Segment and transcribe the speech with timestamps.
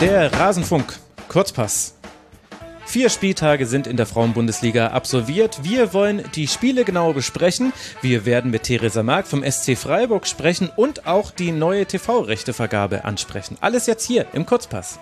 [0.00, 0.96] Der Rasenfunk.
[1.28, 1.96] Kurzpass.
[2.86, 5.64] Vier Spieltage sind in der Frauenbundesliga absolviert.
[5.64, 7.72] Wir wollen die Spiele genau besprechen.
[8.00, 13.58] Wir werden mit Theresa Mark vom SC Freiburg sprechen und auch die neue TV-Rechtevergabe ansprechen.
[13.60, 15.00] Alles jetzt hier im Kurzpass.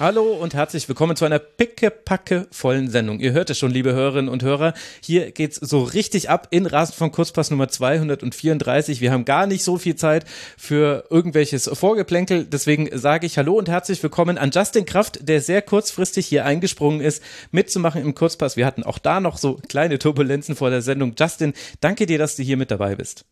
[0.00, 3.18] Hallo und herzlich willkommen zu einer pickepacke vollen Sendung.
[3.18, 4.72] Ihr hört es schon, liebe Hörerinnen und Hörer.
[5.02, 9.00] Hier geht's so richtig ab in Rasen von Kurzpass Nummer 234.
[9.00, 10.24] Wir haben gar nicht so viel Zeit
[10.56, 12.44] für irgendwelches Vorgeplänkel.
[12.44, 17.00] Deswegen sage ich Hallo und herzlich willkommen an Justin Kraft, der sehr kurzfristig hier eingesprungen
[17.00, 17.20] ist,
[17.50, 18.56] mitzumachen im Kurzpass.
[18.56, 21.16] Wir hatten auch da noch so kleine Turbulenzen vor der Sendung.
[21.18, 23.24] Justin, danke dir, dass du hier mit dabei bist.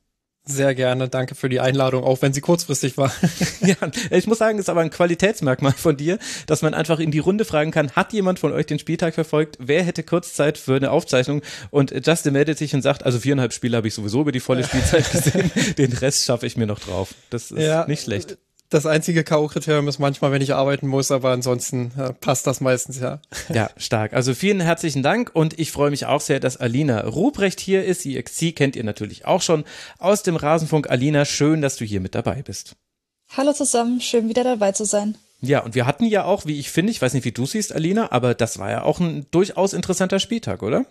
[0.48, 3.12] Sehr gerne, danke für die Einladung, auch wenn sie kurzfristig war.
[3.60, 3.74] ja,
[4.10, 7.44] ich muss sagen, ist aber ein Qualitätsmerkmal von dir, dass man einfach in die Runde
[7.44, 9.56] fragen kann, hat jemand von euch den Spieltag verfolgt?
[9.58, 11.42] Wer hätte Kurzzeit für eine Aufzeichnung?
[11.70, 14.62] Und Justin meldet sich und sagt, also viereinhalb Spiele habe ich sowieso über die volle
[14.62, 17.14] Spielzeit gesehen, den Rest schaffe ich mir noch drauf.
[17.30, 18.38] Das ist ja, nicht schlecht.
[18.76, 23.00] Das einzige K.O.-Kriterium ist manchmal, wenn ich arbeiten muss, aber ansonsten äh, passt das meistens,
[23.00, 23.22] ja.
[23.48, 24.12] Ja, stark.
[24.12, 28.04] Also vielen herzlichen Dank und ich freue mich auch sehr, dass Alina Ruprecht hier ist.
[28.04, 29.64] EXC kennt ihr natürlich auch schon
[29.98, 30.90] aus dem Rasenfunk.
[30.90, 32.76] Alina, schön, dass du hier mit dabei bist.
[33.34, 35.16] Hallo zusammen, schön wieder dabei zu sein.
[35.40, 37.72] Ja, und wir hatten ja auch, wie ich finde, ich weiß nicht, wie du siehst,
[37.72, 40.84] Alina, aber das war ja auch ein durchaus interessanter Spieltag, oder?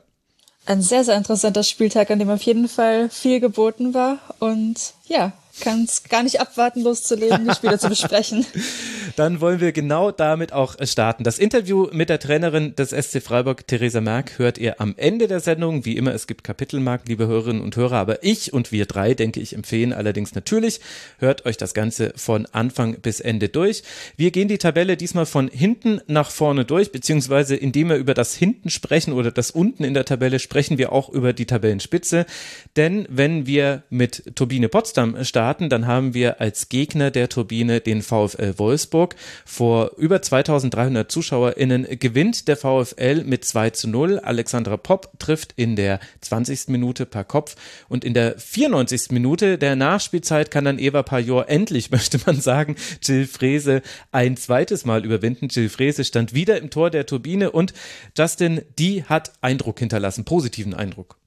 [0.65, 4.17] Ein sehr, sehr interessanter Spieltag, an dem auf jeden Fall viel geboten war.
[4.39, 8.45] Und ja, kann es gar nicht abwarten, loszulegen, die Spiele zu besprechen.
[9.15, 11.23] Dann wollen wir genau damit auch starten.
[11.23, 15.39] Das Interview mit der Trainerin des SC Freiburg, Theresa Merck, hört ihr am Ende der
[15.39, 15.85] Sendung.
[15.85, 19.39] Wie immer, es gibt Kapitelmark, liebe Hörerinnen und Hörer, aber ich und wir drei, denke
[19.39, 20.81] ich, empfehlen allerdings natürlich,
[21.19, 23.83] hört euch das Ganze von Anfang bis Ende durch.
[24.17, 28.35] Wir gehen die Tabelle diesmal von hinten nach vorne durch, beziehungsweise indem wir über das
[28.35, 32.25] Hinten sprechen oder das Unten in der Tabelle sprechen wir auch über die Tabellenspitze.
[32.75, 37.79] Denn wenn wir mit Turbine Potsdam starten, starten, dann haben wir als Gegner der Turbine
[37.79, 39.15] den VfL Wolfsburg.
[39.45, 44.17] Vor über 2300 ZuschauerInnen gewinnt der VfL mit 2 zu 0.
[44.17, 46.69] Alexandra Popp trifft in der 20.
[46.69, 47.55] Minute per Kopf
[47.89, 49.11] und in der 94.
[49.11, 54.83] Minute der Nachspielzeit kann dann Eva Pajor endlich, möchte man sagen, Jill Frese ein zweites
[54.83, 55.49] Mal überwinden.
[55.51, 57.75] Jill Frese stand wieder im Tor der Turbine und
[58.17, 61.17] Justin, die hat Eindruck hinterlassen, positiven Eindruck.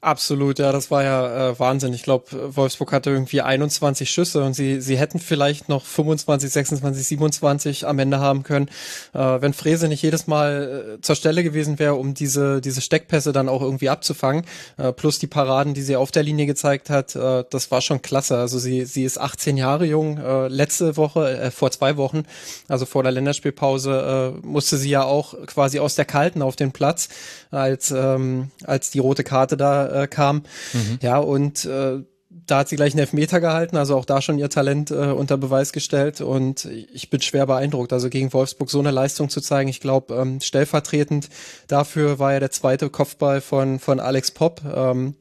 [0.00, 1.92] Absolut, ja, das war ja äh, Wahnsinn.
[1.92, 7.04] Ich glaube, Wolfsburg hatte irgendwie 21 Schüsse und sie, sie hätten vielleicht noch 25, 26,
[7.04, 8.68] 27 am Ende haben können,
[9.12, 13.32] äh, wenn Frese nicht jedes Mal äh, zur Stelle gewesen wäre, um diese, diese Steckpässe
[13.32, 14.44] dann auch irgendwie abzufangen.
[14.76, 18.00] Äh, plus die Paraden, die sie auf der Linie gezeigt hat, äh, das war schon
[18.00, 18.38] klasse.
[18.38, 20.18] Also sie, sie ist 18 Jahre jung.
[20.18, 22.22] Äh, letzte Woche, äh, vor zwei Wochen,
[22.68, 26.70] also vor der Länderspielpause, äh, musste sie ja auch quasi aus der Kalten auf den
[26.70, 27.08] Platz,
[27.50, 30.42] als, ähm, als die rote Karte da äh, kam.
[30.72, 30.98] Mhm.
[31.02, 32.02] Ja, und äh,
[32.46, 35.36] da hat sie gleich einen Elfmeter gehalten, also auch da schon ihr Talent äh, unter
[35.36, 37.92] Beweis gestellt und ich bin schwer beeindruckt.
[37.92, 41.28] Also gegen Wolfsburg so eine Leistung zu zeigen, ich glaube, ähm, stellvertretend
[41.66, 44.62] dafür war ja der zweite Kopfball von, von Alex Popp.
[44.64, 45.14] Ähm,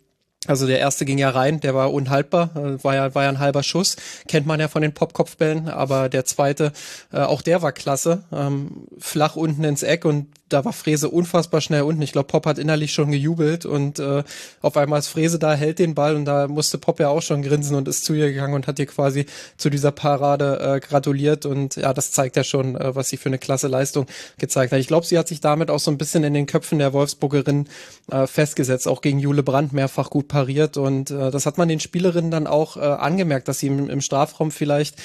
[0.46, 3.40] also der erste ging ja rein, der war unhaltbar, äh, war ja, war ja ein
[3.40, 3.98] halber Schuss,
[4.28, 6.72] kennt man ja von den Popkopfbällen, aber der zweite,
[7.12, 11.62] äh, auch der war klasse, ähm, flach unten ins Eck und da war Frese unfassbar
[11.62, 12.02] schnell unten.
[12.02, 14.24] Ich glaube, Pop hat innerlich schon gejubelt und äh,
[14.62, 17.42] auf einmal ist Frese da, hält den Ball und da musste Pop ja auch schon
[17.42, 19.26] grinsen und ist zu ihr gegangen und hat ihr quasi
[19.58, 23.30] zu dieser Parade äh, gratuliert und ja, das zeigt ja schon, äh, was sie für
[23.30, 24.06] eine klasse Leistung
[24.38, 24.80] gezeigt hat.
[24.80, 27.68] Ich glaube, sie hat sich damit auch so ein bisschen in den Köpfen der Wolfsburgerin
[28.12, 31.80] äh, festgesetzt, auch gegen Jule Brandt mehrfach gut pariert und äh, das hat man den
[31.80, 34.96] Spielerinnen dann auch äh, angemerkt, dass sie im, im Strafraum vielleicht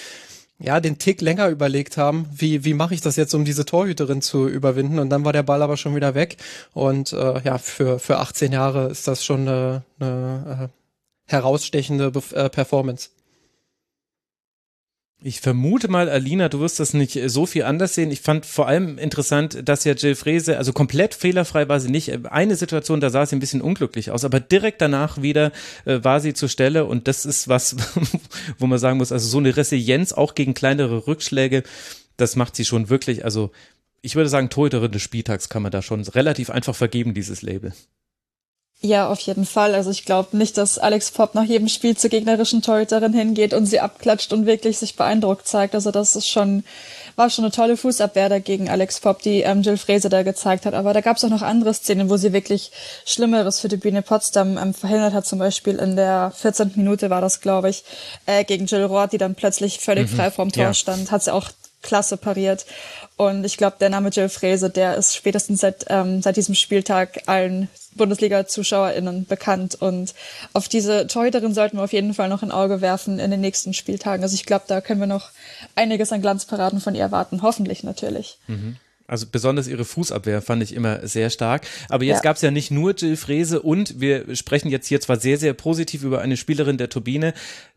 [0.62, 4.22] ja, den Tick länger überlegt haben, wie, wie mache ich das jetzt, um diese Torhüterin
[4.22, 4.98] zu überwinden.
[4.98, 6.36] Und dann war der Ball aber schon wieder weg.
[6.72, 12.22] Und äh, ja, für, für 18 Jahre ist das schon eine, eine äh, herausstechende Be
[12.34, 13.10] äh, Performance.
[15.24, 18.10] Ich vermute mal, Alina, du wirst das nicht so viel anders sehen.
[18.10, 22.26] Ich fand vor allem interessant, dass ja Jill Frese, also komplett fehlerfrei war sie nicht.
[22.26, 25.52] Eine Situation, da sah sie ein bisschen unglücklich aus, aber direkt danach wieder
[25.84, 27.76] äh, war sie zur Stelle und das ist was,
[28.58, 31.62] wo man sagen muss, also so eine Resilienz auch gegen kleinere Rückschläge,
[32.16, 33.52] das macht sie schon wirklich, also
[34.00, 37.72] ich würde sagen, Torhüterin des Spieltags kann man da schon relativ einfach vergeben, dieses Label.
[38.84, 39.76] Ja, auf jeden Fall.
[39.76, 43.66] Also ich glaube nicht, dass Alex Pop nach jedem Spiel zur gegnerischen Torhüterin hingeht und
[43.66, 45.76] sie abklatscht und wirklich sich beeindruckt zeigt.
[45.76, 46.64] Also das ist schon,
[47.14, 50.74] war schon eine tolle Fußabwehr dagegen Alex Pop, die ähm, Jill Frese da gezeigt hat.
[50.74, 52.72] Aber da gab es auch noch andere Szenen, wo sie wirklich
[53.06, 55.26] Schlimmeres für die Bühne Potsdam ähm, verhindert hat.
[55.26, 56.72] Zum Beispiel in der 14.
[56.74, 57.84] Minute war das, glaube ich,
[58.26, 60.16] äh, gegen Jill Roth, die dann plötzlich völlig mhm.
[60.16, 60.74] frei vorm Tor ja.
[60.74, 61.50] stand, hat sie auch
[61.82, 62.66] klasse pariert.
[63.16, 67.22] Und ich glaube, der Name Jill Frese, der ist spätestens seit, ähm, seit diesem Spieltag
[67.26, 69.74] allen Bundesliga-ZuschauerInnen bekannt.
[69.74, 70.14] Und
[70.52, 73.74] auf diese Torhüterin sollten wir auf jeden Fall noch ein Auge werfen in den nächsten
[73.74, 74.22] Spieltagen.
[74.22, 75.30] Also ich glaube, da können wir noch
[75.74, 77.42] einiges an Glanzparaden von ihr erwarten.
[77.42, 78.38] Hoffentlich natürlich.
[78.46, 78.76] Mhm.
[79.12, 81.66] Also besonders ihre Fußabwehr fand ich immer sehr stark.
[81.90, 82.22] Aber jetzt ja.
[82.22, 85.52] gab es ja nicht nur Jill Frese und wir sprechen jetzt hier zwar sehr, sehr
[85.52, 87.34] positiv über eine Spielerin der Turbine.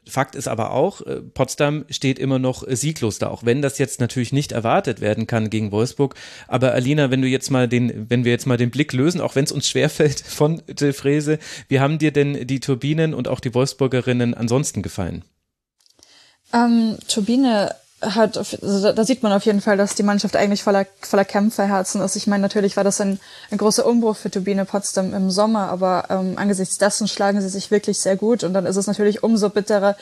[0.08, 4.00] Fakt ist aber auch, äh, Potsdam steht immer noch sieglos da, auch wenn das jetzt
[4.00, 6.16] natürlich nicht erwartet werden kann gegen Wolfsburg.
[6.48, 9.36] Aber Alina, wenn du jetzt mal den, wenn wir jetzt mal den Blick lösen, auch
[9.36, 13.42] wenn es uns schwerfällt von Jill Frese, wie haben dir denn die Turbinen und auch
[13.42, 15.26] die Wolfsburgerinnen ansonsten gefallen?
[16.54, 17.76] Ähm, Turbine
[18.14, 22.02] hat, also da sieht man auf jeden Fall, dass die Mannschaft eigentlich voller, voller Kämpferherzen
[22.02, 22.16] ist.
[22.16, 23.20] Ich meine, natürlich war das ein,
[23.52, 27.72] ein großer Umbruch für Turbine Potsdam im Sommer, aber ähm, angesichts dessen schlagen sie sich
[27.72, 29.96] wirklich sehr gut und dann ist es natürlich umso bitterer,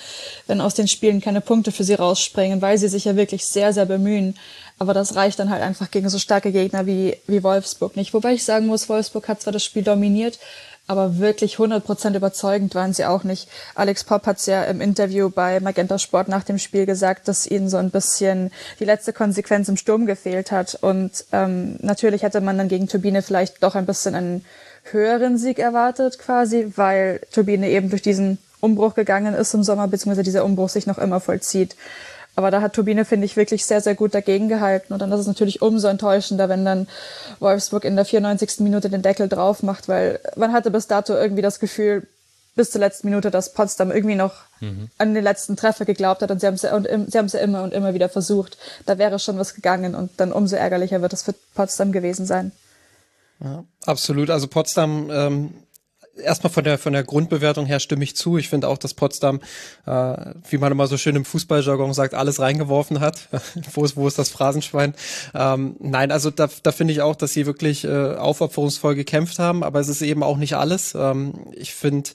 [0.47, 3.73] wenn aus den Spielen keine Punkte für sie rausspringen, weil sie sich ja wirklich sehr,
[3.73, 4.35] sehr bemühen.
[4.79, 8.13] Aber das reicht dann halt einfach gegen so starke Gegner wie, wie Wolfsburg nicht.
[8.13, 10.39] Wobei ich sagen muss, Wolfsburg hat zwar das Spiel dominiert,
[10.87, 13.47] aber wirklich 100% überzeugend waren sie auch nicht.
[13.73, 17.47] Alex Popp hat es ja im Interview bei Magenta Sport nach dem Spiel gesagt, dass
[17.47, 20.77] ihnen so ein bisschen die letzte Konsequenz im Sturm gefehlt hat.
[20.81, 24.45] Und ähm, natürlich hätte man dann gegen Turbine vielleicht doch ein bisschen einen
[24.91, 30.23] höheren Sieg erwartet quasi, weil Turbine eben durch diesen Umbruch gegangen ist im Sommer, beziehungsweise
[30.23, 31.75] dieser Umbruch sich noch immer vollzieht.
[32.35, 34.93] Aber da hat Turbine, finde ich, wirklich sehr, sehr gut dagegen gehalten.
[34.93, 36.87] Und dann ist es natürlich umso enttäuschender, wenn dann
[37.39, 38.59] Wolfsburg in der 94.
[38.59, 42.07] Minute den Deckel drauf macht, weil man hatte bis dato irgendwie das Gefühl,
[42.55, 44.89] bis zur letzten Minute, dass Potsdam irgendwie noch mhm.
[44.97, 47.39] an den letzten Treffer geglaubt hat und sie haben es und sie haben es ja
[47.39, 48.57] immer und immer wieder versucht.
[48.85, 52.51] Da wäre schon was gegangen und dann umso ärgerlicher wird es für Potsdam gewesen sein.
[53.39, 54.29] Ja, absolut.
[54.29, 55.53] Also Potsdam ähm,
[56.17, 58.37] erstmal von der von der Grundbewertung her stimme ich zu.
[58.37, 59.39] Ich finde auch, dass Potsdam,
[59.85, 60.15] äh,
[60.49, 63.29] wie man immer so schön im Fußballjargon sagt, alles reingeworfen hat.
[63.73, 64.93] wo ist wo ist das Phrasenschwein?
[65.33, 69.63] Ähm, nein, also da, da finde ich auch, dass sie wirklich äh, aufopferungsvoll gekämpft haben,
[69.63, 70.95] aber es ist eben auch nicht alles.
[70.95, 72.11] Ähm, ich finde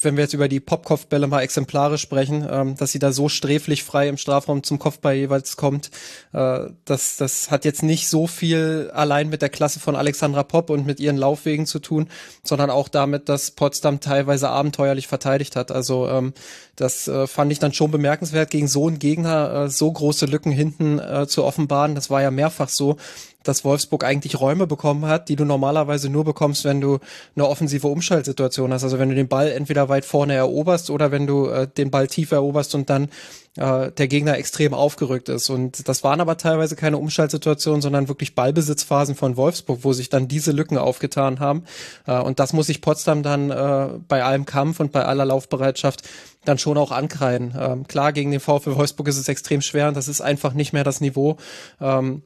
[0.00, 3.84] wenn wir jetzt über die Popkopfbälle mal exemplarisch sprechen, ähm, dass sie da so sträflich
[3.84, 5.90] frei im Strafraum zum Kopfball jeweils kommt,
[6.32, 10.70] äh, das, das hat jetzt nicht so viel allein mit der Klasse von Alexandra Popp
[10.70, 12.08] und mit ihren Laufwegen zu tun,
[12.42, 15.70] sondern auch damit, dass Potsdam teilweise abenteuerlich verteidigt hat.
[15.70, 16.32] Also ähm,
[16.76, 20.52] das äh, fand ich dann schon bemerkenswert, gegen so einen Gegner äh, so große Lücken
[20.52, 21.94] hinten äh, zu offenbaren.
[21.94, 22.96] Das war ja mehrfach so
[23.42, 26.98] dass Wolfsburg eigentlich Räume bekommen hat, die du normalerweise nur bekommst, wenn du
[27.34, 28.84] eine offensive Umschaltsituation hast.
[28.84, 32.06] Also wenn du den Ball entweder weit vorne eroberst oder wenn du äh, den Ball
[32.06, 33.08] tief eroberst und dann
[33.56, 35.50] äh, der Gegner extrem aufgerückt ist.
[35.50, 40.28] Und das waren aber teilweise keine Umschaltsituationen, sondern wirklich Ballbesitzphasen von Wolfsburg, wo sich dann
[40.28, 41.64] diese Lücken aufgetan haben.
[42.06, 46.02] Äh, und das muss sich Potsdam dann äh, bei allem Kampf und bei aller Laufbereitschaft
[46.44, 47.54] dann schon auch ankreiden.
[47.58, 50.72] Ähm, klar, gegen den VfL Wolfsburg ist es extrem schwer und das ist einfach nicht
[50.72, 51.36] mehr das Niveau.
[51.80, 52.22] Ähm,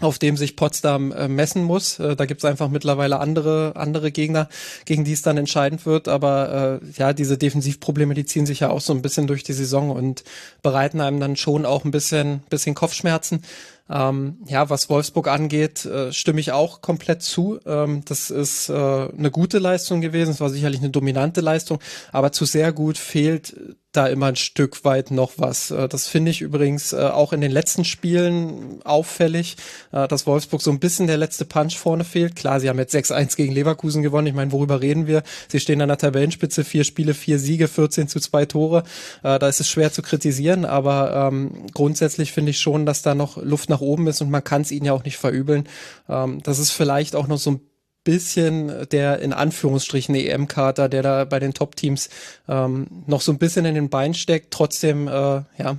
[0.00, 1.98] auf dem sich Potsdam äh, messen muss.
[1.98, 4.48] Äh, da gibt's einfach mittlerweile andere andere Gegner,
[4.84, 6.06] gegen die es dann entscheidend wird.
[6.06, 9.54] Aber äh, ja, diese Defensivprobleme, die ziehen sich ja auch so ein bisschen durch die
[9.54, 10.22] Saison und
[10.62, 13.42] bereiten einem dann schon auch ein bisschen bisschen Kopfschmerzen.
[13.88, 17.60] Ähm, ja, was Wolfsburg angeht, äh, stimme ich auch komplett zu.
[17.64, 20.32] Ähm, das ist äh, eine gute Leistung gewesen.
[20.32, 21.78] Es war sicherlich eine dominante Leistung,
[22.12, 23.56] aber zu sehr gut fehlt
[23.96, 25.70] da immer ein Stück weit noch was.
[25.70, 29.56] Äh, das finde ich übrigens äh, auch in den letzten Spielen auffällig,
[29.92, 32.36] äh, dass Wolfsburg so ein bisschen der letzte Punch vorne fehlt.
[32.36, 34.26] Klar, sie haben jetzt 6-1 gegen Leverkusen gewonnen.
[34.26, 35.22] Ich meine, worüber reden wir?
[35.48, 38.82] Sie stehen an der Tabellenspitze, vier Spiele, vier Siege, 14 zu zwei Tore.
[39.22, 43.36] Da ist es schwer zu kritisieren, aber ähm, grundsätzlich finde ich schon, dass da noch
[43.36, 45.68] Luft nach oben ist und man kann es ihnen ja auch nicht verübeln.
[46.08, 47.60] Ähm, das ist vielleicht auch noch so ein
[48.06, 52.08] bisschen der in Anführungsstrichen EM-Kater, der da bei den Top-Teams
[52.48, 54.52] ähm, noch so ein bisschen in den Beinen steckt.
[54.52, 55.76] Trotzdem, äh, ja,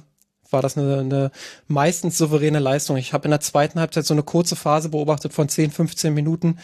[0.51, 1.31] war das eine, eine
[1.67, 2.97] meistens souveräne Leistung.
[2.97, 6.59] Ich habe in der zweiten Halbzeit so eine kurze Phase beobachtet von 10, 15 Minuten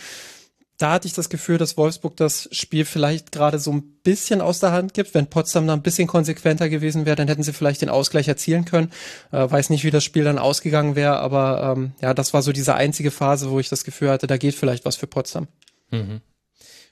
[0.84, 4.60] da hatte ich das Gefühl, dass Wolfsburg das Spiel vielleicht gerade so ein bisschen aus
[4.60, 5.14] der Hand gibt.
[5.14, 8.66] Wenn Potsdam da ein bisschen konsequenter gewesen wäre, dann hätten sie vielleicht den Ausgleich erzielen
[8.66, 8.92] können.
[9.32, 12.52] Äh, weiß nicht, wie das Spiel dann ausgegangen wäre, aber ähm, ja, das war so
[12.52, 15.48] diese einzige Phase, wo ich das Gefühl hatte, da geht vielleicht was für Potsdam.
[15.90, 16.20] Mhm.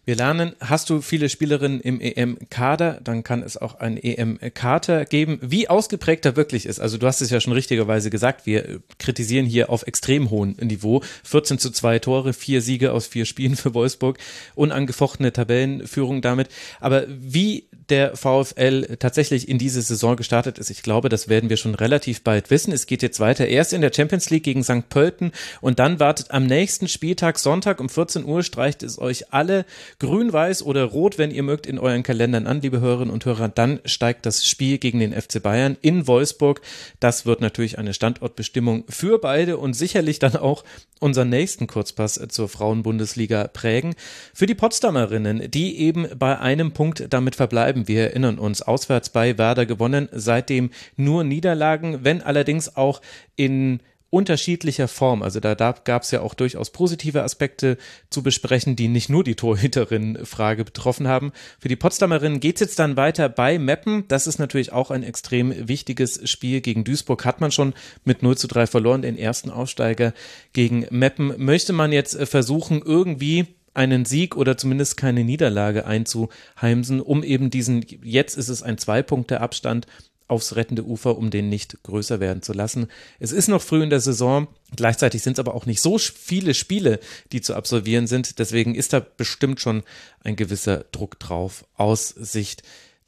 [0.03, 5.37] Wir lernen, hast du viele Spielerinnen im EM-Kader, dann kann es auch einen EM-Kater geben.
[5.43, 9.45] Wie ausgeprägt er wirklich ist, also du hast es ja schon richtigerweise gesagt, wir kritisieren
[9.45, 11.03] hier auf extrem hohem Niveau.
[11.23, 14.17] 14 zu 2 Tore, vier Siege aus vier Spielen für Wolfsburg,
[14.55, 16.49] unangefochtene Tabellenführung damit.
[16.79, 20.69] Aber wie der VfL tatsächlich in diese Saison gestartet ist.
[20.69, 22.71] Ich glaube, das werden wir schon relativ bald wissen.
[22.71, 24.89] Es geht jetzt weiter erst in der Champions League gegen St.
[24.89, 29.65] Pölten und dann wartet am nächsten Spieltag Sonntag um 14 Uhr streicht es euch alle
[29.99, 33.49] grün, weiß oder rot, wenn ihr mögt, in euren Kalendern an, liebe Hörerinnen und Hörer.
[33.49, 36.61] Dann steigt das Spiel gegen den FC Bayern in Wolfsburg.
[36.99, 40.63] Das wird natürlich eine Standortbestimmung für beide und sicherlich dann auch
[41.01, 43.95] unseren nächsten Kurzpass zur Frauenbundesliga prägen.
[44.33, 47.80] Für die Potsdamerinnen, die eben bei einem Punkt damit verbleiben.
[47.87, 53.01] Wir erinnern uns, auswärts bei Werder gewonnen, seitdem nur Niederlagen, wenn allerdings auch
[53.35, 53.79] in
[54.11, 55.23] unterschiedlicher Form.
[55.23, 57.77] Also da, gab es ja auch durchaus positive Aspekte
[58.09, 61.31] zu besprechen, die nicht nur die Torhüterin-Frage betroffen haben.
[61.59, 64.07] Für die Potsdamerinnen geht es jetzt dann weiter bei Meppen.
[64.09, 66.61] Das ist natürlich auch ein extrem wichtiges Spiel.
[66.61, 67.73] Gegen Duisburg hat man schon
[68.03, 70.13] mit 0 zu 3 verloren, den ersten Aussteiger
[70.51, 71.33] gegen Meppen.
[71.37, 77.85] Möchte man jetzt versuchen, irgendwie einen Sieg oder zumindest keine Niederlage einzuheimsen, um eben diesen,
[78.03, 79.87] jetzt ist es ein Zwei-Punkte-Abstand
[80.31, 82.87] aufs rettende Ufer, um den nicht größer werden zu lassen.
[83.19, 86.53] Es ist noch früh in der Saison, gleichzeitig sind es aber auch nicht so viele
[86.53, 86.99] Spiele,
[87.33, 88.39] die zu absolvieren sind.
[88.39, 89.83] Deswegen ist da bestimmt schon
[90.23, 92.63] ein gewisser Druck drauf aus Sicht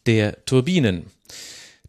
[0.05, 1.05] der Turbinen.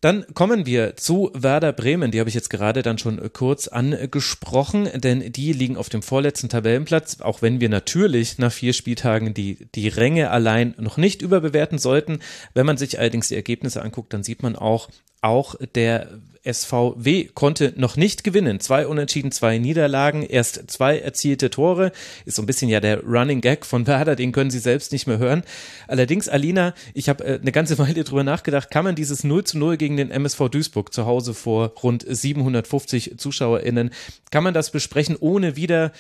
[0.05, 2.11] Dann kommen wir zu Werder Bremen.
[2.11, 6.51] Die habe ich jetzt gerade dann schon kurz angesprochen, denn die liegen auf dem vorletzten
[6.51, 11.79] Tabellenplatz, auch wenn wir natürlich nach vier Spieltagen die, die Ränge allein noch nicht überbewerten
[11.79, 12.19] sollten.
[12.53, 14.91] Wenn man sich allerdings die Ergebnisse anguckt, dann sieht man auch,
[15.23, 16.11] auch der
[16.45, 18.61] SVW konnte noch nicht gewinnen.
[18.61, 21.93] Zwei Unentschieden, zwei Niederlagen, erst zwei erzielte Tore.
[22.25, 25.07] Ist so ein bisschen ja der Running Gag von Werder, den können Sie selbst nicht
[25.07, 25.43] mehr hören.
[25.89, 29.59] Allerdings, Alina, ich habe äh, eine ganze Weile drüber nachgedacht, kann man dieses 0 zu
[29.59, 33.91] 0 gegen den MSV Duisburg zu Hause vor rund 750 ZuschauerInnen,
[34.31, 35.93] kann man das besprechen, ohne wieder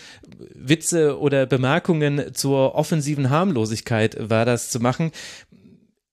[0.54, 5.12] Witze oder Bemerkungen zur offensiven Harmlosigkeit Werders zu machen?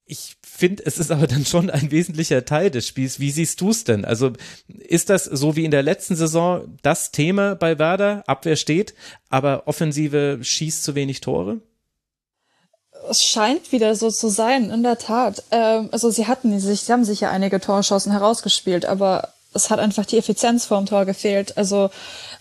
[0.05, 3.19] Ich finde, es ist aber dann schon ein wesentlicher Teil des Spiels.
[3.19, 4.05] Wie siehst du es denn?
[4.05, 4.31] Also
[4.67, 8.23] ist das so wie in der letzten Saison das Thema bei Werder?
[8.27, 8.93] Abwehr steht,
[9.29, 11.61] aber Offensive schießt zu wenig Tore?
[13.09, 15.43] Es scheint wieder so zu sein, in der Tat.
[15.49, 19.79] Ähm, also sie hatten sich, sie haben sich ja einige Torschancen herausgespielt, aber es hat
[19.79, 21.57] einfach die Effizienz vorm Tor gefehlt.
[21.57, 21.89] Also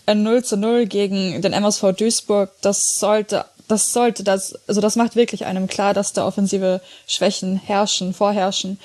[0.05, 4.97] ein 0 zu 0 gegen den MSV Duisburg, das sollte das sollte das, also das
[4.97, 8.79] macht wirklich einem klar, dass da offensive Schwächen herrschen, vorherrschen.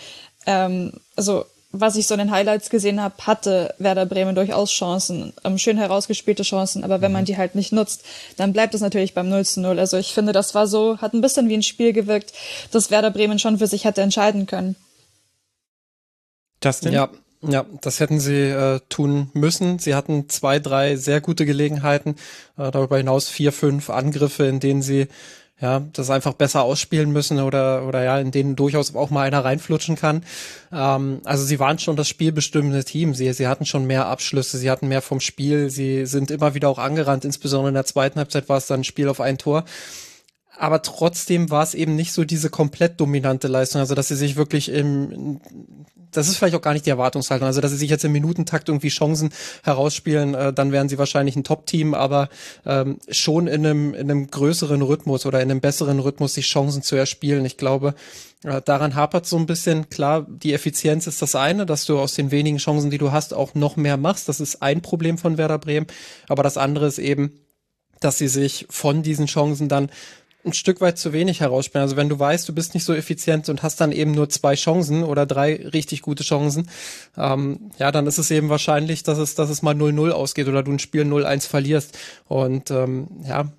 [0.47, 5.33] Ähm, also was ich so in den Highlights gesehen habe, hatte Werder Bremen durchaus Chancen,
[5.45, 7.27] ähm, schön herausgespielte Chancen, aber wenn man mhm.
[7.27, 8.05] die halt nicht nutzt,
[8.37, 9.79] dann bleibt es natürlich beim 0 zu 0.
[9.79, 12.33] Also ich finde, das war so, hat ein bisschen wie ein Spiel gewirkt,
[12.71, 14.77] das Werder Bremen schon für sich hätte entscheiden können.
[16.63, 16.93] Justin?
[16.93, 17.11] Ja,
[17.43, 19.79] ja, das hätten sie äh, tun müssen.
[19.79, 22.17] Sie hatten zwei, drei sehr gute Gelegenheiten,
[22.57, 25.09] äh, darüber hinaus vier, fünf Angriffe, in denen sie
[25.59, 29.45] ja, das einfach besser ausspielen müssen oder, oder ja, in denen durchaus auch mal einer
[29.45, 30.23] reinflutschen kann.
[30.71, 33.15] Ähm, also sie waren schon das spielbestimmende Team.
[33.15, 36.69] Sie, sie hatten schon mehr Abschlüsse, sie hatten mehr vom Spiel, sie sind immer wieder
[36.69, 39.65] auch angerannt, insbesondere in der zweiten Halbzeit war es dann ein Spiel auf ein Tor
[40.59, 44.37] aber trotzdem war es eben nicht so diese komplett dominante Leistung, also dass sie sich
[44.37, 45.41] wirklich im,
[46.11, 48.69] das ist vielleicht auch gar nicht die Erwartungshaltung, also dass sie sich jetzt im Minutentakt
[48.69, 49.31] irgendwie Chancen
[49.63, 52.29] herausspielen, äh, dann wären sie wahrscheinlich ein Top-Team, aber
[52.65, 56.83] ähm, schon in einem, in einem größeren Rhythmus oder in einem besseren Rhythmus sich Chancen
[56.83, 57.45] zu erspielen.
[57.45, 57.95] Ich glaube,
[58.45, 62.15] äh, daran hapert so ein bisschen, klar, die Effizienz ist das eine, dass du aus
[62.15, 64.29] den wenigen Chancen, die du hast, auch noch mehr machst.
[64.29, 65.87] Das ist ein Problem von Werder Bremen,
[66.29, 67.41] aber das andere ist eben,
[68.01, 69.91] dass sie sich von diesen Chancen dann
[70.47, 71.83] ein Stück weit zu wenig herausspielen.
[71.83, 74.55] Also wenn du weißt, du bist nicht so effizient und hast dann eben nur zwei
[74.55, 76.69] Chancen oder drei richtig gute Chancen,
[77.17, 80.63] ähm, ja, dann ist es eben wahrscheinlich, dass es, dass es mal 0-0 ausgeht oder
[80.63, 81.99] du ein Spiel 0-1 verlierst.
[82.29, 83.51] Und ähm, ja,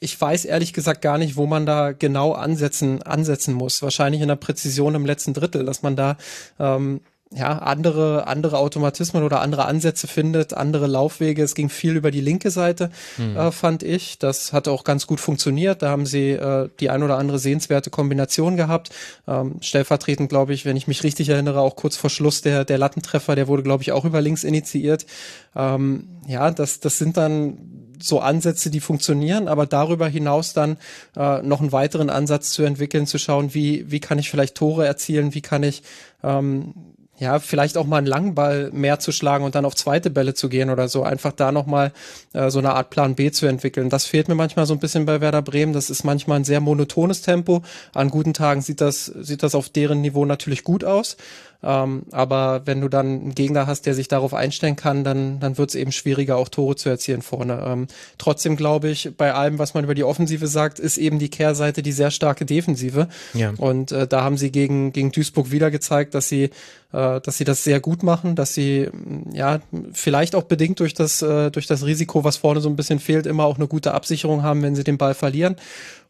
[0.00, 3.82] ich weiß ehrlich gesagt gar nicht, wo man da genau ansetzen, ansetzen muss.
[3.82, 6.16] Wahrscheinlich in der Präzision im letzten Drittel, dass man da
[6.58, 7.02] ähm,
[7.32, 11.44] ja, andere, andere Automatismen oder andere Ansätze findet, andere Laufwege.
[11.44, 13.36] Es ging viel über die linke Seite, mhm.
[13.36, 14.18] äh, fand ich.
[14.18, 15.82] Das hat auch ganz gut funktioniert.
[15.82, 18.90] Da haben sie äh, die ein oder andere sehenswerte Kombination gehabt.
[19.28, 22.78] Ähm, stellvertretend, glaube ich, wenn ich mich richtig erinnere, auch kurz vor Schluss der, der
[22.78, 25.06] Lattentreffer, der wurde, glaube ich, auch über links initiiert.
[25.54, 27.58] Ähm, ja, das, das sind dann
[28.02, 30.78] so Ansätze, die funktionieren, aber darüber hinaus dann
[31.16, 34.86] äh, noch einen weiteren Ansatz zu entwickeln, zu schauen, wie, wie kann ich vielleicht Tore
[34.86, 35.82] erzielen, wie kann ich
[36.22, 36.74] ähm,
[37.20, 40.32] ja, vielleicht auch mal einen langen Ball mehr zu schlagen und dann auf zweite Bälle
[40.32, 41.02] zu gehen oder so.
[41.02, 41.92] Einfach da nochmal
[42.32, 43.90] äh, so eine Art Plan B zu entwickeln.
[43.90, 45.74] Das fehlt mir manchmal so ein bisschen bei Werder Bremen.
[45.74, 47.62] Das ist manchmal ein sehr monotones Tempo.
[47.92, 51.18] An guten Tagen sieht das, sieht das auf deren Niveau natürlich gut aus.
[51.62, 55.58] Ähm, aber wenn du dann einen Gegner hast, der sich darauf einstellen kann, dann, dann
[55.58, 57.62] wird es eben schwieriger, auch Tore zu erzielen vorne.
[57.66, 57.86] Ähm,
[58.18, 61.82] trotzdem glaube ich, bei allem, was man über die Offensive sagt, ist eben die Kehrseite
[61.82, 63.08] die sehr starke Defensive.
[63.34, 63.52] Ja.
[63.56, 66.50] Und äh, da haben sie gegen, gegen Duisburg wieder gezeigt, dass sie
[66.92, 68.88] äh, dass sie das sehr gut machen, dass sie
[69.32, 69.60] ja
[69.92, 73.26] vielleicht auch bedingt durch das äh, durch das Risiko, was vorne so ein bisschen fehlt,
[73.26, 75.56] immer auch eine gute Absicherung haben, wenn sie den Ball verlieren.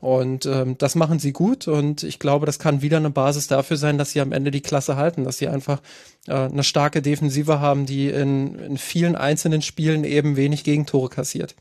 [0.00, 3.76] Und ähm, das machen sie gut und ich glaube, das kann wieder eine Basis dafür
[3.76, 5.82] sein, dass sie am Ende die Klasse halten, dass sie einfach
[6.26, 11.54] äh, eine starke Defensive haben, die in, in vielen einzelnen Spielen eben wenig Gegentore kassiert.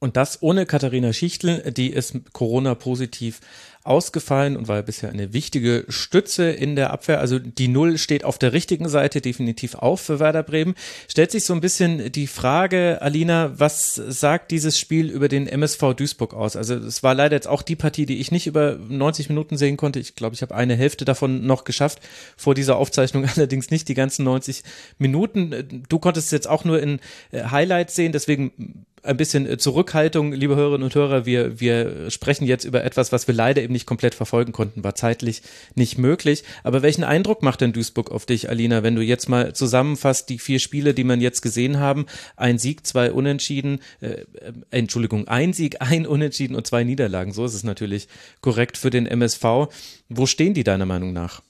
[0.00, 3.40] Und das ohne Katharina Schichtel, die ist Corona-positiv
[3.88, 7.20] ausgefallen und war bisher eine wichtige Stütze in der Abwehr.
[7.20, 10.74] Also die Null steht auf der richtigen Seite definitiv auf für Werder Bremen.
[11.08, 15.94] Stellt sich so ein bisschen die Frage, Alina, was sagt dieses Spiel über den MSV
[15.96, 16.54] Duisburg aus?
[16.54, 19.76] Also es war leider jetzt auch die Partie, die ich nicht über 90 Minuten sehen
[19.76, 19.98] konnte.
[20.00, 22.00] Ich glaube, ich habe eine Hälfte davon noch geschafft,
[22.36, 24.62] vor dieser Aufzeichnung allerdings nicht die ganzen 90
[24.98, 25.84] Minuten.
[25.88, 27.00] Du konntest es jetzt auch nur in
[27.32, 31.26] äh, Highlights sehen, deswegen ein bisschen äh, Zurückhaltung, liebe Hörerinnen und Hörer.
[31.26, 34.94] Wir, wir sprechen jetzt über etwas, was wir leider eben nicht komplett verfolgen konnten, war
[34.94, 35.42] zeitlich
[35.74, 36.44] nicht möglich.
[36.62, 40.38] Aber welchen Eindruck macht denn Duisburg auf dich, Alina, wenn du jetzt mal zusammenfasst, die
[40.38, 44.24] vier Spiele, die man jetzt gesehen haben, ein Sieg, zwei Unentschieden, äh, äh
[44.70, 47.32] Entschuldigung, ein Sieg, ein Unentschieden und zwei Niederlagen.
[47.32, 48.08] So ist es natürlich
[48.42, 49.68] korrekt für den MSV.
[50.10, 51.42] Wo stehen die deiner Meinung nach?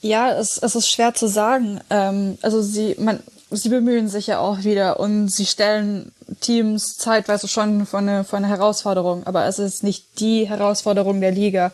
[0.00, 1.80] Ja, es, es ist schwer zu sagen.
[1.88, 7.48] Ähm, also sie, man, sie bemühen sich ja auch wieder und sie stellen Teams zeitweise
[7.48, 11.72] schon vor eine, vor eine Herausforderung, aber es ist nicht die Herausforderung der Liga.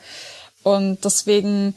[0.62, 1.74] Und deswegen,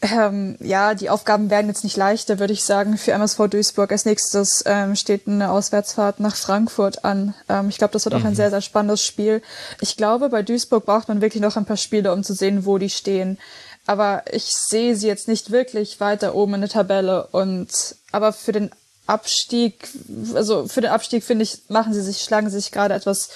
[0.00, 3.92] ähm, ja, die Aufgaben werden jetzt nicht leichter, würde ich sagen, für MSV Duisburg.
[3.92, 7.34] Als nächstes ähm, steht eine Auswärtsfahrt nach Frankfurt an.
[7.48, 8.36] Ähm, ich glaube, das wird auch ein mhm.
[8.36, 9.42] sehr, sehr spannendes Spiel.
[9.80, 12.78] Ich glaube, bei Duisburg braucht man wirklich noch ein paar Spiele, um zu sehen, wo
[12.78, 13.38] die stehen.
[13.86, 17.28] Aber ich sehe sie jetzt nicht wirklich weiter oben in der Tabelle.
[17.30, 18.70] Und aber für den
[19.08, 19.88] Abstieg,
[20.34, 23.30] also für den Abstieg finde ich, machen sie sich, schlagen sie sich gerade etwas,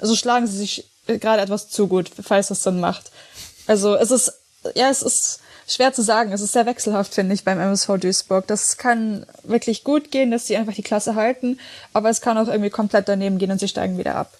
[0.00, 3.10] also schlagen sie sich gerade etwas zu gut, falls das dann macht.
[3.66, 4.32] Also es ist,
[4.74, 6.32] ja, es ist schwer zu sagen.
[6.32, 8.46] Es ist sehr wechselhaft, finde ich, beim MSV Duisburg.
[8.46, 11.58] Das kann wirklich gut gehen, dass sie einfach die Klasse halten,
[11.92, 14.37] aber es kann auch irgendwie komplett daneben gehen und sie steigen wieder ab.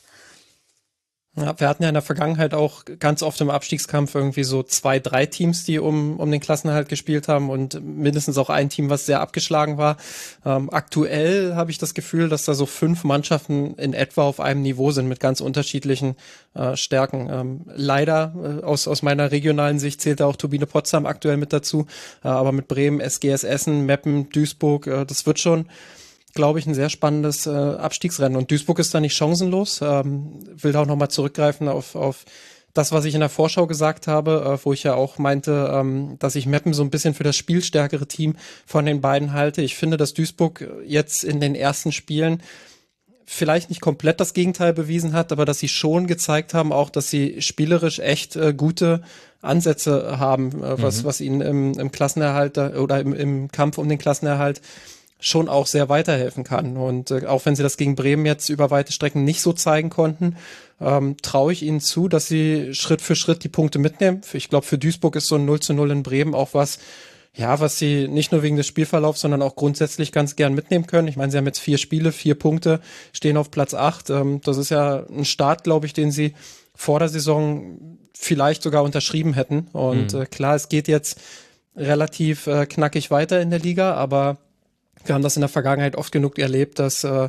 [1.40, 4.98] Ja, wir hatten ja in der Vergangenheit auch ganz oft im Abstiegskampf irgendwie so zwei,
[4.98, 9.06] drei Teams, die um, um den Klassenerhalt gespielt haben und mindestens auch ein Team, was
[9.06, 9.96] sehr abgeschlagen war.
[10.44, 14.62] Ähm, aktuell habe ich das Gefühl, dass da so fünf Mannschaften in etwa auf einem
[14.62, 16.16] Niveau sind mit ganz unterschiedlichen
[16.54, 17.28] äh, Stärken.
[17.30, 21.52] Ähm, leider äh, aus, aus meiner regionalen Sicht zählt da auch Turbine Potsdam aktuell mit
[21.52, 21.86] dazu,
[22.24, 25.66] äh, aber mit Bremen, SGS Essen, Meppen, Duisburg, äh, das wird schon
[26.34, 28.36] glaube ich, ein sehr spannendes äh, Abstiegsrennen.
[28.36, 29.80] Und Duisburg ist da nicht chancenlos.
[29.82, 32.24] Ähm, will da auch nochmal zurückgreifen auf, auf
[32.74, 36.16] das, was ich in der Vorschau gesagt habe, äh, wo ich ja auch meinte, ähm,
[36.18, 38.36] dass ich Meppen so ein bisschen für das spielstärkere Team
[38.66, 39.62] von den beiden halte.
[39.62, 42.42] Ich finde, dass Duisburg jetzt in den ersten Spielen
[43.24, 47.10] vielleicht nicht komplett das Gegenteil bewiesen hat, aber dass sie schon gezeigt haben, auch dass
[47.10, 49.02] sie spielerisch echt äh, gute
[49.42, 51.06] Ansätze haben, äh, was, mhm.
[51.06, 54.60] was ihnen im, im Klassenerhalt oder im, im Kampf um den Klassenerhalt
[55.20, 56.76] schon auch sehr weiterhelfen kann.
[56.76, 59.90] Und äh, auch wenn sie das gegen Bremen jetzt über weite Strecken nicht so zeigen
[59.90, 60.36] konnten,
[60.80, 64.20] ähm, traue ich ihnen zu, dass sie Schritt für Schritt die Punkte mitnehmen.
[64.32, 66.78] Ich glaube, für Duisburg ist so ein 0 zu 0 in Bremen auch was,
[67.34, 71.08] ja, was sie nicht nur wegen des Spielverlaufs, sondern auch grundsätzlich ganz gern mitnehmen können.
[71.08, 72.80] Ich meine, sie haben jetzt vier Spiele, vier Punkte,
[73.12, 74.10] stehen auf Platz acht.
[74.10, 76.34] Ähm, das ist ja ein Start, glaube ich, den sie
[76.74, 79.68] vor der Saison vielleicht sogar unterschrieben hätten.
[79.72, 80.22] Und mhm.
[80.22, 81.20] äh, klar, es geht jetzt
[81.76, 84.38] relativ äh, knackig weiter in der Liga, aber
[85.08, 87.28] wir haben das in der Vergangenheit oft genug erlebt, dass, äh,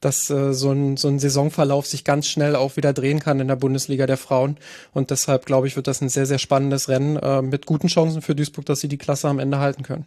[0.00, 3.48] dass äh, so, ein, so ein Saisonverlauf sich ganz schnell auch wieder drehen kann in
[3.48, 4.56] der Bundesliga der Frauen.
[4.92, 8.22] Und deshalb, glaube ich, wird das ein sehr, sehr spannendes Rennen äh, mit guten Chancen
[8.22, 10.06] für Duisburg, dass sie die Klasse am Ende halten können.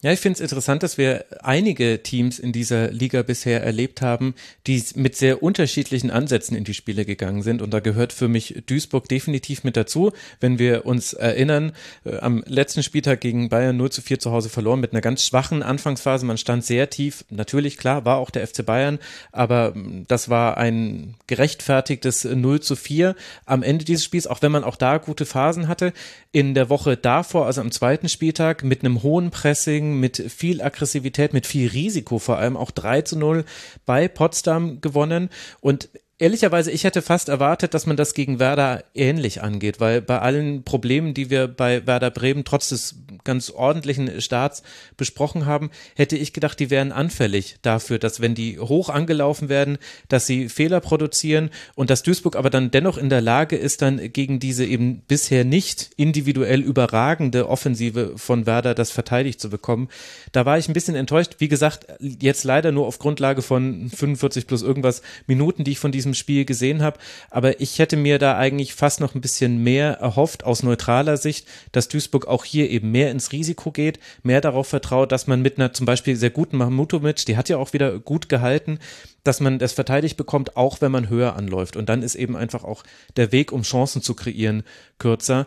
[0.00, 4.36] Ja, ich finde es interessant, dass wir einige Teams in dieser Liga bisher erlebt haben,
[4.68, 7.62] die mit sehr unterschiedlichen Ansätzen in die Spiele gegangen sind.
[7.62, 10.12] Und da gehört für mich Duisburg definitiv mit dazu.
[10.38, 11.72] Wenn wir uns erinnern,
[12.04, 15.26] äh, am letzten Spieltag gegen Bayern 0 zu 4 zu Hause verloren mit einer ganz
[15.26, 16.24] schwachen Anfangsphase.
[16.24, 17.24] Man stand sehr tief.
[17.28, 19.00] Natürlich, klar, war auch der FC Bayern,
[19.32, 19.74] aber
[20.06, 24.76] das war ein gerechtfertigtes 0 zu 4 am Ende dieses Spiels, auch wenn man auch
[24.76, 25.92] da gute Phasen hatte.
[26.30, 31.32] In der Woche davor, also am zweiten Spieltag, mit einem hohen Pressing, mit viel Aggressivität,
[31.32, 33.44] mit viel Risiko vor allem auch 3 zu 0
[33.86, 35.30] bei Potsdam gewonnen.
[35.60, 35.88] Und
[36.20, 40.64] Ehrlicherweise, ich hätte fast erwartet, dass man das gegen Werder ähnlich angeht, weil bei allen
[40.64, 42.96] Problemen, die wir bei Werder Bremen trotz des
[43.28, 44.62] ganz ordentlichen Starts
[44.96, 49.76] besprochen haben, hätte ich gedacht, die wären anfällig dafür, dass wenn die hoch angelaufen werden,
[50.08, 54.12] dass sie Fehler produzieren und dass Duisburg aber dann dennoch in der Lage ist, dann
[54.14, 59.88] gegen diese eben bisher nicht individuell überragende Offensive von Werder das verteidigt zu bekommen.
[60.32, 61.34] Da war ich ein bisschen enttäuscht.
[61.36, 65.92] Wie gesagt, jetzt leider nur auf Grundlage von 45 plus irgendwas Minuten, die ich von
[65.92, 66.98] diesem Spiel gesehen habe.
[67.28, 71.46] Aber ich hätte mir da eigentlich fast noch ein bisschen mehr erhofft aus neutraler Sicht,
[71.72, 75.58] dass Duisburg auch hier eben mehr ins Risiko geht, mehr darauf vertraut, dass man mit
[75.58, 78.78] einer zum Beispiel sehr guten Mahmutovic, die hat ja auch wieder gut gehalten,
[79.24, 81.76] dass man das verteidigt bekommt, auch wenn man höher anläuft.
[81.76, 82.84] Und dann ist eben einfach auch
[83.16, 84.62] der Weg, um Chancen zu kreieren,
[84.98, 85.46] kürzer.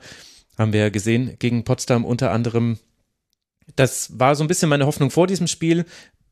[0.57, 2.77] Haben wir ja gesehen gegen Potsdam unter anderem.
[3.75, 5.85] Das war so ein bisschen meine Hoffnung vor diesem Spiel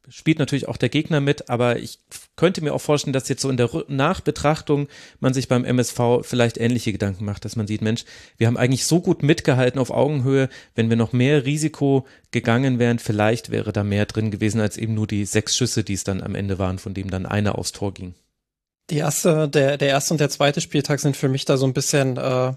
[0.09, 1.99] spielt natürlich auch der Gegner mit, aber ich
[2.35, 4.87] könnte mir auch vorstellen, dass jetzt so in der Nachbetrachtung
[5.19, 8.05] man sich beim MSV vielleicht ähnliche Gedanken macht, dass man sieht, Mensch,
[8.37, 12.99] wir haben eigentlich so gut mitgehalten auf Augenhöhe, wenn wir noch mehr Risiko gegangen wären,
[12.99, 16.21] vielleicht wäre da mehr drin gewesen als eben nur die sechs Schüsse, die es dann
[16.21, 18.15] am Ende waren, von dem dann einer aufs Tor ging.
[18.89, 21.73] Die erste, der, der erste und der zweite Spieltag sind für mich da so ein
[21.73, 22.53] bisschen, äh,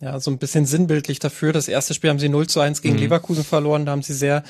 [0.00, 1.52] ja, so ein bisschen sinnbildlich dafür.
[1.52, 3.00] Das erste Spiel haben sie 0 zu 1 gegen mhm.
[3.00, 4.44] Leverkusen verloren, da haben sie sehr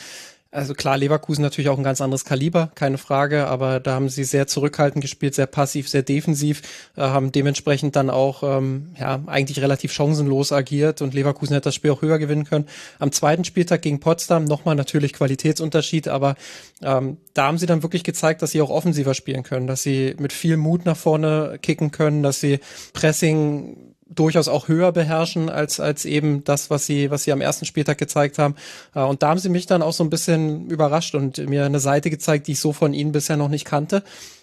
[0.54, 4.22] also klar, Leverkusen natürlich auch ein ganz anderes Kaliber, keine Frage, aber da haben sie
[4.22, 6.62] sehr zurückhaltend gespielt, sehr passiv, sehr defensiv,
[6.96, 11.74] äh, haben dementsprechend dann auch ähm, ja eigentlich relativ chancenlos agiert und Leverkusen hätte das
[11.74, 12.66] Spiel auch höher gewinnen können.
[13.00, 16.36] Am zweiten Spieltag gegen Potsdam nochmal natürlich Qualitätsunterschied, aber
[16.82, 20.14] ähm, da haben sie dann wirklich gezeigt, dass sie auch offensiver spielen können, dass sie
[20.18, 22.60] mit viel Mut nach vorne kicken können, dass sie
[22.92, 27.64] Pressing durchaus auch höher beherrschen als als eben das, was sie was sie am ersten
[27.64, 28.54] Spieltag gezeigt haben.
[28.94, 31.80] Äh, und da haben sie mich dann auch so ein bisschen überrascht und mir eine
[31.80, 34.02] Seite gezeigt, die ich so von ihnen bisher noch nicht kannte.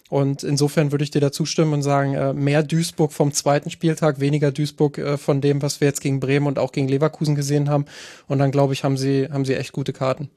[0.10, 4.20] Und insofern würde ich dir da zustimmen und sagen, äh, mehr Duisburg vom zweiten Spieltag,
[4.20, 7.70] weniger Duisburg äh, von dem, was wir jetzt gegen Bremen und auch gegen Leverkusen gesehen
[7.70, 7.86] haben.
[8.28, 10.30] Und dann glaube ich, haben sie haben sie echt gute Karten.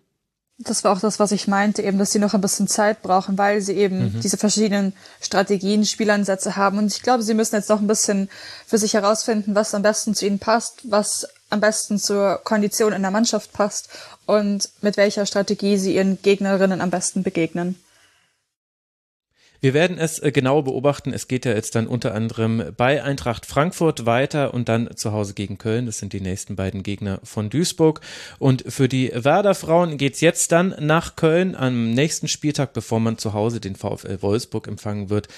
[0.58, 3.36] Das war auch das, was ich meinte, eben, dass sie noch ein bisschen Zeit brauchen,
[3.36, 4.20] weil sie eben mhm.
[4.20, 6.78] diese verschiedenen Strategien, Spielansätze haben.
[6.78, 8.28] Und ich glaube, sie müssen jetzt noch ein bisschen
[8.64, 13.02] für sich herausfinden, was am besten zu ihnen passt, was am besten zur Kondition in
[13.02, 13.88] der Mannschaft passt
[14.26, 17.76] und mit welcher Strategie sie ihren Gegnerinnen am besten begegnen.
[19.64, 21.14] Wir werden es äh, genau beobachten.
[21.14, 25.32] Es geht ja jetzt dann unter anderem bei Eintracht Frankfurt weiter und dann zu Hause
[25.32, 25.86] gegen Köln.
[25.86, 28.02] Das sind die nächsten beiden Gegner von Duisburg.
[28.38, 33.16] Und für die Werder Frauen geht's jetzt dann nach Köln am nächsten Spieltag, bevor man
[33.16, 35.28] zu Hause den VfL Wolfsburg empfangen wird.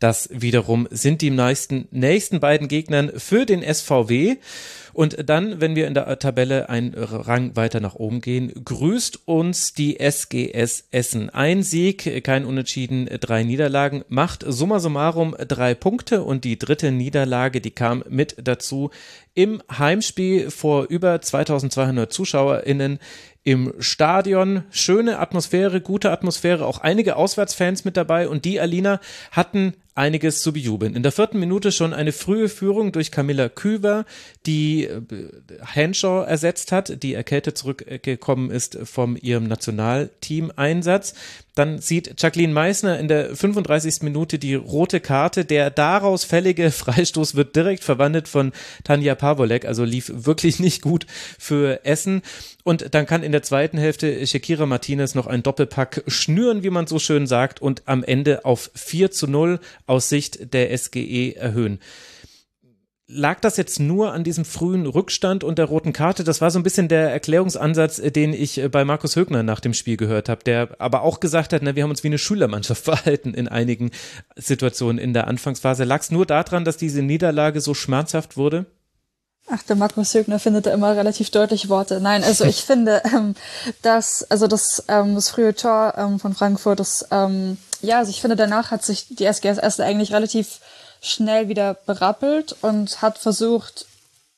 [0.00, 4.38] Das wiederum sind die meisten nächsten beiden Gegnern für den SVW.
[4.96, 9.74] Und dann, wenn wir in der Tabelle einen Rang weiter nach oben gehen, grüßt uns
[9.74, 11.28] die SGS Essen.
[11.28, 17.60] Ein Sieg, kein Unentschieden, drei Niederlagen, macht summa summarum drei Punkte und die dritte Niederlage,
[17.60, 18.88] die kam mit dazu
[19.34, 22.98] im Heimspiel vor über 2200 ZuschauerInnen
[23.44, 24.64] im Stadion.
[24.70, 30.52] Schöne Atmosphäre, gute Atmosphäre, auch einige Auswärtsfans mit dabei und die Alina hatten einiges zu
[30.52, 30.94] bejubeln.
[30.94, 34.04] In der vierten Minute schon eine frühe Führung durch Camilla Küver,
[34.44, 35.00] die äh,
[35.64, 41.14] Henshaw ersetzt hat, die erkältet zurückgekommen ist vom ihrem Nationalteam-Einsatz.
[41.56, 44.02] Dann sieht Jacqueline Meissner in der 35.
[44.02, 45.46] Minute die rote Karte.
[45.46, 48.52] Der daraus fällige Freistoß wird direkt verwandelt von
[48.84, 51.06] Tanja Pavolek, also lief wirklich nicht gut
[51.38, 52.20] für Essen.
[52.62, 56.86] Und dann kann in der zweiten Hälfte Shakira Martinez noch einen Doppelpack schnüren, wie man
[56.86, 61.80] so schön sagt, und am Ende auf 4 zu 0 aus Sicht der SGE erhöhen.
[63.08, 66.24] Lag das jetzt nur an diesem frühen Rückstand und der roten Karte?
[66.24, 69.60] Das war so ein bisschen der Erklärungsansatz, äh, den ich äh, bei Markus Högner nach
[69.60, 72.18] dem Spiel gehört habe, der aber auch gesagt hat, na, wir haben uns wie eine
[72.18, 73.92] Schülermannschaft verhalten in einigen
[74.34, 75.84] Situationen in der Anfangsphase.
[75.84, 78.66] Lag es nur daran, dass diese Niederlage so schmerzhaft wurde?
[79.48, 82.00] Ach, der Markus Högner findet da immer relativ deutliche Worte.
[82.00, 83.36] Nein, also ich finde, ähm,
[83.82, 88.20] dass, also das, ähm, das frühe Tor ähm, von Frankfurt, das, ähm, ja, also ich
[88.20, 90.60] finde, danach hat sich die SGS eigentlich relativ
[91.00, 93.86] schnell wieder berappelt und hat versucht,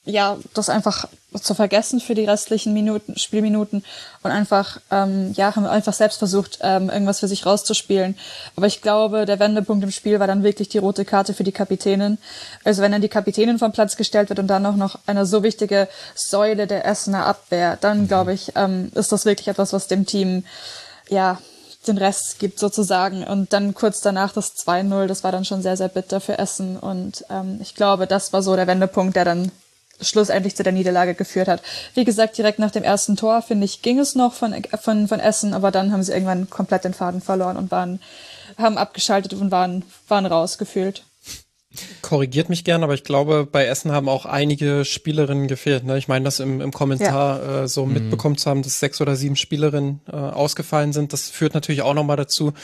[0.04, 1.06] ja, das einfach
[1.42, 3.84] zu vergessen für die restlichen Minuten, Spielminuten
[4.22, 8.16] und einfach, ähm, ja, haben einfach selbst versucht, ähm, irgendwas für sich rauszuspielen.
[8.56, 11.52] Aber ich glaube, der Wendepunkt im Spiel war dann wirklich die rote Karte für die
[11.52, 12.16] Kapitänin.
[12.64, 15.42] Also wenn dann die Kapitänin vom Platz gestellt wird und dann auch noch eine so
[15.42, 18.08] wichtige Säule der Essener Abwehr, dann mhm.
[18.08, 20.44] glaube ich, ähm, ist das wirklich etwas, was dem Team,
[21.11, 21.38] ja,
[21.86, 23.24] den Rest gibt sozusagen.
[23.24, 26.76] Und dann kurz danach das 2-0, das war dann schon sehr, sehr bitter für Essen.
[26.76, 29.50] Und ähm, ich glaube, das war so der Wendepunkt, der dann
[30.00, 31.62] schlussendlich zu der Niederlage geführt hat.
[31.94, 35.20] Wie gesagt, direkt nach dem ersten Tor, finde ich, ging es noch von, von, von
[35.20, 38.00] Essen, aber dann haben sie irgendwann komplett den Faden verloren und waren,
[38.56, 41.02] haben abgeschaltet und waren, waren rausgefühlt.
[42.00, 45.85] Korrigiert mich gern, aber ich glaube, bei Essen haben auch einige Spielerinnen gefehlt.
[45.85, 45.98] Ne?
[45.98, 47.62] Ich meine, das im, im Kommentar ja.
[47.64, 47.92] äh, so mhm.
[47.92, 51.12] mitbekommen zu haben, dass sechs oder sieben Spielerinnen äh, ausgefallen sind.
[51.12, 52.54] Das führt natürlich auch nochmal dazu,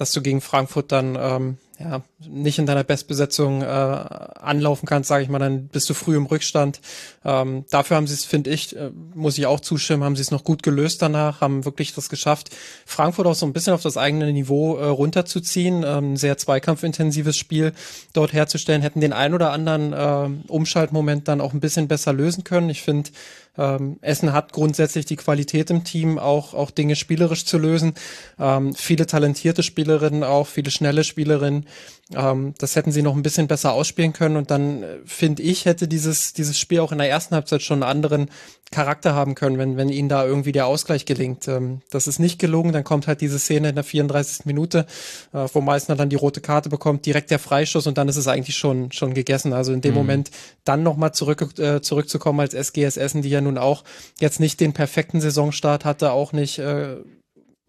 [0.00, 5.24] dass du gegen Frankfurt dann ähm, ja, nicht in deiner Bestbesetzung äh, anlaufen kannst, sage
[5.24, 6.80] ich mal, dann bist du früh im Rückstand.
[7.24, 10.30] Ähm, dafür haben sie es, finde ich, äh, muss ich auch zustimmen, haben sie es
[10.30, 12.50] noch gut gelöst danach, haben wirklich das geschafft,
[12.84, 17.72] Frankfurt auch so ein bisschen auf das eigene Niveau äh, runterzuziehen, ähm, sehr zweikampfintensives Spiel
[18.12, 22.44] dort herzustellen, hätten den ein oder anderen äh, Umschaltmoment dann auch ein bisschen besser lösen
[22.44, 22.68] können.
[22.68, 23.10] Ich finde,
[23.58, 27.94] ähm, Essen hat grundsätzlich die Qualität im Team, auch, auch Dinge spielerisch zu lösen.
[28.38, 31.66] Ähm, viele talentierte Spielerinnen auch, viele schnelle Spielerinnen.
[32.14, 35.64] Ähm, das hätten sie noch ein bisschen besser ausspielen können und dann äh, finde ich,
[35.64, 38.30] hätte dieses, dieses Spiel auch in der ersten Halbzeit schon einen anderen
[38.72, 41.46] Charakter haben können, wenn, wenn ihnen da irgendwie der Ausgleich gelingt.
[41.48, 44.46] Ähm, das ist nicht gelungen, dann kommt halt diese Szene in der 34.
[44.46, 44.86] Minute,
[45.32, 48.28] äh, wo Meißner dann die rote Karte bekommt, direkt der Freischuss und dann ist es
[48.28, 49.52] eigentlich schon, schon gegessen.
[49.52, 49.98] Also in dem mhm.
[49.98, 50.30] Moment
[50.64, 53.84] dann nochmal zurück, äh, zurückzukommen als SGS Essen, die ja nun auch
[54.20, 56.96] jetzt nicht den perfekten Saisonstart hatte, auch nicht äh,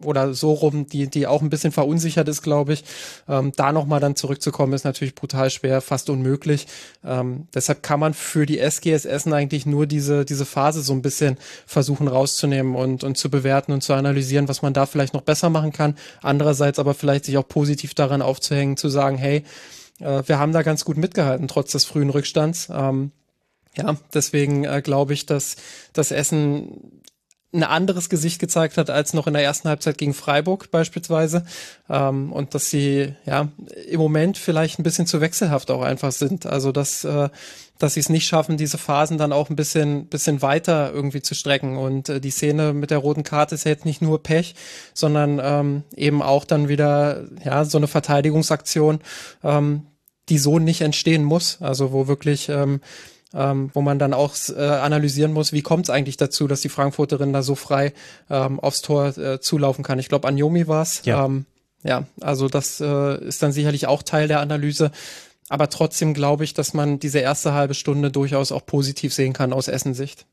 [0.04, 2.84] oder so rum, die, die auch ein bisschen verunsichert ist, glaube ich.
[3.28, 6.66] Ähm, da nochmal dann zurückzukommen, ist natürlich brutal schwer, fast unmöglich.
[7.04, 11.02] Ähm, deshalb kann man für die SGS Essen eigentlich nur diese, diese Phase so ein
[11.02, 11.36] bisschen
[11.66, 15.50] versuchen rauszunehmen und, und zu bewerten und zu analysieren, was man da vielleicht noch besser
[15.50, 15.96] machen kann.
[16.22, 19.44] Andererseits aber vielleicht sich auch positiv daran aufzuhängen, zu sagen, hey,
[20.00, 22.68] äh, wir haben da ganz gut mitgehalten, trotz des frühen Rückstands.
[22.72, 23.12] Ähm,
[23.76, 25.56] ja, deswegen äh, glaube ich, dass
[25.92, 27.01] das Essen
[27.52, 31.44] ein anderes Gesicht gezeigt hat als noch in der ersten Halbzeit gegen Freiburg beispielsweise
[31.90, 33.48] ähm, und dass sie ja
[33.88, 36.46] im Moment vielleicht ein bisschen zu wechselhaft auch einfach sind.
[36.46, 37.28] Also dass äh,
[37.78, 41.34] dass sie es nicht schaffen, diese Phasen dann auch ein bisschen bisschen weiter irgendwie zu
[41.34, 44.54] strecken und äh, die Szene mit der roten Karte ist jetzt nicht nur Pech,
[44.94, 49.00] sondern ähm, eben auch dann wieder ja so eine Verteidigungsaktion,
[49.44, 49.86] ähm,
[50.30, 51.60] die so nicht entstehen muss.
[51.60, 52.80] Also wo wirklich ähm,
[53.34, 56.68] ähm, wo man dann auch äh, analysieren muss, wie kommt es eigentlich dazu, dass die
[56.68, 57.92] Frankfurterin da so frei
[58.30, 59.98] ähm, aufs Tor äh, zulaufen kann.
[59.98, 61.04] Ich glaube, Anjomi war es.
[61.04, 61.24] Ja.
[61.24, 61.46] Ähm,
[61.84, 64.92] ja, also das äh, ist dann sicherlich auch Teil der Analyse.
[65.48, 69.52] Aber trotzdem glaube ich, dass man diese erste halbe Stunde durchaus auch positiv sehen kann
[69.52, 70.26] aus Essensicht.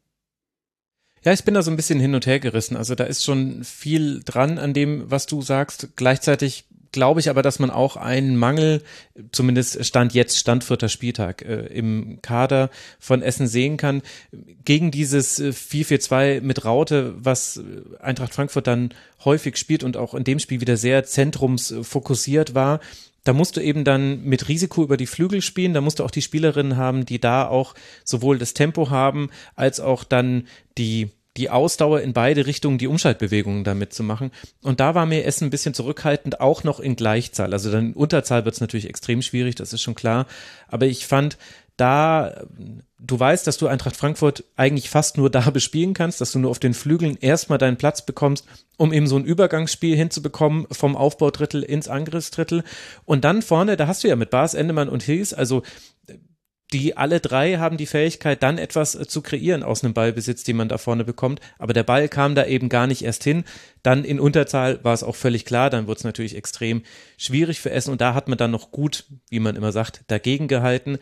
[1.23, 2.77] Ja, ich bin da so ein bisschen hin und her gerissen.
[2.77, 5.89] Also da ist schon viel dran an dem, was du sagst.
[5.97, 6.65] Gleichzeitig
[6.99, 8.83] glaube ich aber, dass man auch einen Mangel,
[9.31, 14.01] zumindest Stand jetzt, Stand vierter Spieltag, äh, im Kader von Essen sehen kann.
[14.65, 17.63] Gegen dieses 4-4-2 äh, mit Raute, was
[18.01, 18.89] Eintracht Frankfurt dann
[19.23, 22.81] häufig spielt und auch in dem Spiel wieder sehr zentrumsfokussiert war,
[23.23, 26.11] da musst du eben dann mit Risiko über die Flügel spielen, da musst du auch
[26.11, 31.49] die Spielerinnen haben, die da auch sowohl das Tempo haben, als auch dann die die
[31.49, 34.31] Ausdauer in beide Richtungen, die Umschaltbewegungen damit zu machen.
[34.61, 37.53] Und da war mir Essen ein bisschen zurückhaltend, auch noch in Gleichzahl.
[37.53, 40.25] Also dann in Unterzahl wird es natürlich extrem schwierig, das ist schon klar.
[40.67, 41.37] Aber ich fand,
[41.79, 42.45] da,
[42.99, 46.51] du weißt, dass du Eintracht Frankfurt eigentlich fast nur da bespielen kannst, dass du nur
[46.51, 48.45] auf den Flügeln erstmal deinen Platz bekommst,
[48.77, 52.63] um eben so ein Übergangsspiel hinzubekommen vom Aufbaudrittel ins Angriffsdrittel.
[53.05, 55.63] Und dann vorne, da hast du ja mit Bas, Endemann und Hills, also
[56.71, 60.57] die alle drei haben die Fähigkeit, dann etwas äh, zu kreieren aus einem Ballbesitz, den
[60.57, 61.39] man da vorne bekommt.
[61.57, 63.43] Aber der Ball kam da eben gar nicht erst hin.
[63.81, 65.69] Dann in Unterzahl war es auch völlig klar.
[65.69, 66.83] Dann wurde es natürlich extrem
[67.17, 67.91] schwierig für Essen.
[67.91, 70.99] Und da hat man dann noch gut, wie man immer sagt, dagegen gehalten.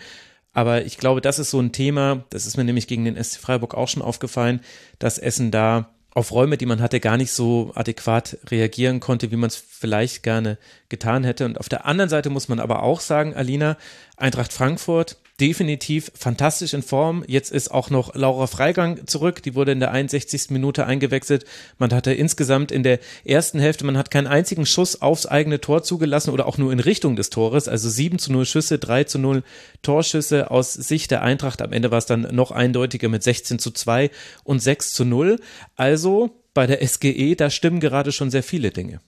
[0.53, 3.39] Aber ich glaube, das ist so ein Thema, das ist mir nämlich gegen den SC
[3.39, 4.61] Freiburg auch schon aufgefallen,
[4.97, 9.35] dass Essen da auf Räume, die man hatte, gar nicht so adäquat reagieren konnte, wie
[9.35, 10.57] man es vielleicht gerne
[10.89, 11.45] getan hätte.
[11.45, 13.77] Und auf der anderen Seite muss man aber auch sagen, Alina,
[14.15, 17.23] Eintracht Frankfurt, definitiv fantastisch in Form.
[17.27, 19.43] Jetzt ist auch noch Laura Freigang zurück.
[19.43, 20.49] Die wurde in der 61.
[20.49, 21.45] Minute eingewechselt.
[21.77, 25.83] Man hatte insgesamt in der ersten Hälfte, man hat keinen einzigen Schuss aufs eigene Tor
[25.83, 27.67] zugelassen oder auch nur in Richtung des Tores.
[27.67, 29.43] Also 7 zu 0 Schüsse, 3 zu 0
[29.83, 31.61] Torschüsse aus Sicht der Eintracht.
[31.61, 34.09] Am Ende war es dann noch eindeutiger mit 16 zu 2
[34.43, 35.39] und 6 zu 0.
[35.75, 39.01] Also bei der SGE, da stimmen gerade schon sehr viele Dinge.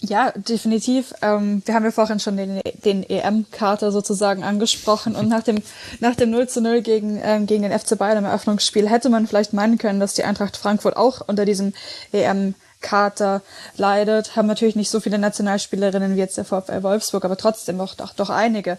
[0.00, 1.14] Ja, definitiv.
[1.22, 5.62] Ähm, wir haben ja vorhin schon den, den EM-Kater sozusagen angesprochen und nach dem,
[6.00, 9.26] nach dem 0 zu 0 gegen, ähm, gegen den FC Bayern im Eröffnungsspiel hätte man
[9.26, 11.72] vielleicht meinen können, dass die Eintracht Frankfurt auch unter diesem
[12.12, 13.40] EM Kater
[13.78, 17.94] leidet, haben natürlich nicht so viele Nationalspielerinnen wie jetzt der VfL Wolfsburg, aber trotzdem doch,
[17.94, 18.76] doch, doch einige.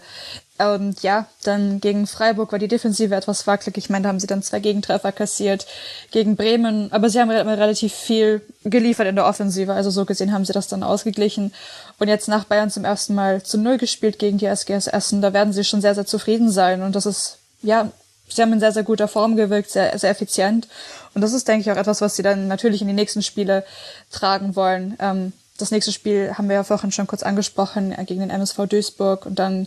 [0.58, 3.76] Und ja, dann gegen Freiburg war die Defensive etwas wackelig.
[3.76, 5.66] Ich meine, da haben sie dann zwei Gegentreffer kassiert
[6.10, 9.72] gegen Bremen, aber sie haben relativ viel geliefert in der Offensive.
[9.72, 11.52] Also so gesehen haben sie das dann ausgeglichen.
[11.98, 15.20] Und jetzt nach Bayern zum ersten Mal zu Null gespielt gegen die SGS Essen.
[15.20, 16.82] Da werden sie schon sehr, sehr zufrieden sein.
[16.82, 17.90] Und das ist, ja,
[18.28, 20.68] sie haben in sehr, sehr guter Form gewirkt, sehr, sehr effizient.
[21.14, 23.64] Und das ist, denke ich, auch etwas, was sie dann natürlich in die nächsten Spiele
[24.10, 24.96] tragen wollen.
[25.00, 28.66] Ähm, das nächste Spiel haben wir ja vorhin schon kurz angesprochen, äh, gegen den MSV
[28.66, 29.66] Duisburg und dann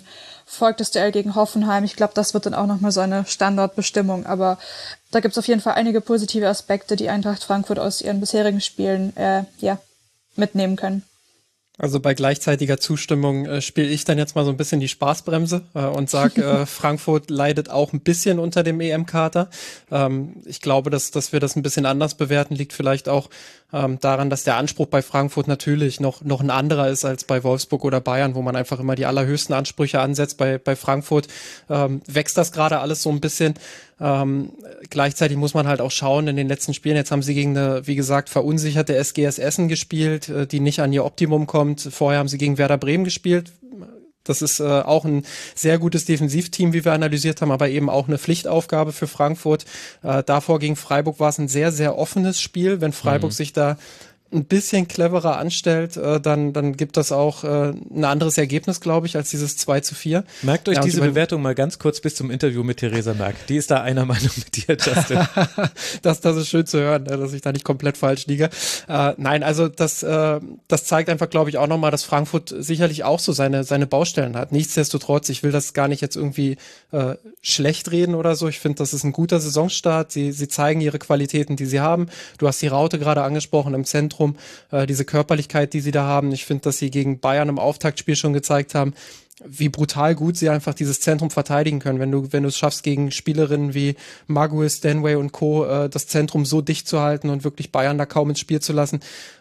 [0.49, 1.83] folgt das Duell gegen Hoffenheim.
[1.83, 4.25] Ich glaube, das wird dann auch nochmal so eine Standardbestimmung.
[4.25, 4.57] Aber
[5.11, 8.59] da gibt es auf jeden Fall einige positive Aspekte, die Eintracht Frankfurt aus ihren bisherigen
[8.59, 9.77] Spielen äh, ja,
[10.35, 11.03] mitnehmen können.
[11.77, 15.61] Also bei gleichzeitiger Zustimmung äh, spiele ich dann jetzt mal so ein bisschen die Spaßbremse
[15.75, 19.49] äh, und sage, äh, Frankfurt leidet auch ein bisschen unter dem EM-Kater.
[19.89, 23.29] Ähm, ich glaube, dass, dass wir das ein bisschen anders bewerten, liegt vielleicht auch
[23.71, 27.43] ähm, daran, dass der Anspruch bei Frankfurt natürlich noch, noch ein anderer ist als bei
[27.43, 30.37] Wolfsburg oder Bayern, wo man einfach immer die allerhöchsten Ansprüche ansetzt.
[30.37, 31.27] Bei, bei Frankfurt
[31.69, 33.53] ähm, wächst das gerade alles so ein bisschen.
[34.01, 34.51] Ähm,
[34.89, 36.95] gleichzeitig muss man halt auch schauen in den letzten Spielen.
[36.95, 40.93] Jetzt haben sie gegen eine, wie gesagt, verunsicherte SGS Essen gespielt, äh, die nicht an
[40.93, 41.81] ihr Optimum kommt.
[41.81, 43.51] Vorher haben sie gegen Werder Bremen gespielt.
[44.29, 45.23] Das ist äh, auch ein
[45.55, 49.65] sehr gutes Defensivteam, wie wir analysiert haben, aber eben auch eine Pflichtaufgabe für Frankfurt.
[50.03, 52.79] Äh, davor gegen Freiburg war es ein sehr, sehr offenes Spiel.
[52.79, 53.35] Wenn Freiburg mhm.
[53.35, 53.77] sich da
[54.31, 59.07] ein bisschen cleverer anstellt, äh, dann, dann gibt das auch äh, ein anderes Ergebnis, glaube
[59.07, 60.23] ich, als dieses 2 zu 4.
[60.43, 63.35] Merkt euch ja, diese Bewertung mal ganz kurz bis zum Interview mit Theresa Merck.
[63.47, 65.27] Die ist da einer Meinung mit dir, Justin.
[66.03, 68.49] das, das ist schön zu hören, ne, dass ich da nicht komplett falsch liege.
[68.87, 73.03] Äh, nein, also das, äh, das zeigt einfach, glaube ich, auch nochmal, dass Frankfurt sicherlich
[73.03, 74.51] auch so seine, seine Baustellen hat.
[74.51, 76.57] Nichtsdestotrotz, ich will das gar nicht jetzt irgendwie
[76.91, 78.47] äh, schlecht reden oder so.
[78.47, 80.11] Ich finde, das ist ein guter Saisonstart.
[80.11, 82.07] Sie, sie zeigen ihre Qualitäten, die sie haben.
[82.37, 84.35] Du hast die Raute gerade angesprochen im Zentrum Zentrum,
[84.71, 86.31] äh, diese Körperlichkeit, die sie da haben.
[86.31, 88.93] Ich finde, dass sie gegen Bayern im Auftaktspiel schon gezeigt haben,
[89.45, 91.99] wie brutal gut sie einfach dieses Zentrum verteidigen können.
[91.99, 93.95] Wenn du, wenn du es schaffst, gegen Spielerinnen wie
[94.27, 95.65] Maguire, Stanway und Co.
[95.65, 98.73] Äh, das Zentrum so dicht zu halten und wirklich Bayern da kaum ins Spiel zu
[98.73, 98.99] lassen,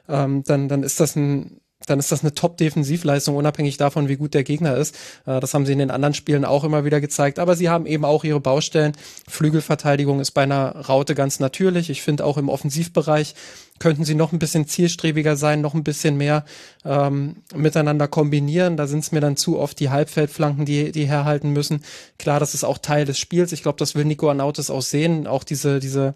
[0.08, 4.34] ähm, dann, dann ist das ein dann ist das eine Top-Defensivleistung, unabhängig davon, wie gut
[4.34, 4.94] der Gegner ist.
[5.26, 7.38] Äh, das haben sie in den anderen Spielen auch immer wieder gezeigt.
[7.38, 8.92] Aber sie haben eben auch ihre Baustellen.
[9.28, 11.90] Flügelverteidigung ist bei einer Raute ganz natürlich.
[11.90, 13.34] Ich finde auch im Offensivbereich
[13.78, 16.44] könnten sie noch ein bisschen zielstrebiger sein, noch ein bisschen mehr
[16.84, 18.76] ähm, miteinander kombinieren.
[18.76, 21.84] Da sind es mir dann zu oft die Halbfeldflanken, die, die herhalten müssen.
[22.18, 23.52] Klar, das ist auch Teil des Spiels.
[23.52, 25.28] Ich glaube, das will Nico Anautis auch sehen.
[25.28, 26.14] Auch diese, diese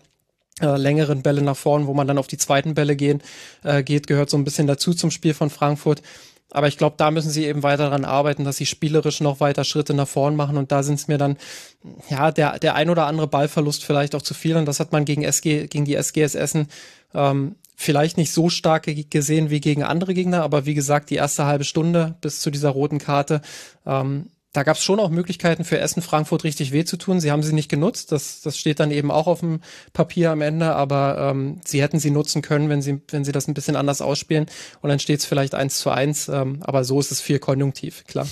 [0.60, 3.22] äh, längeren Bälle nach vorn, wo man dann auf die zweiten Bälle gehen,
[3.64, 6.02] äh, geht, gehört so ein bisschen dazu zum Spiel von Frankfurt.
[6.50, 9.64] Aber ich glaube, da müssen sie eben weiter daran arbeiten, dass sie spielerisch noch weiter
[9.64, 10.58] Schritte nach vorn machen.
[10.58, 11.38] Und da sind es mir dann,
[12.10, 14.56] ja, der, der ein oder andere Ballverlust vielleicht auch zu viel.
[14.56, 16.68] Und das hat man gegen SG, gegen die SGS Essen
[17.14, 20.42] ähm, vielleicht nicht so stark gesehen wie gegen andere Gegner.
[20.42, 23.40] Aber wie gesagt, die erste halbe Stunde bis zu dieser roten Karte,
[23.86, 27.20] ähm, da gab es schon auch Möglichkeiten für Essen Frankfurt richtig weh zu tun.
[27.20, 28.12] Sie haben sie nicht genutzt.
[28.12, 29.60] Das, das steht dann eben auch auf dem
[29.94, 33.48] Papier am Ende, aber ähm, sie hätten sie nutzen können, wenn sie, wenn sie das
[33.48, 34.46] ein bisschen anders ausspielen.
[34.82, 36.28] Und dann steht es vielleicht eins zu eins.
[36.28, 38.26] Ähm, aber so ist es viel konjunktiv, klar.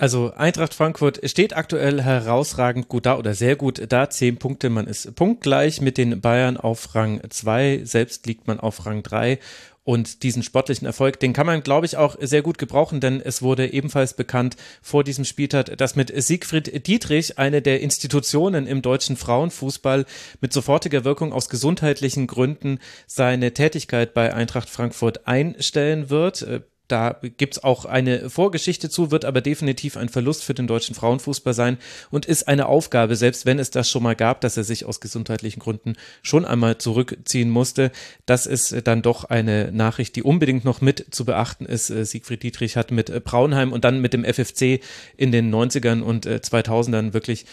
[0.00, 4.08] Also Eintracht Frankfurt steht aktuell herausragend gut da oder sehr gut da.
[4.08, 7.82] Zehn Punkte, man ist punktgleich mit den Bayern auf Rang zwei.
[7.84, 9.40] Selbst liegt man auf Rang drei
[9.84, 13.42] und diesen sportlichen Erfolg, den kann man, glaube ich, auch sehr gut gebrauchen, denn es
[13.42, 19.16] wurde ebenfalls bekannt vor diesem Spieltag, dass mit Siegfried Dietrich eine der Institutionen im deutschen
[19.16, 20.04] Frauenfußball
[20.40, 26.62] mit sofortiger Wirkung aus gesundheitlichen Gründen seine Tätigkeit bei Eintracht Frankfurt einstellen wird.
[26.90, 31.54] Da gibt's auch eine Vorgeschichte zu, wird aber definitiv ein Verlust für den deutschen Frauenfußball
[31.54, 31.78] sein
[32.10, 35.00] und ist eine Aufgabe, selbst wenn es das schon mal gab, dass er sich aus
[35.00, 37.92] gesundheitlichen Gründen schon einmal zurückziehen musste.
[38.26, 41.90] Das ist dann doch eine Nachricht, die unbedingt noch mit zu beachten ist.
[41.90, 44.80] Äh, Siegfried Dietrich hat mit äh, Braunheim und dann mit dem FFC
[45.16, 47.46] in den 90ern und 2000ern äh, wirklich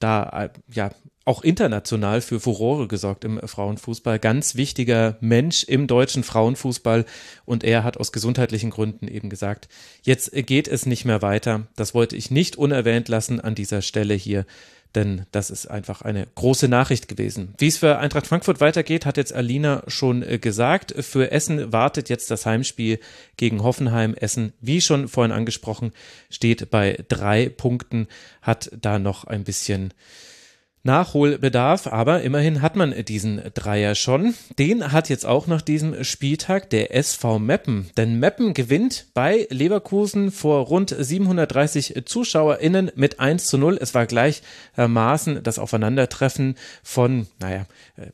[0.00, 0.90] da ja
[1.24, 4.18] auch international für Furore gesorgt im Frauenfußball.
[4.18, 7.04] Ganz wichtiger Mensch im deutschen Frauenfußball.
[7.44, 9.68] Und er hat aus gesundheitlichen Gründen eben gesagt,
[10.02, 11.66] jetzt geht es nicht mehr weiter.
[11.76, 14.46] Das wollte ich nicht unerwähnt lassen an dieser Stelle hier.
[14.94, 17.54] Denn das ist einfach eine große Nachricht gewesen.
[17.56, 20.94] Wie es für Eintracht Frankfurt weitergeht, hat jetzt Alina schon äh, gesagt.
[21.02, 22.98] Für Essen wartet jetzt das Heimspiel
[23.38, 24.14] gegen Hoffenheim.
[24.14, 25.92] Essen, wie schon vorhin angesprochen,
[26.28, 28.06] steht bei drei Punkten,
[28.42, 29.94] hat da noch ein bisschen
[30.84, 34.34] Nachholbedarf, aber immerhin hat man diesen Dreier schon.
[34.58, 37.90] Den hat jetzt auch nach diesem Spieltag der SV Meppen.
[37.96, 43.78] Denn Meppen gewinnt bei Leverkusen vor rund 730 ZuschauerInnen mit 1 zu 0.
[43.80, 47.66] Es war gleichermaßen das Aufeinandertreffen von, naja,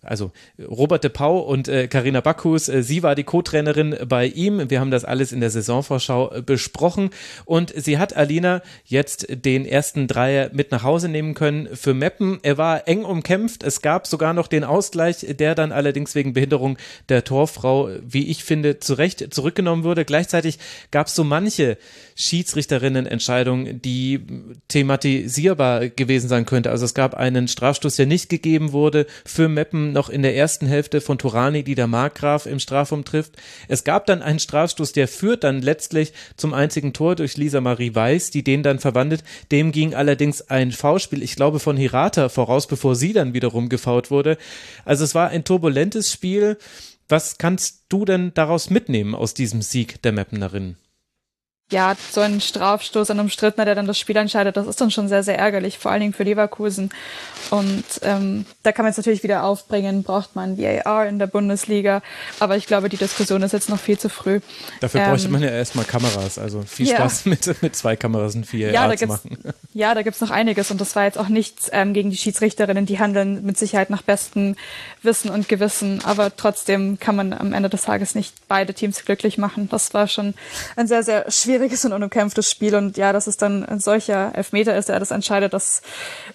[0.02, 2.68] also Robert de Pau und Karina äh, Bacchus.
[2.68, 4.68] Äh, sie war die Co-Trainerin bei ihm.
[4.68, 7.10] Wir haben das alles in der Saisonvorschau besprochen.
[7.46, 12.40] Und sie hat Alina jetzt den ersten Dreier mit nach Hause nehmen können für Meppen.
[12.42, 13.62] Er war eng umkämpft.
[13.62, 16.76] Es gab sogar noch den Ausgleich, der dann allerdings wegen Behinderung
[17.08, 20.04] der Torfrau, wie ich finde, zu Recht zurückgenommen wurde.
[20.04, 20.58] Gleichzeitig
[20.90, 21.78] gab es so manche
[22.20, 24.20] Schiedsrichterinnen-Entscheidung, die
[24.66, 26.72] thematisierbar gewesen sein könnte.
[26.72, 30.66] Also es gab einen Strafstoß, der nicht gegeben wurde für Meppen noch in der ersten
[30.66, 33.36] Hälfte von Turani, die der Markgraf im Strafraum trifft.
[33.68, 37.94] Es gab dann einen Strafstoß, der führt dann letztlich zum einzigen Tor durch Lisa Marie
[37.94, 39.22] Weiß, die den dann verwandelt.
[39.52, 44.10] Dem ging allerdings ein V-Spiel, ich glaube, von Hirata voraus, bevor sie dann wiederum gefault
[44.10, 44.38] wurde.
[44.84, 46.58] Also es war ein turbulentes Spiel.
[47.08, 50.76] Was kannst du denn daraus mitnehmen aus diesem Sieg der Meppenerinnen?
[51.70, 54.90] Ja, so ein Strafstoß an einem Strittner, der dann das Spiel entscheidet, das ist dann
[54.90, 56.90] schon sehr, sehr ärgerlich, vor allen Dingen für Leverkusen.
[57.50, 62.00] Und ähm, da kann man jetzt natürlich wieder aufbringen, braucht man VAR in der Bundesliga.
[62.40, 64.40] Aber ich glaube, die Diskussion ist jetzt noch viel zu früh.
[64.80, 66.38] Dafür ähm, bräuchte man ja erstmal Kameras.
[66.38, 67.30] Also viel Spaß ja.
[67.30, 69.38] mit, mit zwei Kameras und vier ja, zu machen.
[69.74, 70.72] Ja, da gibt's noch einiges.
[70.72, 72.84] Und das war jetzt auch nichts ähm, gegen die Schiedsrichterinnen.
[72.84, 74.56] Die handeln mit Sicherheit nach bestem
[75.02, 76.04] Wissen und Gewissen.
[76.04, 79.68] Aber trotzdem kann man am Ende des Tages nicht beide Teams glücklich machen.
[79.68, 80.34] Das war schon
[80.74, 84.32] ein sehr, sehr schwieriges schwieriges und unumkämpftes Spiel und ja, dass es dann ein solcher
[84.34, 85.82] Elfmeter ist, der das entscheidet, das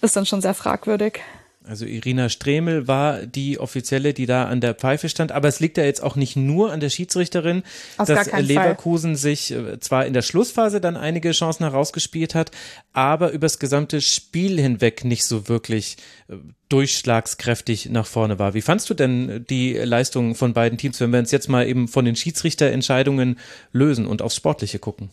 [0.01, 1.21] ist dann schon sehr fragwürdig.
[1.65, 5.77] Also Irina Stremel war die offizielle, die da an der Pfeife stand, aber es liegt
[5.77, 7.63] ja jetzt auch nicht nur an der Schiedsrichterin,
[7.97, 9.17] Auf dass Leverkusen Fall.
[9.17, 12.51] sich äh, zwar in der Schlussphase dann einige Chancen herausgespielt hat,
[12.91, 15.97] aber übers gesamte Spiel hinweg nicht so wirklich
[16.27, 16.35] äh,
[16.67, 18.53] durchschlagskräftig nach vorne war.
[18.53, 21.87] Wie fandst du denn die Leistung von beiden Teams, wenn wir uns jetzt mal eben
[21.87, 23.39] von den Schiedsrichterentscheidungen
[23.71, 25.11] lösen und aufs Sportliche gucken?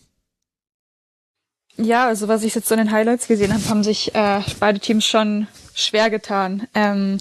[1.77, 4.79] Ja, also was ich jetzt so in den Highlights gesehen habe, haben sich äh, beide
[4.79, 6.67] Teams schon schwer getan.
[6.73, 7.19] Ähm,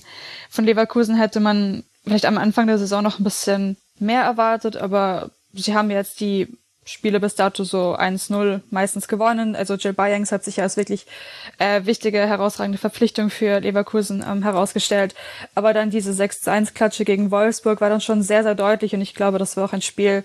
[0.49, 5.31] von Leverkusen hätte man vielleicht am Anfang der Saison noch ein bisschen mehr erwartet, aber
[5.53, 6.49] sie haben jetzt die
[6.85, 9.55] Spiele bis dato so 1-0 meistens gewonnen.
[9.55, 11.07] Also Jill Bayangs hat sich ja als wirklich
[11.59, 15.15] äh, wichtige, herausragende Verpflichtung für Leverkusen ähm, herausgestellt.
[15.55, 19.39] Aber dann diese 6-1-Klatsche gegen Wolfsburg war dann schon sehr, sehr deutlich und ich glaube,
[19.39, 20.25] das war auch ein Spiel,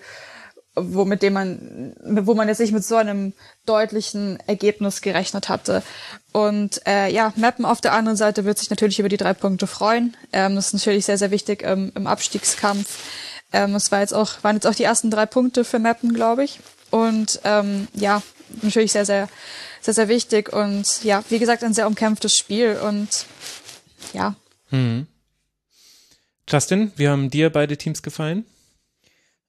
[0.76, 3.32] wo mit dem man, wo man jetzt nicht mit so einem
[3.64, 5.82] deutlichen Ergebnis gerechnet hatte.
[6.32, 9.66] Und äh, ja, Mappen auf der anderen Seite wird sich natürlich über die drei Punkte
[9.66, 10.16] freuen.
[10.32, 12.98] Ähm, das ist natürlich sehr, sehr wichtig ähm, im Abstiegskampf.
[13.52, 16.44] Ähm, es war jetzt auch, waren jetzt auch die ersten drei Punkte für Mappen, glaube
[16.44, 16.60] ich.
[16.90, 18.22] Und ähm, ja,
[18.62, 19.28] natürlich sehr, sehr,
[19.80, 20.52] sehr, sehr wichtig.
[20.52, 22.78] Und ja, wie gesagt, ein sehr umkämpftes Spiel.
[22.84, 23.26] Und
[24.12, 24.34] ja.
[24.68, 25.06] Hm.
[26.48, 28.44] Justin, wie haben dir beide Teams gefallen?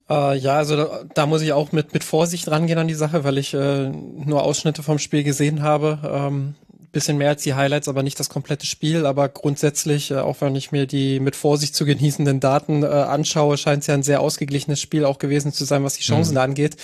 [0.09, 3.23] Äh, ja, also da, da, muss ich auch mit, mit Vorsicht rangehen an die Sache,
[3.23, 5.99] weil ich äh, nur Ausschnitte vom Spiel gesehen habe.
[6.03, 6.55] Ähm,
[6.97, 9.05] bisschen mehr als die Highlights, aber nicht das komplette Spiel.
[9.05, 13.57] Aber grundsätzlich, äh, auch wenn ich mir die mit Vorsicht zu genießenden Daten äh, anschaue,
[13.57, 16.39] scheint es ja ein sehr ausgeglichenes Spiel auch gewesen zu sein, was die Chancen mhm.
[16.39, 16.77] angeht.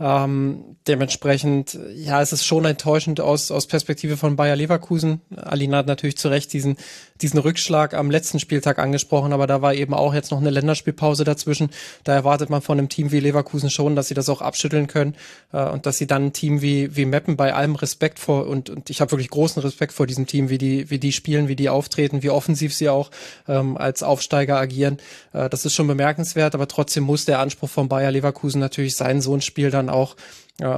[0.00, 5.20] Ähm, dementsprechend, ja, es ist schon enttäuschend aus, aus Perspektive von Bayer Leverkusen.
[5.36, 6.76] Alina hat natürlich zu Recht diesen,
[7.22, 11.24] diesen Rückschlag am letzten Spieltag angesprochen, aber da war eben auch jetzt noch eine Länderspielpause
[11.24, 11.70] dazwischen.
[12.04, 15.14] Da erwartet man von einem Team wie Leverkusen schon, dass sie das auch abschütteln können
[15.52, 18.70] äh, und dass sie dann ein Team wie, wie Meppen bei allem Respekt vor und,
[18.70, 21.56] und ich habe wirklich großen Respekt vor diesem Team, wie die, wie die spielen, wie
[21.56, 23.10] die auftreten, wie offensiv sie auch
[23.48, 24.98] ähm, als Aufsteiger agieren.
[25.32, 29.20] Äh, das ist schon bemerkenswert, aber trotzdem muss der Anspruch von Bayer Leverkusen natürlich sein,
[29.20, 30.16] so ein Spiel dann auch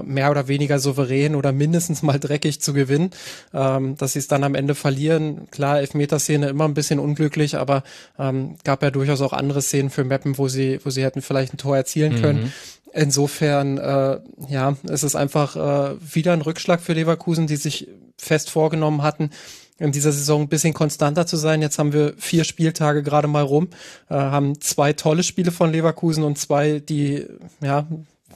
[0.05, 3.11] mehr oder weniger souverän oder mindestens mal dreckig zu gewinnen.
[3.53, 7.83] Ähm, dass sie es dann am Ende verlieren, klar, Elfmeterszene immer ein bisschen unglücklich, aber
[8.18, 11.55] ähm, gab ja durchaus auch andere Szenen für Meppen, wo sie, wo sie hätten vielleicht
[11.55, 12.43] ein Tor erzielen können.
[12.45, 12.53] Mhm.
[12.95, 18.51] Insofern, äh, ja, es ist einfach äh, wieder ein Rückschlag für Leverkusen, die sich fest
[18.51, 19.30] vorgenommen hatten,
[19.78, 21.62] in dieser Saison ein bisschen konstanter zu sein.
[21.62, 23.68] Jetzt haben wir vier Spieltage gerade mal rum,
[24.11, 27.26] äh, haben zwei tolle Spiele von Leverkusen und zwei, die,
[27.62, 27.87] ja,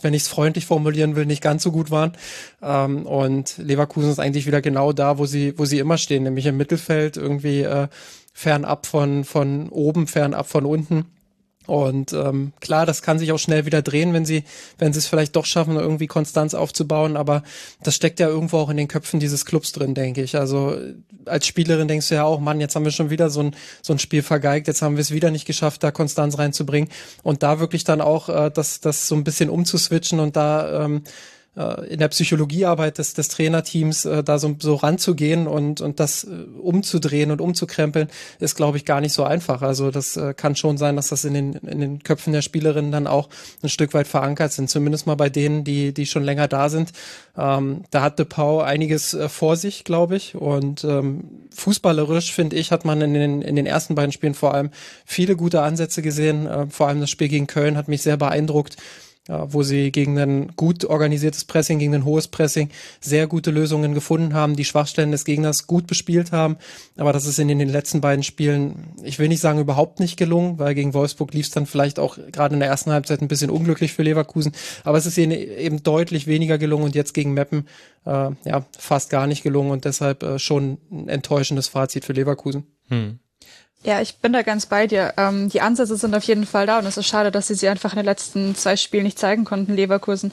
[0.02, 2.12] wenn ich es freundlich formulieren will, nicht ganz so gut waren.
[2.62, 6.46] Ähm, und Leverkusen ist eigentlich wieder genau da, wo sie, wo sie immer stehen, nämlich
[6.46, 7.88] im Mittelfeld, irgendwie äh,
[8.32, 11.06] fernab von, von oben, fernab von unten.
[11.66, 14.44] Und ähm, klar, das kann sich auch schnell wieder drehen, wenn sie,
[14.78, 17.16] wenn sie es vielleicht doch schaffen, irgendwie Konstanz aufzubauen.
[17.16, 17.42] Aber
[17.82, 20.36] das steckt ja irgendwo auch in den Köpfen dieses Clubs drin, denke ich.
[20.36, 20.76] Also
[21.24, 23.92] als Spielerin denkst du ja auch, Mann, jetzt haben wir schon wieder so ein, so
[23.92, 26.88] ein Spiel vergeigt, jetzt haben wir es wieder nicht geschafft, da Konstanz reinzubringen.
[27.22, 31.02] Und da wirklich dann auch äh, das, das so ein bisschen umzuswitchen und da ähm,
[31.56, 36.24] äh, in der Psychologiearbeit des, des Trainerteams äh, da so, so ranzugehen und, und das
[36.24, 36.28] äh,
[36.60, 38.08] umzudrehen und umzukrempeln,
[38.40, 39.62] ist, glaube ich, gar nicht so einfach.
[39.62, 43.06] Also das kann schon sein, dass das in den, in den Köpfen der Spielerinnen dann
[43.06, 43.28] auch
[43.62, 46.92] ein Stück weit verankert sind, zumindest mal bei denen, die, die schon länger da sind.
[47.36, 50.34] Ähm, da hat De Pau einiges vor sich, glaube ich.
[50.34, 54.54] Und ähm, fußballerisch, finde ich, hat man in den, in den ersten beiden Spielen vor
[54.54, 54.70] allem
[55.04, 56.46] viele gute Ansätze gesehen.
[56.46, 58.76] Äh, vor allem das Spiel gegen Köln hat mich sehr beeindruckt
[59.28, 62.70] ja, wo sie gegen ein gut organisiertes Pressing, gegen ein hohes Pressing
[63.00, 66.56] sehr gute Lösungen gefunden haben, die Schwachstellen des Gegners gut bespielt haben.
[66.96, 70.58] Aber das ist in den letzten beiden Spielen, ich will nicht sagen überhaupt nicht gelungen,
[70.58, 73.50] weil gegen Wolfsburg lief es dann vielleicht auch gerade in der ersten Halbzeit ein bisschen
[73.50, 74.52] unglücklich für Leverkusen.
[74.84, 77.66] Aber es ist ihnen eben deutlich weniger gelungen und jetzt gegen Meppen
[78.04, 82.64] äh, ja fast gar nicht gelungen und deshalb äh, schon ein enttäuschendes Fazit für Leverkusen.
[82.88, 83.18] Hm.
[83.86, 85.14] Ja, ich bin da ganz bei dir.
[85.16, 87.68] Ähm, die Ansätze sind auf jeden Fall da und es ist schade, dass sie sie
[87.68, 90.32] einfach in den letzten zwei Spielen nicht zeigen konnten, Leverkusen.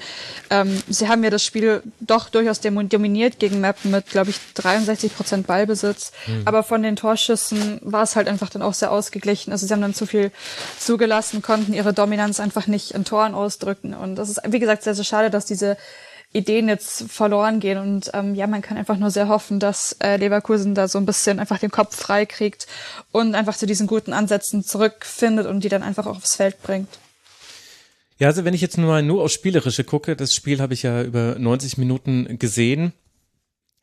[0.50, 5.16] Ähm, sie haben ja das Spiel doch durchaus dominiert gegen Mappen mit, glaube ich, 63
[5.16, 6.14] Prozent Ballbesitz.
[6.26, 6.42] Mhm.
[6.46, 9.52] Aber von den Torschüssen war es halt einfach dann auch sehr ausgeglichen.
[9.52, 10.32] Also sie haben dann zu viel
[10.80, 13.94] zugelassen, konnten ihre Dominanz einfach nicht in Toren ausdrücken.
[13.94, 15.78] Und das ist, wie gesagt, sehr, sehr schade, dass diese
[16.34, 17.78] Ideen jetzt verloren gehen.
[17.78, 21.06] Und ähm, ja, man kann einfach nur sehr hoffen, dass äh, Leverkusen da so ein
[21.06, 22.28] bisschen einfach den Kopf frei
[23.12, 26.90] und einfach zu diesen guten Ansätzen zurückfindet und die dann einfach auch aufs Feld bringt.
[28.18, 30.84] Ja, also wenn ich jetzt nur mal nur aufs Spielerische gucke, das Spiel habe ich
[30.84, 32.94] ja über 90 Minuten gesehen,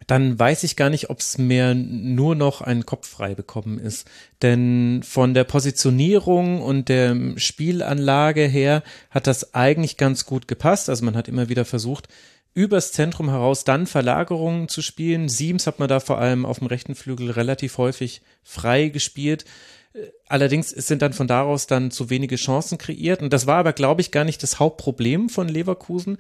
[0.07, 4.09] dann weiß ich gar nicht, ob es mehr nur noch ein Kopf frei bekommen ist.
[4.43, 10.89] Denn von der Positionierung und der Spielanlage her hat das eigentlich ganz gut gepasst.
[10.89, 12.09] Also man hat immer wieder versucht,
[12.55, 15.29] übers Zentrum heraus dann Verlagerungen zu spielen.
[15.29, 19.45] Siems hat man da vor allem auf dem rechten Flügel relativ häufig frei gespielt.
[20.29, 23.23] Allerdings sind dann von daraus dann zu wenige Chancen kreiert.
[23.23, 26.19] Und das war aber, glaube ich, gar nicht das Hauptproblem von Leverkusen,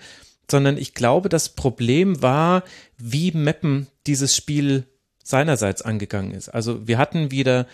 [0.50, 2.64] sondern ich glaube, das Problem war,
[2.96, 4.86] wie Meppen dieses Spiel
[5.22, 6.48] seinerseits angegangen ist.
[6.48, 7.66] Also wir hatten wieder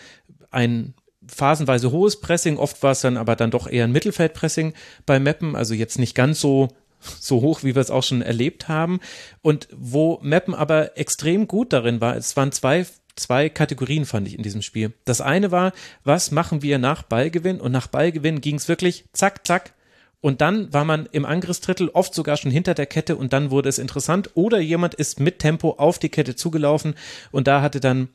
[0.51, 0.93] ein
[1.27, 4.73] phasenweise hohes Pressing, oft war es dann aber dann doch eher ein Mittelfeldpressing
[5.05, 6.69] bei Meppen, also jetzt nicht ganz so
[6.99, 8.99] so hoch, wie wir es auch schon erlebt haben.
[9.41, 12.85] Und wo Meppen aber extrem gut darin war, es waren zwei,
[13.15, 14.93] zwei Kategorien, fand ich in diesem Spiel.
[15.05, 15.73] Das eine war,
[16.03, 17.59] was machen wir nach Ballgewinn?
[17.59, 19.73] Und nach Ballgewinn ging es wirklich zack, zack.
[20.19, 23.69] Und dann war man im Angriffsdrittel oft sogar schon hinter der Kette und dann wurde
[23.69, 24.31] es interessant.
[24.33, 26.95] Oder jemand ist mit Tempo auf die Kette zugelaufen
[27.31, 28.09] und da hatte dann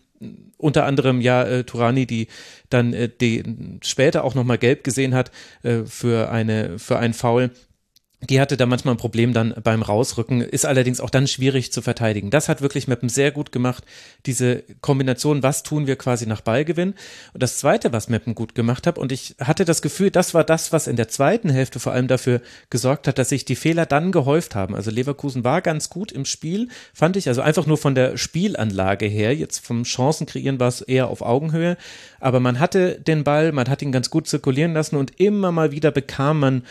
[0.57, 2.29] unter anderem ja äh, Turani, die
[2.71, 3.43] dann äh, die
[3.83, 5.31] später auch nochmal gelb gesehen hat
[5.63, 7.51] äh, für eine für einen Foul
[8.29, 11.83] die hatte da manchmal ein Problem dann beim Rausrücken, ist allerdings auch dann schwierig zu
[11.83, 12.31] verteidigen.
[12.31, 13.85] Das hat wirklich Meppen sehr gut gemacht,
[14.27, 16.95] diese Kombination, was tun wir quasi nach Ballgewinn.
[17.33, 20.45] Und das Zweite, was Meppen gut gemacht hat, und ich hatte das Gefühl, das war
[20.45, 23.87] das, was in der zweiten Hälfte vor allem dafür gesorgt hat, dass sich die Fehler
[23.87, 24.77] dann gehäuft haben.
[24.77, 29.07] Also Leverkusen war ganz gut im Spiel, fand ich, also einfach nur von der Spielanlage
[29.07, 31.77] her, jetzt vom Chancen kreieren war es eher auf Augenhöhe,
[32.21, 35.73] aber man hatte den Ball, man hat ihn ganz gut zirkulieren lassen und immer mal
[35.73, 36.63] wieder bekam man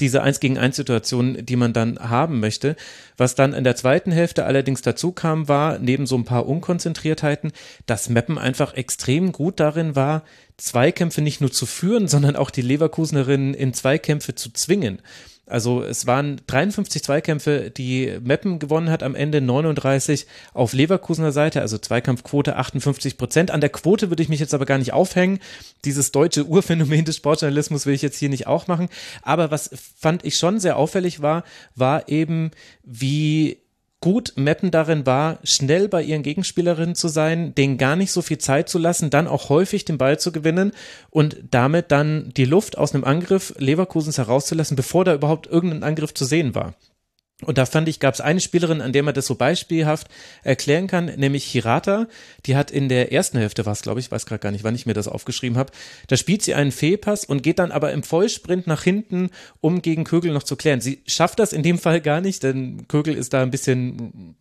[0.00, 2.76] diese Eins gegen eins Situation, die man dann haben möchte.
[3.16, 7.52] Was dann in der zweiten Hälfte allerdings dazu kam, war, neben so ein paar Unkonzentriertheiten,
[7.86, 10.24] dass Meppen einfach extrem gut darin war,
[10.56, 15.00] Zweikämpfe nicht nur zu führen, sondern auch die Leverkusenerinnen in Zweikämpfe zu zwingen.
[15.50, 21.60] Also es waren 53 Zweikämpfe, die Meppen gewonnen hat, am Ende 39 auf Leverkusener Seite,
[21.60, 23.50] also Zweikampfquote 58 Prozent.
[23.50, 25.40] An der Quote würde ich mich jetzt aber gar nicht aufhängen.
[25.84, 28.88] Dieses deutsche Urphänomen des Sportjournalismus will ich jetzt hier nicht auch machen.
[29.22, 31.44] Aber was fand ich schon sehr auffällig war,
[31.74, 32.50] war eben,
[32.84, 33.58] wie
[34.00, 38.38] gut Meppen darin war, schnell bei ihren Gegenspielerinnen zu sein, denen gar nicht so viel
[38.38, 40.72] Zeit zu lassen, dann auch häufig den Ball zu gewinnen
[41.10, 46.14] und damit dann die Luft aus einem Angriff Leverkusens herauszulassen, bevor da überhaupt irgendein Angriff
[46.14, 46.74] zu sehen war.
[47.42, 50.08] Und da fand ich, gab es eine Spielerin, an der man das so beispielhaft
[50.42, 52.06] erklären kann, nämlich Hirata.
[52.46, 54.86] Die hat in der ersten Hälfte was, glaube ich, weiß gerade gar nicht, wann ich
[54.86, 55.72] mir das aufgeschrieben habe.
[56.08, 59.30] Da spielt sie einen Fehlpass und geht dann aber im Vollsprint nach hinten,
[59.60, 60.80] um gegen Kögel noch zu klären.
[60.80, 64.34] Sie schafft das in dem Fall gar nicht, denn Kögel ist da ein bisschen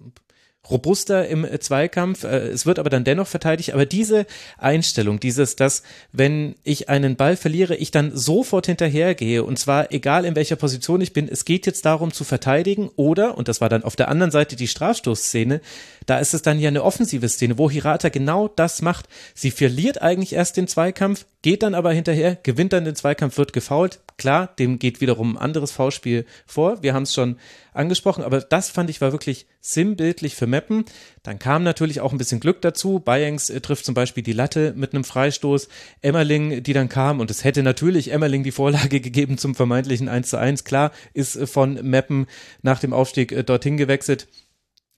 [0.70, 2.24] robuster im äh, Zweikampf.
[2.24, 3.74] Äh, es wird aber dann dennoch verteidigt.
[3.74, 4.26] Aber diese
[4.58, 10.26] Einstellung, dieses, dass wenn ich einen Ball verliere, ich dann sofort hinterhergehe und zwar egal
[10.26, 13.70] in welcher Position ich bin, es geht jetzt darum zu verteidigen oder, und das war
[13.70, 15.62] dann auf der anderen Seite die Strafstoßszene,
[16.06, 19.08] da ist es dann ja eine offensive Szene, wo Hirata genau das macht.
[19.36, 23.54] Sie verliert eigentlich erst den Zweikampf, geht dann aber hinterher, gewinnt dann den Zweikampf, wird
[23.54, 24.00] gefault.
[24.18, 26.84] Klar, dem geht wiederum ein anderes Foulspiel vor.
[26.84, 27.38] Wir haben es schon
[27.74, 30.84] angesprochen, aber das fand ich war wirklich sinnbildlich für Meppen.
[31.24, 33.00] Dann kam natürlich auch ein bisschen Glück dazu.
[33.00, 35.70] Bayengs äh, trifft zum Beispiel die Latte mit einem Freistoß.
[36.02, 40.30] Emmerling, die dann kam, und es hätte natürlich Emmerling die Vorlage gegeben zum vermeintlichen 1
[40.30, 40.66] zu 1.
[40.66, 42.28] Klar, ist äh, von Meppen
[42.62, 44.28] nach dem Aufstieg äh, dorthin gewechselt.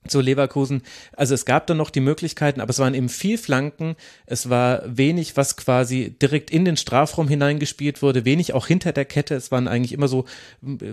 [0.07, 0.81] Zu Leverkusen.
[1.15, 3.95] Also es gab dann noch die Möglichkeiten, aber es waren eben viel Flanken.
[4.25, 9.05] Es war wenig, was quasi direkt in den Strafraum hineingespielt wurde, wenig auch hinter der
[9.05, 9.35] Kette.
[9.35, 10.25] Es waren eigentlich immer so,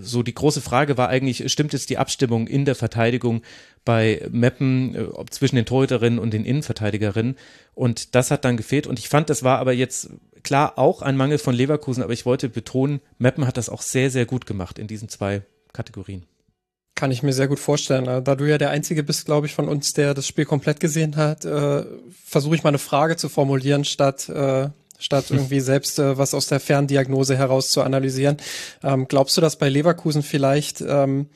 [0.00, 3.42] so die große Frage war eigentlich, stimmt jetzt die Abstimmung in der Verteidigung
[3.84, 7.36] bei Meppen äh, zwischen den Torhüterinnen und den Innenverteidigerinnen?
[7.74, 8.86] Und das hat dann gefehlt.
[8.86, 10.11] Und ich fand, das war aber jetzt
[10.42, 14.11] klar auch ein Mangel von Leverkusen, aber ich wollte betonen, Meppen hat das auch sehr,
[14.11, 15.42] sehr gut gemacht in diesen zwei
[15.72, 16.26] Kategorien.
[16.99, 18.07] Kann ich mir sehr gut vorstellen.
[18.24, 21.14] Da du ja der Einzige bist, glaube ich, von uns, der das Spiel komplett gesehen
[21.14, 21.84] hat, äh,
[22.24, 26.49] versuche ich mal eine Frage zu formulieren, statt, äh, statt irgendwie selbst äh, was aus
[26.49, 28.38] der Ferndiagnose heraus zu analysieren.
[28.82, 31.28] Ähm, glaubst du, dass bei Leverkusen vielleicht ähm,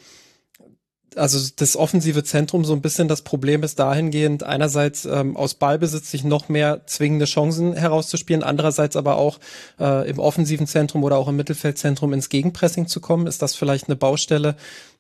[1.17, 6.11] also das offensive Zentrum so ein bisschen das Problem ist dahingehend, einerseits ähm, aus Ballbesitz
[6.11, 9.39] sich noch mehr zwingende Chancen herauszuspielen, andererseits aber auch
[9.79, 13.27] äh, im offensiven Zentrum oder auch im Mittelfeldzentrum ins Gegenpressing zu kommen.
[13.27, 14.57] Ist das vielleicht eine Baustelle,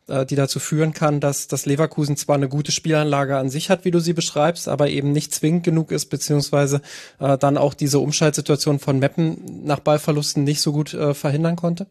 [0.09, 3.84] äh, die dazu führen kann, dass das Leverkusen zwar eine gute Spielanlage an sich hat,
[3.84, 6.82] wie du sie beschreibst, aber eben nicht zwingend genug ist, beziehungsweise
[7.18, 11.86] äh, dann auch diese Umschaltsituation von Meppen nach Ballverlusten nicht so gut äh, verhindern konnte?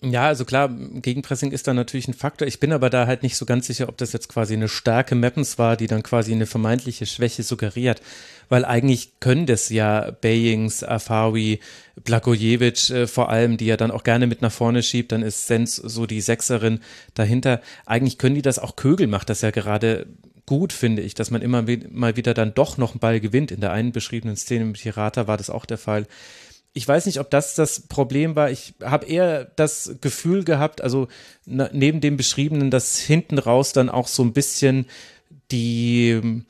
[0.00, 2.46] Ja, also klar, Gegenpressing ist da natürlich ein Faktor.
[2.46, 5.14] Ich bin aber da halt nicht so ganz sicher, ob das jetzt quasi eine starke
[5.14, 8.02] Mappens war, die dann quasi eine vermeintliche Schwäche suggeriert.
[8.48, 11.60] Weil eigentlich können das ja Bayings, Afawi,
[12.02, 15.46] Blagojevic äh, vor allem, die ja dann auch gerne mit nach vorne schiebt, dann ist
[15.46, 16.80] Sens so die Sechserin
[17.14, 17.60] dahinter.
[17.86, 20.06] Eigentlich können die das auch Kögel macht das ja gerade
[20.46, 23.50] gut, finde ich, dass man immer mal wieder dann doch noch einen Ball gewinnt.
[23.50, 26.06] In der einen beschriebenen Szene mit Hirata war das auch der Fall
[26.76, 28.50] ich weiß nicht, ob das das Problem war.
[28.50, 31.06] Ich habe eher das Gefühl gehabt, also
[31.46, 34.86] neben dem Beschriebenen, dass hinten raus dann auch so ein bisschen
[35.52, 36.42] die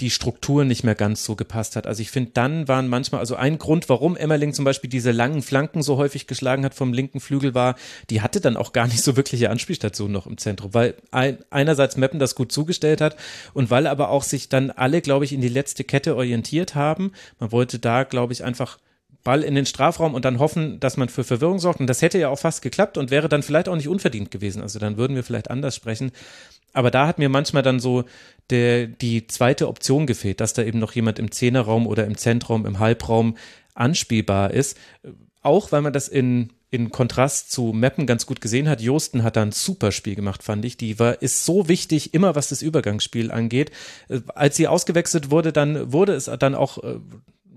[0.00, 1.86] die Struktur nicht mehr ganz so gepasst hat.
[1.86, 5.42] Also ich finde, dann waren manchmal, also ein Grund, warum Emmerling zum Beispiel diese langen
[5.42, 7.76] Flanken so häufig geschlagen hat vom linken Flügel war,
[8.10, 11.96] die hatte dann auch gar nicht so wirkliche Anspielstationen noch im Zentrum, weil ein, einerseits
[11.96, 13.16] Meppen das gut zugestellt hat
[13.54, 17.12] und weil aber auch sich dann alle, glaube ich, in die letzte Kette orientiert haben.
[17.38, 18.78] Man wollte da, glaube ich, einfach
[19.26, 21.80] Ball in den Strafraum und dann hoffen, dass man für Verwirrung sorgt.
[21.80, 24.62] Und das hätte ja auch fast geklappt und wäre dann vielleicht auch nicht unverdient gewesen.
[24.62, 26.12] Also dann würden wir vielleicht anders sprechen.
[26.76, 28.04] Aber da hat mir manchmal dann so
[28.50, 32.66] der, die zweite Option gefehlt, dass da eben noch jemand im Zehnerraum oder im Zentraum,
[32.66, 33.38] im Halbraum
[33.74, 34.76] anspielbar ist.
[35.40, 38.82] Auch weil man das in, in Kontrast zu Meppen ganz gut gesehen hat.
[38.82, 40.76] Josten hat da ein super Spiel gemacht, fand ich.
[40.76, 43.70] Die war, ist so wichtig, immer was das Übergangsspiel angeht.
[44.34, 46.98] Als sie ausgewechselt wurde, dann wurde es dann auch äh,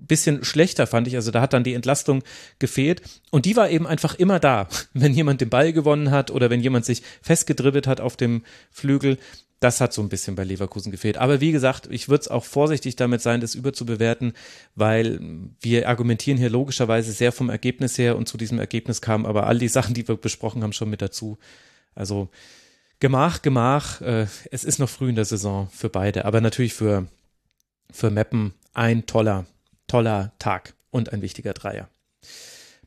[0.10, 1.16] bisschen schlechter, fand ich.
[1.16, 2.22] Also da hat dann die Entlastung
[2.60, 3.02] gefehlt.
[3.32, 4.68] Und die war eben einfach immer da.
[4.94, 9.18] Wenn jemand den Ball gewonnen hat oder wenn jemand sich festgedribbelt hat auf dem Flügel,
[9.60, 11.18] das hat so ein bisschen bei Leverkusen gefehlt.
[11.18, 14.34] Aber wie gesagt, ich würde es auch vorsichtig damit sein, das überzubewerten,
[14.76, 15.20] weil
[15.60, 19.60] wir argumentieren hier logischerweise sehr vom Ergebnis her und zu diesem Ergebnis kamen aber all
[19.60, 21.38] die Sachen, die wir besprochen haben, schon mit dazu.
[21.94, 22.30] Also
[23.00, 27.08] Gemach, Gemach, äh, es ist noch früh in der Saison für beide, aber natürlich für,
[27.92, 29.46] für Meppen ein toller
[29.90, 31.90] toller Tag und ein wichtiger Dreier.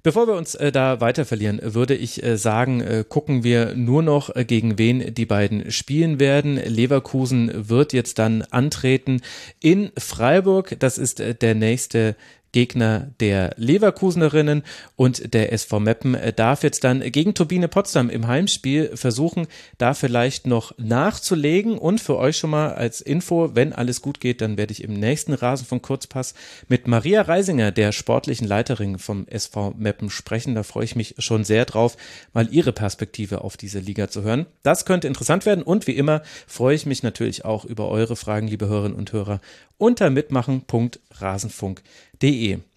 [0.03, 4.03] Bevor wir uns äh, da weiter verlieren, würde ich äh, sagen, äh, gucken wir nur
[4.03, 6.57] noch, gegen wen die beiden spielen werden.
[6.57, 9.20] Leverkusen wird jetzt dann antreten
[9.61, 10.74] in Freiburg.
[10.80, 12.16] Das ist der nächste
[12.53, 14.62] Gegner der Leverkusenerinnen
[14.94, 19.46] und der SV Meppen darf jetzt dann gegen Turbine Potsdam im Heimspiel versuchen,
[19.78, 24.42] da vielleicht noch nachzulegen und für euch schon mal als Info, wenn alles gut geht,
[24.42, 26.34] dann werde ich im nächsten Rasen von Kurzpass
[26.68, 30.55] mit Maria Reisinger, der sportlichen Leiterin vom SV Meppen sprechen.
[30.55, 31.96] Da freue ich mich schon sehr drauf,
[32.34, 34.44] mal ihre Perspektive auf diese Liga zu hören.
[34.62, 38.46] Das könnte interessant werden und wie immer freue ich mich natürlich auch über eure Fragen,
[38.46, 39.40] liebe Hörerinnen und Hörer,
[39.78, 41.82] unter mitmachen.rasenfunk.de
[42.22, 42.71] www.ftf.de.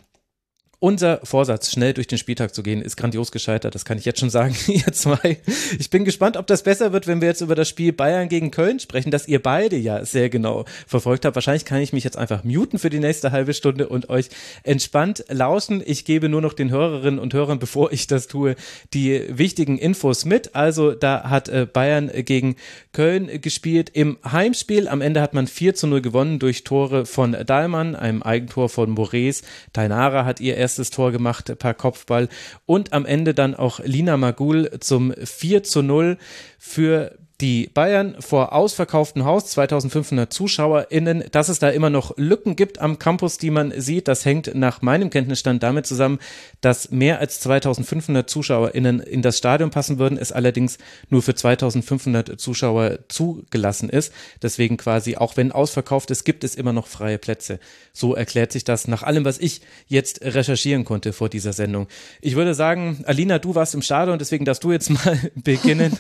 [0.80, 3.76] Unser Vorsatz, schnell durch den Spieltag zu gehen, ist grandios gescheitert.
[3.76, 5.38] Das kann ich jetzt schon sagen, ihr zwei.
[5.80, 8.52] Ich bin gespannt, ob das besser wird, wenn wir jetzt über das Spiel Bayern gegen
[8.52, 11.36] Köln sprechen, das ihr beide ja sehr genau verfolgt habt.
[11.36, 14.30] Wahrscheinlich kann ich mich jetzt einfach muten für die nächste halbe Stunde und euch
[14.64, 15.82] entspannt lauschen.
[15.86, 18.56] Ich gebe nur noch den Hörerinnen und Hörern, bevor ich das tue,
[18.94, 20.56] die wichtigen Infos mit.
[20.56, 22.58] Also da hat äh, Bayern gegen
[22.92, 24.88] Köln gespielt im Heimspiel.
[24.90, 28.90] Am Ende hat man 4 zu 0 gewonnen durch Tore von Dahlmann, einem Eigentor von
[28.90, 29.44] Mores.
[29.72, 32.28] Tainara hat ihr erstes Tor gemacht per Kopfball.
[32.66, 36.18] Und am Ende dann auch Lina Magul zum 4 zu 0
[36.58, 42.80] für die Bayern vor ausverkauftem Haus, 2500 ZuschauerInnen, dass es da immer noch Lücken gibt
[42.80, 46.20] am Campus, die man sieht, das hängt nach meinem Kenntnisstand damit zusammen,
[46.62, 50.78] dass mehr als 2500 ZuschauerInnen in das Stadion passen würden, es allerdings
[51.10, 54.14] nur für 2500 Zuschauer zugelassen ist.
[54.42, 57.60] Deswegen quasi, auch wenn ausverkauft ist, gibt es immer noch freie Plätze.
[57.92, 61.88] So erklärt sich das nach allem, was ich jetzt recherchieren konnte vor dieser Sendung.
[62.22, 65.98] Ich würde sagen, Alina, du warst im Stadion, deswegen darfst du jetzt mal beginnen.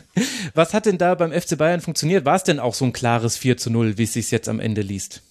[0.54, 2.26] Was hat denn da bei beim FC Bayern funktioniert.
[2.26, 4.60] War es denn auch so ein klares 4 zu 0, wie es sich jetzt am
[4.60, 5.22] Ende liest?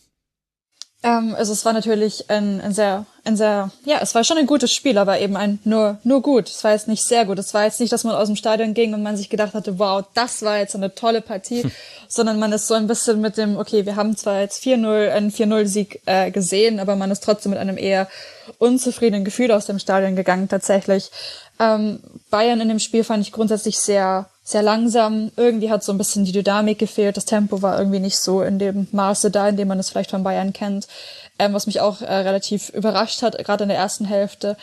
[1.05, 4.47] Ähm, also es war natürlich ein, ein sehr, ein sehr, ja, es war schon ein
[4.47, 6.49] gutes Spiel, aber eben ein nur, nur gut.
[6.49, 7.39] Es war jetzt nicht sehr gut.
[7.39, 9.79] Es war jetzt nicht, dass man aus dem Stadion ging und man sich gedacht hatte,
[9.79, 11.71] wow, das war jetzt eine tolle Partie, hm.
[12.09, 15.31] sondern man ist so ein bisschen mit dem, okay, wir haben zwar jetzt 4-0, einen
[15.31, 18.09] 4-0-Sieg äh, gesehen, aber man ist trotzdem mit einem eher
[18.59, 21.11] unzufriedenen Gefühl aus dem Stadion gegangen tatsächlich.
[21.61, 25.33] Ähm, Bayern in dem Spiel fand ich grundsätzlich sehr sehr langsam.
[25.37, 27.17] Irgendwie hat so ein bisschen die Dynamik gefehlt.
[27.17, 30.11] Das Tempo war irgendwie nicht so in dem Maße da, in dem man es vielleicht
[30.11, 30.87] von Bayern kennt.
[31.39, 34.57] Ähm, was mich auch äh, relativ überrascht hat, gerade in der ersten Hälfte.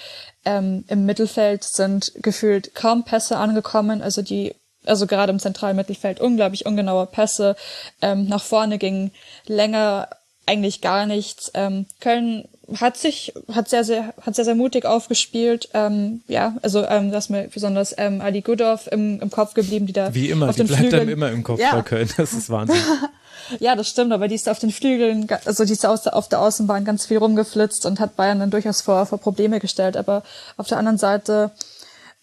[0.45, 4.01] Ähm, Im Mittelfeld sind gefühlt kaum Pässe angekommen.
[4.01, 4.55] Also die
[4.85, 7.55] also gerade im zentralen Mittelfeld unglaublich ungenaue Pässe.
[8.01, 9.11] Ähm, nach vorne ging
[9.45, 10.09] länger
[10.45, 11.51] eigentlich gar nichts.
[11.53, 12.47] Ähm, Köln
[12.79, 15.69] hat sich, hat sehr, sehr, hat sehr, sehr mutig aufgespielt.
[15.73, 19.87] Ähm, ja, also ähm, das ist mir besonders ähm, Ali Gudorf im, im Kopf geblieben,
[19.87, 21.75] die da Wie immer, auf die den bleibt Flügeln, einem immer im Kopf ja.
[21.75, 22.09] bei Köln.
[22.17, 22.77] Das ist Wahnsinn.
[23.59, 26.85] ja, das stimmt, aber die ist auf den Flügeln, also die ist auf der Außenbahn
[26.85, 29.97] ganz viel rumgeflitzt und hat Bayern dann durchaus vor, vor Probleme gestellt.
[29.97, 30.23] Aber
[30.57, 31.51] auf der anderen Seite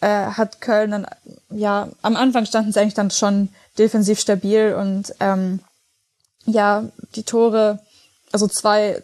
[0.01, 1.07] äh, hat Köln dann,
[1.51, 5.61] ja, am Anfang standen sie eigentlich dann schon defensiv stabil und ähm,
[6.47, 6.85] ja,
[7.15, 7.81] die Tore,
[8.33, 9.03] also zwei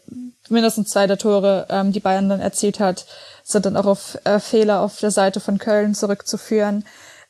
[0.48, 3.06] mindestens zwei der Tore, ähm, die Bayern dann erzielt hat,
[3.42, 6.84] sind dann auch auf äh, Fehler auf der Seite von Köln zurückzuführen,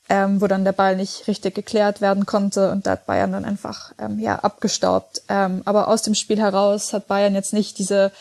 [0.08, 3.44] ähm, wo dann der Ball nicht richtig geklärt werden konnte und da hat Bayern dann
[3.44, 5.22] einfach ähm, ja abgestaubt.
[5.28, 8.12] Ähm, aber aus dem Spiel heraus hat Bayern jetzt nicht diese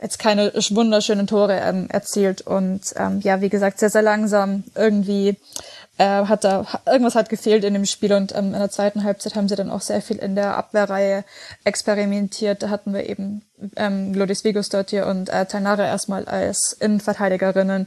[0.00, 5.36] jetzt keine wunderschönen Tore ähm, erzielt und ähm, ja, wie gesagt, sehr, sehr langsam irgendwie
[6.02, 9.36] äh, hat da irgendwas hat gefehlt in dem Spiel und ähm, in der zweiten Halbzeit
[9.36, 11.24] haben sie dann auch sehr viel in der Abwehrreihe
[11.62, 12.64] experimentiert.
[12.64, 13.42] Da hatten wir eben
[13.76, 17.86] ähm, Glodis Vigosdottir und äh, Tainara erstmal als Innenverteidigerinnen.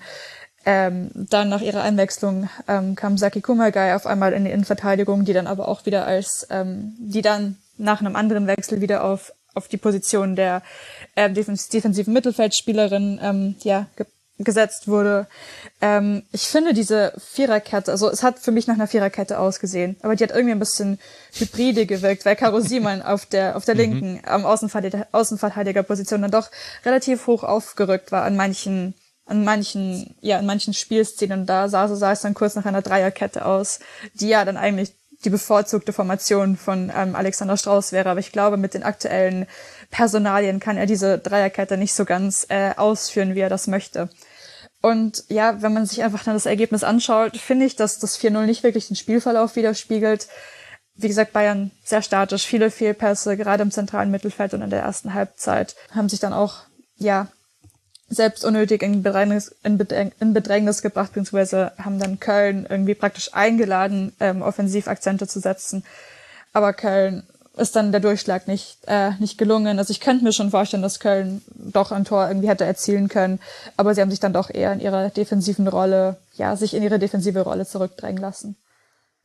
[0.66, 5.34] Ähm, dann nach ihrer Einwechslung ähm, kam Saki Kumagai auf einmal in die Innenverteidigung, die
[5.34, 9.70] dann aber auch wieder als, ähm, die dann nach einem anderen Wechsel wieder auf auf
[9.70, 10.64] die Position der
[11.16, 13.88] äh, defensiven Mittelfeldspielerin ähm, ja,
[14.38, 15.28] gesetzt wurde.
[15.82, 20.16] Ähm, ich finde diese Viererkette, also es hat für mich nach einer Viererkette ausgesehen, aber
[20.16, 21.00] die hat irgendwie ein bisschen
[21.34, 23.82] hybride gewirkt, weil Karo Siemann auf der auf der mhm.
[23.82, 26.52] linken am Außenverteidiger, Außenverteidigerposition dann doch
[26.84, 28.94] relativ hoch aufgerückt war an manchen
[29.26, 32.82] an manchen ja an manchen Spielszenen da sah so sah es dann kurz nach einer
[32.82, 33.80] Dreierkette aus,
[34.14, 34.94] die ja dann eigentlich
[35.26, 38.10] die bevorzugte Formation von ähm, Alexander Strauß wäre.
[38.10, 39.48] Aber ich glaube, mit den aktuellen
[39.90, 44.10] Personalien kann er diese Dreierkette nicht so ganz äh, ausführen, wie er das möchte.
[44.86, 48.46] Und ja, wenn man sich einfach dann das Ergebnis anschaut, finde ich, dass das 4-0
[48.46, 50.28] nicht wirklich den Spielverlauf widerspiegelt.
[50.94, 55.16] Wie gesagt, Bayern sehr statisch, viele Fehlpässe, gerade im zentralen Mittelfeld und in der ersten
[55.16, 56.66] Halbzeit haben sich dann auch,
[56.98, 57.30] ja,
[58.10, 64.44] selbst unnötig in Bedrängnis, in Bedrängnis gebracht, beziehungsweise haben dann Köln irgendwie praktisch eingeladen, ähm,
[64.44, 65.84] Offensivakzente zu setzen.
[66.54, 67.24] Aber Köln
[67.58, 69.80] ist dann der Durchschlag nicht, äh, nicht gelungen.
[69.80, 73.40] Also ich könnte mir schon vorstellen, dass Köln doch ein Tor irgendwie hätte erzielen können,
[73.78, 77.00] aber sie haben sich dann doch eher in ihrer defensiven Rolle, ja, sich in ihre
[77.00, 78.56] defensive Rolle zurückdrängen lassen.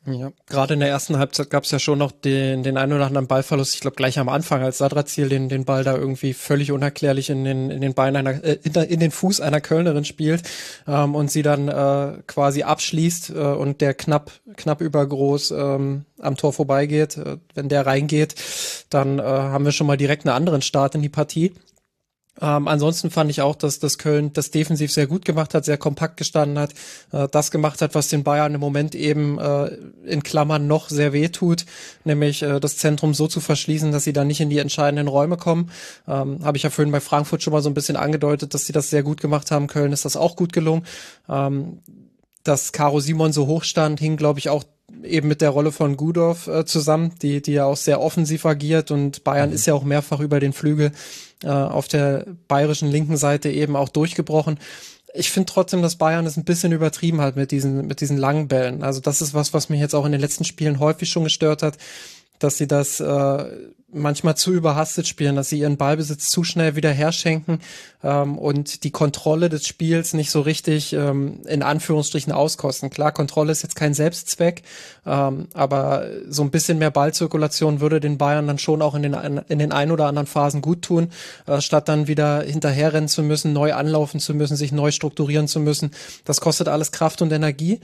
[0.06, 3.04] Ja, gerade in der ersten Halbzeit gab es ja schon noch den, den einen oder
[3.04, 3.74] anderen Ballverlust.
[3.74, 7.44] Ich glaube gleich am Anfang, als Sadrazil den, den Ball da irgendwie völlig unerklärlich in
[7.44, 10.42] den, in den Bein einer, äh, in, in den Fuß einer Kölnerin spielt
[10.88, 16.36] ähm, und sie dann äh, quasi abschließt äh, und der knapp, knapp übergroß ähm, am
[16.38, 17.18] Tor vorbeigeht.
[17.18, 18.36] Äh, wenn der reingeht,
[18.88, 21.52] dann äh, haben wir schon mal direkt einen anderen Start in die Partie.
[22.40, 25.78] Ähm, ansonsten fand ich auch, dass das Köln das defensiv sehr gut gemacht hat, sehr
[25.78, 26.72] kompakt gestanden hat,
[27.12, 31.12] äh, das gemacht hat, was den Bayern im Moment eben äh, in Klammern noch sehr
[31.12, 31.66] weh tut,
[32.04, 35.36] nämlich äh, das Zentrum so zu verschließen, dass sie dann nicht in die entscheidenden Räume
[35.36, 35.70] kommen.
[36.08, 38.72] Ähm, Habe ich ja vorhin bei Frankfurt schon mal so ein bisschen angedeutet, dass sie
[38.72, 39.66] das sehr gut gemacht haben.
[39.66, 40.86] Köln ist das auch gut gelungen.
[41.28, 41.80] Ähm,
[42.42, 44.64] dass Caro Simon so hoch stand, hing, glaube ich, auch
[45.04, 48.90] eben mit der Rolle von Gudorf äh, zusammen, die, die ja auch sehr offensiv agiert
[48.90, 49.54] und Bayern mhm.
[49.54, 50.92] ist ja auch mehrfach über den Flügel
[51.42, 54.58] äh, auf der bayerischen linken Seite eben auch durchgebrochen.
[55.14, 58.48] Ich finde trotzdem, dass Bayern es ein bisschen übertrieben hat mit diesen, mit diesen langen
[58.48, 58.82] Bällen.
[58.82, 61.62] Also das ist was, was mich jetzt auch in den letzten Spielen häufig schon gestört
[61.62, 61.78] hat,
[62.38, 63.44] dass sie das äh,
[63.92, 67.60] manchmal zu überhastet spielen, dass sie ihren Ballbesitz zu schnell wieder herschenken
[68.02, 72.90] ähm, und die Kontrolle des Spiels nicht so richtig ähm, in Anführungsstrichen auskosten.
[72.90, 74.62] Klar, Kontrolle ist jetzt kein Selbstzweck,
[75.06, 79.14] ähm, aber so ein bisschen mehr Ballzirkulation würde den Bayern dann schon auch in den,
[79.48, 81.10] in den ein oder anderen Phasen gut tun,
[81.46, 85.60] äh, statt dann wieder hinterherrennen zu müssen, neu anlaufen zu müssen, sich neu strukturieren zu
[85.60, 85.90] müssen.
[86.24, 87.80] Das kostet alles Kraft und Energie.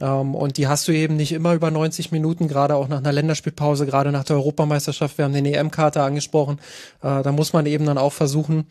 [0.00, 3.12] Ähm, und die hast du eben nicht immer über 90 Minuten, gerade auch nach einer
[3.12, 5.18] Länderspielpause, gerade nach der Europameisterschaft.
[5.18, 6.58] Wir haben den EM-Kater angesprochen.
[7.02, 8.66] Äh, da muss man eben dann auch versuchen,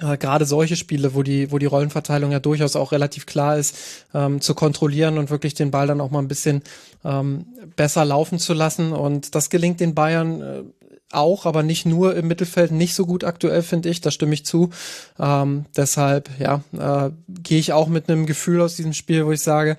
[0.00, 3.76] äh, gerade solche Spiele, wo die, wo die Rollenverteilung ja durchaus auch relativ klar ist,
[4.14, 6.62] ähm, zu kontrollieren und wirklich den Ball dann auch mal ein bisschen
[7.04, 7.46] ähm,
[7.76, 8.92] besser laufen zu lassen.
[8.92, 10.62] Und das gelingt den Bayern äh,
[11.12, 14.00] auch, aber nicht nur im Mittelfeld, nicht so gut aktuell, finde ich.
[14.00, 14.70] Da stimme ich zu.
[15.18, 19.42] Ähm, deshalb, ja, äh, gehe ich auch mit einem Gefühl aus diesem Spiel, wo ich
[19.42, 19.76] sage,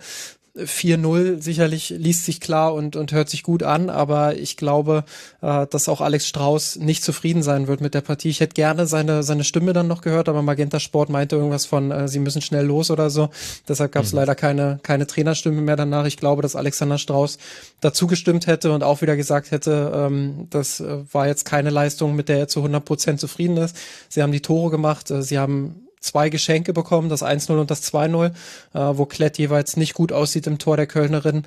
[0.56, 5.04] 4-0 sicherlich liest sich klar und, und hört sich gut an, aber ich glaube,
[5.42, 8.30] äh, dass auch Alex Strauß nicht zufrieden sein wird mit der Partie.
[8.30, 11.90] Ich hätte gerne seine, seine Stimme dann noch gehört, aber Magenta Sport meinte irgendwas von,
[11.90, 13.30] äh, sie müssen schnell los oder so.
[13.68, 14.20] Deshalb gab es mhm.
[14.20, 16.06] leider keine, keine Trainerstimme mehr danach.
[16.06, 17.40] Ich glaube, dass Alexander Strauß
[17.82, 22.16] dazu gestimmt hätte und auch wieder gesagt hätte, ähm, das äh, war jetzt keine Leistung,
[22.16, 23.76] mit der er zu 100 Prozent zufrieden ist.
[24.08, 27.84] Sie haben die Tore gemacht, äh, sie haben zwei Geschenke bekommen, das 1-0 und das
[27.92, 28.28] 2-0,
[28.74, 31.46] äh, wo Klett jeweils nicht gut aussieht im Tor der Kölnerin.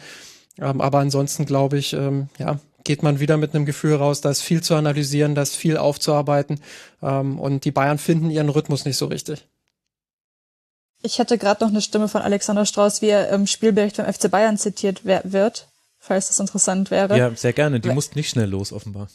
[0.59, 4.31] Ähm, aber ansonsten glaube ich, ähm, ja, geht man wieder mit einem Gefühl raus, da
[4.31, 6.61] ist viel zu analysieren, da ist viel aufzuarbeiten
[7.03, 9.47] ähm, und die Bayern finden ihren Rhythmus nicht so richtig.
[11.03, 14.31] Ich hätte gerade noch eine Stimme von Alexander Strauß, wie er im Spielbericht beim FC
[14.31, 15.69] Bayern zitiert wird
[16.07, 17.17] falls das interessant wäre.
[17.17, 17.81] Ja, sehr gerne.
[17.81, 19.09] Die mussten nicht schnell los, offenbar.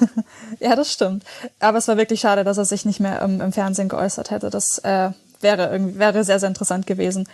[0.60, 1.24] ja, das stimmt.
[1.60, 4.50] Aber es war wirklich schade, dass er sich nicht mehr im, im Fernsehen geäußert hätte.
[4.50, 7.28] Das äh, wäre, irgendwie, wäre sehr, sehr interessant gewesen.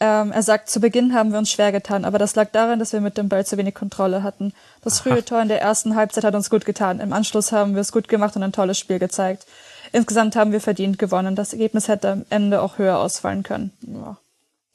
[0.00, 2.92] Ähm, er sagt, zu Beginn haben wir uns schwer getan, aber das lag daran, dass
[2.92, 4.52] wir mit dem Ball zu wenig Kontrolle hatten.
[4.82, 5.20] Das frühe Aha.
[5.20, 6.98] Tor in der ersten Halbzeit hat uns gut getan.
[6.98, 9.46] Im Anschluss haben wir es gut gemacht und ein tolles Spiel gezeigt.
[9.92, 11.36] Insgesamt haben wir verdient gewonnen.
[11.36, 13.70] Das Ergebnis hätte am Ende auch höher ausfallen können.
[13.82, 14.16] Ja.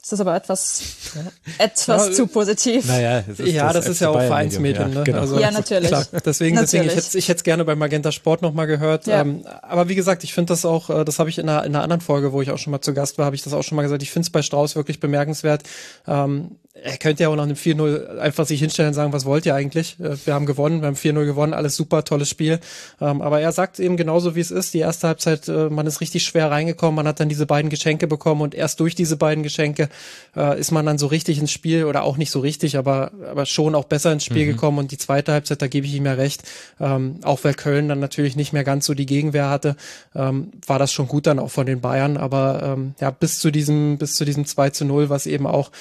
[0.10, 0.82] Das ist aber etwas,
[1.58, 2.88] etwas ja, zu positiv.
[2.88, 4.89] Naja, das ist ja, das, das ist ja auch Vereinsmedium.
[4.89, 5.03] Ja, ne?
[5.03, 5.20] genau.
[5.20, 5.89] also, ja natürlich.
[5.89, 6.72] Klar, deswegen, natürlich.
[6.72, 9.05] deswegen, ich hätte ich hätte es gerne bei Magenta Sport nochmal gehört.
[9.05, 9.20] Ja.
[9.20, 11.76] Ähm, aber wie gesagt, ich finde das auch, äh, das habe ich in einer, in
[11.76, 13.64] einer anderen Folge, wo ich auch schon mal zu Gast war, habe ich das auch
[13.64, 14.01] schon mal gesagt.
[14.01, 15.64] Ich finde es bei Strauß wirklich bemerkenswert.
[16.08, 16.51] Ähm,
[16.84, 19.55] er könnte ja auch nach einem 4-0 einfach sich hinstellen und sagen, was wollt ihr
[19.55, 19.99] eigentlich?
[19.99, 22.60] Äh, wir haben gewonnen, wir haben 4-0 gewonnen, alles super, tolles Spiel.
[23.01, 24.74] Ähm, aber er sagt eben genauso, wie es ist.
[24.74, 28.08] Die erste Halbzeit, äh, man ist richtig schwer reingekommen, man hat dann diese beiden Geschenke
[28.08, 29.89] bekommen und erst durch diese beiden Geschenke
[30.36, 33.45] äh, ist man dann so richtig ins Spiel oder auch nicht so richtig, aber, aber
[33.45, 34.52] schon auch besser ins Spiel mhm.
[34.52, 34.80] gekommen.
[34.80, 36.43] Und die zweite Halbzeit, da gebe ich ihm ja recht,
[36.80, 39.76] ähm, auch weil Köln dann natürlich nicht mehr ganz so die Gegenwehr hatte,
[40.16, 42.18] ähm, war das schon gut dann auch von den Bayern.
[42.18, 45.72] Aber ja, bis zu diesem, bis zu diesem 2 zu 0, was eben auch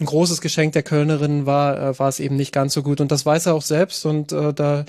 [0.00, 3.00] ein großes Geschenk der Kölnerin war, äh, war es eben nicht ganz so gut.
[3.00, 4.84] Und das weiß er auch selbst und äh, da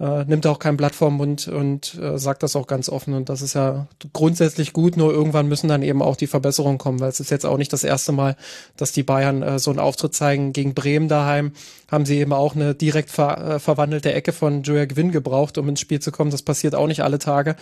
[0.00, 3.14] äh, nimmt auch kein Blatt vom Mund und äh, sagt das auch ganz offen.
[3.14, 6.98] Und das ist ja grundsätzlich gut, nur irgendwann müssen dann eben auch die Verbesserungen kommen,
[6.98, 8.36] weil es ist jetzt auch nicht das erste Mal,
[8.76, 10.52] dass die Bayern äh, so einen Auftritt zeigen.
[10.52, 11.52] Gegen Bremen daheim
[11.88, 15.68] haben sie eben auch eine direkt ver äh, verwandelte Ecke von Joya Gwynn gebraucht, um
[15.68, 16.32] ins Spiel zu kommen.
[16.32, 17.54] Das passiert auch nicht alle Tage.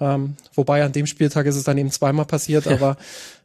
[0.00, 2.72] Ähm, wobei an dem Spieltag ist es dann eben zweimal passiert, ja.
[2.72, 2.96] aber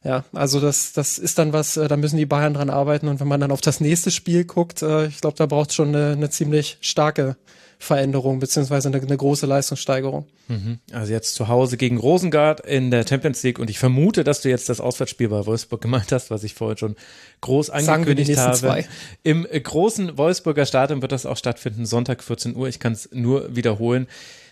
[0.03, 3.07] ja, also das, das ist dann was, äh, da müssen die Bayern dran arbeiten.
[3.07, 5.75] Und wenn man dann auf das nächste Spiel guckt, äh, ich glaube, da braucht es
[5.75, 7.37] schon eine, eine ziemlich starke
[7.79, 10.25] Veränderung beziehungsweise eine, eine große Leistungssteigerung.
[10.47, 10.79] Mhm.
[10.91, 14.49] Also jetzt zu Hause gegen Rosengard in der Champions League und ich vermute, dass du
[14.49, 16.95] jetzt das Auswärtsspiel bei Wolfsburg gemeint hast, was ich vorhin schon
[17.41, 18.57] groß angekündigt habe.
[18.57, 18.87] Zwei.
[19.23, 22.67] Im großen Wolfsburger Stadion wird das auch stattfinden, Sonntag 14 Uhr.
[22.67, 24.07] Ich kann es nur wiederholen.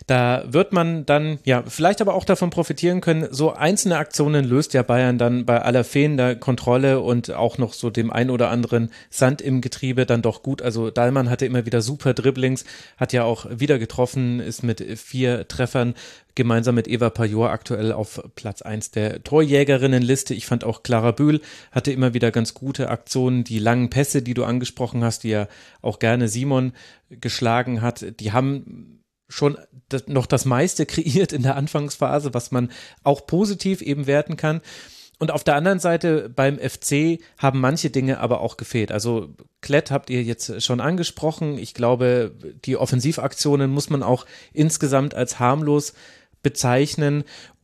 [0.07, 3.27] Da wird man dann, ja, vielleicht aber auch davon profitieren können.
[3.31, 7.89] So einzelne Aktionen löst ja Bayern dann bei aller fehlender Kontrolle und auch noch so
[7.89, 10.61] dem ein oder anderen Sand im Getriebe dann doch gut.
[10.61, 12.65] Also Dallmann hatte immer wieder super Dribblings,
[12.97, 15.93] hat ja auch wieder getroffen, ist mit vier Treffern
[16.35, 20.33] gemeinsam mit Eva Pajor aktuell auf Platz eins der Torjägerinnenliste.
[20.33, 21.41] Ich fand auch Clara Bühl
[21.71, 23.43] hatte immer wieder ganz gute Aktionen.
[23.43, 25.47] Die langen Pässe, die du angesprochen hast, die ja
[25.81, 26.73] auch gerne Simon
[27.09, 29.02] geschlagen hat, die haben
[29.33, 29.57] schon
[29.89, 32.71] das, noch das meiste kreiert in der Anfangsphase, was man
[33.03, 34.61] auch positiv eben werten kann.
[35.19, 38.91] Und auf der anderen Seite beim FC haben manche Dinge aber auch gefehlt.
[38.91, 39.29] Also
[39.61, 41.57] Klett habt ihr jetzt schon angesprochen.
[41.57, 42.31] Ich glaube,
[42.65, 45.93] die Offensivaktionen muss man auch insgesamt als harmlos
[46.41, 47.23] bezeichnen.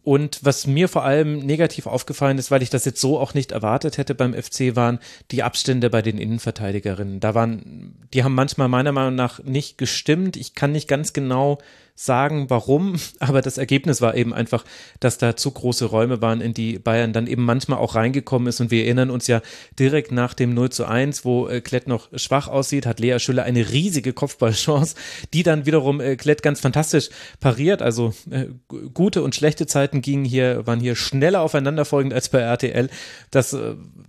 [0.10, 3.52] Und was mir vor allem negativ aufgefallen ist, weil ich das jetzt so auch nicht
[3.52, 4.98] erwartet hätte beim FC, waren
[5.30, 7.20] die Abstände bei den Innenverteidigerinnen.
[7.20, 10.36] Da waren, die haben manchmal meiner Meinung nach nicht gestimmt.
[10.36, 11.60] Ich kann nicht ganz genau
[12.02, 14.64] sagen, warum, aber das Ergebnis war eben einfach,
[15.02, 18.62] dass da zu große Räume waren, in die Bayern dann eben manchmal auch reingekommen ist.
[18.62, 19.42] Und wir erinnern uns ja
[19.78, 23.44] direkt nach dem 0 zu 1, wo äh, Klett noch schwach aussieht, hat Lea Schüller
[23.44, 24.96] eine riesige Kopfballchance,
[25.34, 27.10] die dann wiederum äh, Klett ganz fantastisch
[27.42, 28.46] pariert, also äh,
[28.94, 32.90] gute und schlechte Zeiten gingen hier, waren hier schneller aufeinanderfolgend als bei RTL,
[33.30, 33.56] das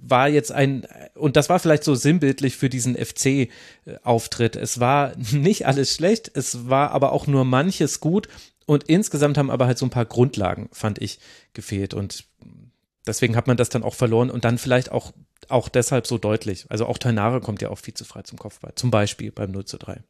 [0.01, 5.67] war jetzt ein, und das war vielleicht so sinnbildlich für diesen FC-Auftritt, es war nicht
[5.67, 8.29] alles schlecht, es war aber auch nur manche manches gut
[8.67, 11.19] und insgesamt haben aber halt so ein paar Grundlagen, fand ich,
[11.55, 12.25] gefehlt und
[13.07, 15.13] deswegen hat man das dann auch verloren und dann vielleicht auch,
[15.49, 16.67] auch deshalb so deutlich.
[16.69, 19.65] Also auch Tainare kommt ja auch viel zu frei zum Kopfball, zum Beispiel beim 0
[19.65, 20.03] zu 3.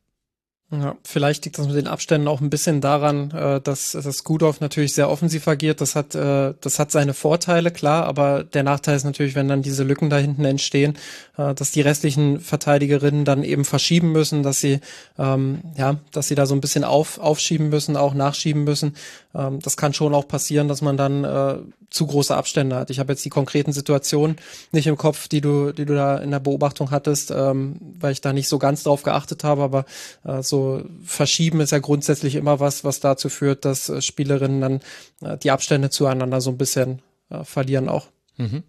[0.73, 4.61] Ja, vielleicht liegt das mit den Abständen auch ein bisschen daran, äh, dass, dass Gudorf
[4.61, 5.81] natürlich sehr offensiv agiert.
[5.81, 9.63] Das hat, äh, das hat seine Vorteile, klar, aber der Nachteil ist natürlich, wenn dann
[9.63, 10.97] diese Lücken da hinten entstehen,
[11.37, 14.79] äh, dass die restlichen Verteidigerinnen dann eben verschieben müssen, dass sie,
[15.19, 18.95] ähm, ja, dass sie da so ein bisschen auf, aufschieben müssen, auch nachschieben müssen.
[19.35, 21.59] Ähm, das kann schon auch passieren, dass man dann äh,
[21.91, 22.91] zu große Abstände hat.
[22.91, 24.37] Ich habe jetzt die konkreten Situationen
[24.73, 28.21] nicht im Kopf, die du, die du da in der Beobachtung hattest, ähm, weil ich
[28.21, 29.85] da nicht so ganz drauf geachtet habe, aber
[30.25, 34.81] äh, so verschieben ist ja grundsätzlich immer was, was dazu führt, dass äh, Spielerinnen dann
[35.23, 38.07] äh, die Abstände zueinander so ein bisschen äh, verlieren auch.
[38.37, 38.63] Mhm.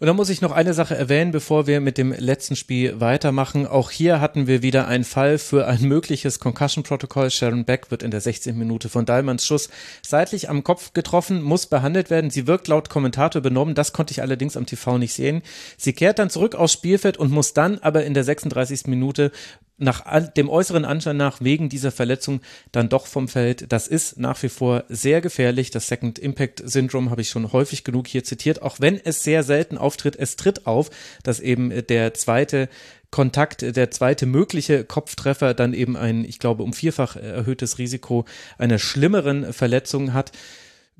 [0.00, 3.66] Und dann muss ich noch eine Sache erwähnen, bevor wir mit dem letzten Spiel weitermachen.
[3.66, 7.30] Auch hier hatten wir wieder einen Fall für ein mögliches Concussion-Protokoll.
[7.30, 8.56] Sharon Beck wird in der 16.
[8.56, 9.70] Minute von Dahlmanns Schuss
[10.02, 12.30] seitlich am Kopf getroffen, muss behandelt werden.
[12.30, 13.74] Sie wirkt laut Kommentator übernommen.
[13.74, 15.42] Das konnte ich allerdings am TV nicht sehen.
[15.76, 18.86] Sie kehrt dann zurück aufs Spielfeld und muss dann aber in der 36.
[18.86, 19.32] Minute
[19.78, 22.40] nach dem äußeren Anschein nach wegen dieser Verletzung
[22.72, 23.72] dann doch vom Feld.
[23.72, 25.70] Das ist nach wie vor sehr gefährlich.
[25.70, 29.42] Das Second Impact Syndrome habe ich schon häufig genug hier zitiert, auch wenn es sehr
[29.42, 30.16] selten auftritt.
[30.16, 30.90] Es tritt auf,
[31.22, 32.68] dass eben der zweite
[33.10, 38.26] Kontakt, der zweite mögliche Kopftreffer dann eben ein, ich glaube, um vierfach erhöhtes Risiko
[38.58, 40.32] einer schlimmeren Verletzung hat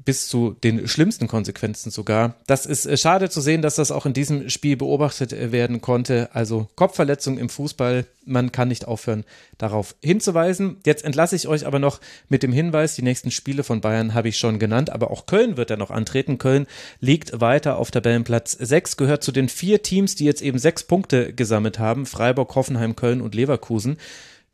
[0.05, 2.36] bis zu den schlimmsten Konsequenzen sogar.
[2.46, 5.80] Das ist äh, schade zu sehen, dass das auch in diesem Spiel beobachtet äh, werden
[5.80, 6.30] konnte.
[6.32, 9.24] Also Kopfverletzung im Fußball, man kann nicht aufhören,
[9.59, 10.76] darauf hinzuweisen.
[10.86, 14.28] Jetzt entlasse ich euch aber noch mit dem Hinweis, die nächsten Spiele von Bayern habe
[14.28, 16.38] ich schon genannt, aber auch Köln wird ja noch antreten.
[16.38, 16.66] Köln
[17.01, 21.32] liegt weiter auf Tabellenplatz 6, gehört zu den vier Teams, die jetzt eben sechs Punkte
[21.32, 22.07] gesammelt haben.
[22.07, 23.99] Freiburg, Hoffenheim, Köln und Leverkusen.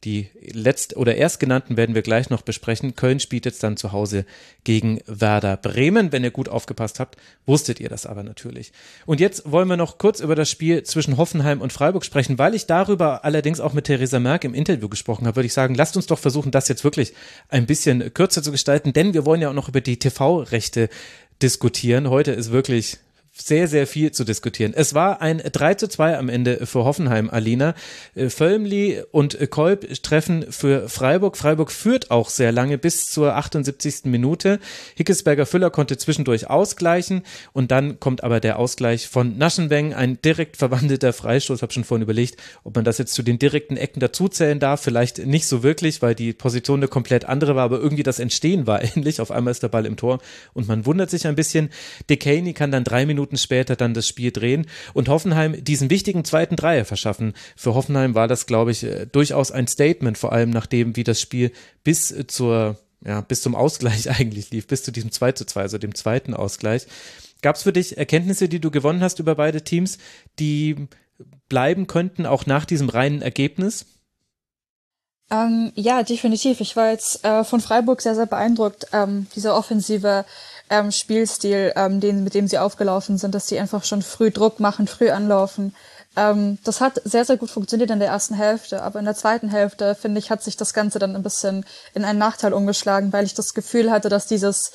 [0.05, 2.95] Die letzt- oder erstgenannten werden wir gleich noch besprechen.
[2.95, 4.27] Köln spielt jetzt dann zu Hause
[4.63, 6.13] gegen Werder Bremen.
[6.13, 8.73] Wenn ihr gut aufgepasst habt, wusstet ihr das aber natürlich.
[9.07, 12.39] Und jetzt wollen wir noch kurz über das Spiel zwischen Hoffenheim und Freiburg sprechen.
[12.39, 15.75] Weil ich darüber allerdings auch mit Theresa Merck im Interview gesprochen habe, würde ich sagen,
[15.75, 17.15] lasst uns doch versuchen, das jetzt wirklich
[17.49, 20.91] ein bisschen kürzer zu gestalten, denn wir wollen ja auch noch über die TV-Rechte
[21.41, 22.11] diskutieren.
[22.11, 22.99] Heute ist wirklich
[23.37, 24.73] sehr, sehr viel zu diskutieren.
[24.75, 27.75] Es war ein 3 zu 2 am Ende für Hoffenheim, Alina.
[28.15, 31.37] Äh, Völmli und Kolb treffen für Freiburg.
[31.37, 34.05] Freiburg führt auch sehr lange bis zur 78.
[34.05, 34.61] Minute.
[34.95, 37.23] Hickesberger Füller konnte zwischendurch ausgleichen
[37.53, 41.61] und dann kommt aber der Ausgleich von Naschenweng, ein direkt verwandelter Freistoß.
[41.63, 44.81] Habe schon vorhin überlegt, ob man das jetzt zu den direkten Ecken dazuzählen darf.
[44.81, 48.69] Vielleicht nicht so wirklich, weil die Position eine komplett andere war, aber irgendwie das Entstehen
[48.69, 49.21] war ähnlich.
[49.21, 50.21] Auf einmal ist der Ball im Tor
[50.53, 51.71] und man wundert sich ein bisschen.
[52.09, 56.25] Dekaney kann dann drei Minuten Minuten später dann das Spiel drehen und Hoffenheim diesen wichtigen
[56.25, 57.33] zweiten Dreier verschaffen.
[57.57, 61.21] Für Hoffenheim war das, glaube ich, äh, durchaus ein Statement, vor allem nachdem, wie das
[61.21, 61.53] Spiel
[61.85, 65.63] bis äh, zur, ja, bis zum Ausgleich eigentlich lief, bis zu diesem 2 zu 2,
[65.63, 66.87] also dem zweiten Ausgleich.
[67.41, 69.99] Gab es für dich Erkenntnisse, die du gewonnen hast über beide Teams,
[70.39, 70.89] die
[71.49, 73.87] bleiben könnten, auch nach diesem reinen Ergebnis?
[75.31, 76.61] Ähm, ja, definitiv.
[76.61, 78.87] Ich war jetzt äh, von Freiburg sehr, sehr beeindruckt.
[78.93, 80.27] Ähm, dieser offensive
[80.71, 84.61] ähm, Spielstil, ähm, den, mit dem sie aufgelaufen sind, dass sie einfach schon früh Druck
[84.61, 85.75] machen, früh anlaufen.
[86.17, 89.49] Ähm, das hat sehr, sehr gut funktioniert in der ersten Hälfte, aber in der zweiten
[89.49, 93.25] Hälfte, finde ich, hat sich das Ganze dann ein bisschen in einen Nachteil umgeschlagen, weil
[93.25, 94.73] ich das Gefühl hatte, dass dieses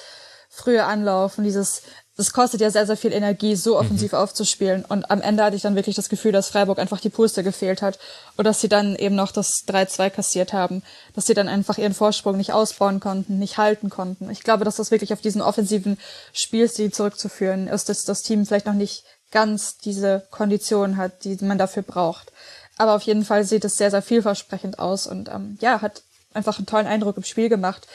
[0.50, 1.84] frühe Anlaufen, dieses
[2.20, 3.80] das kostet ja sehr, sehr viel Energie, so mhm.
[3.80, 4.18] offensiv mhm.
[4.18, 4.84] aufzuspielen.
[4.84, 7.82] Und am Ende hatte ich dann wirklich das Gefühl, dass Freiburg einfach die Puste gefehlt
[7.82, 7.98] hat
[8.36, 10.84] und dass sie dann eben noch das 3-2 kassiert haben,
[11.16, 14.30] dass sie dann einfach ihren Vorsprung nicht ausbauen konnten, nicht halten konnten.
[14.32, 15.98] Ich glaube, dass das wirklich auf diesen offensiven
[16.34, 21.58] Spielstil zurückzuführen ist, dass das Team vielleicht noch nicht ganz diese Kondition hat, die man
[21.58, 22.34] dafür braucht.
[22.78, 26.04] Aber auf jeden Fall sieht es sehr, sehr vielversprechend aus und ähm, ja, hat
[26.34, 27.88] einfach einen tollen Eindruck im Spiel gemacht.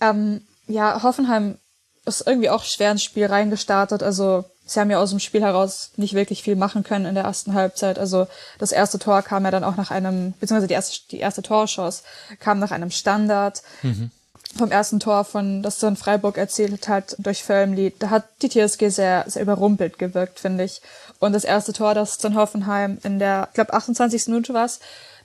[0.00, 1.58] Ähm, ja, Hoffenheim
[2.06, 4.02] ist irgendwie auch schwer ins Spiel reingestartet.
[4.02, 7.24] Also sie haben ja aus dem Spiel heraus nicht wirklich viel machen können in der
[7.24, 7.98] ersten Halbzeit.
[7.98, 8.26] Also
[8.58, 12.02] das erste Tor kam ja dann auch nach einem, beziehungsweise die erste, die erste Torschuss
[12.38, 13.62] kam nach einem Standard.
[13.82, 14.10] Mhm.
[14.56, 18.88] Vom ersten Tor von, das dann Freiburg erzählt hat, durch Völmli, da hat die TSG
[18.88, 20.82] sehr, sehr überrumpelt gewirkt, finde ich.
[21.20, 24.26] Und das erste Tor, das dann Hoffenheim in der, ich glaube, 28.
[24.26, 24.66] Minute war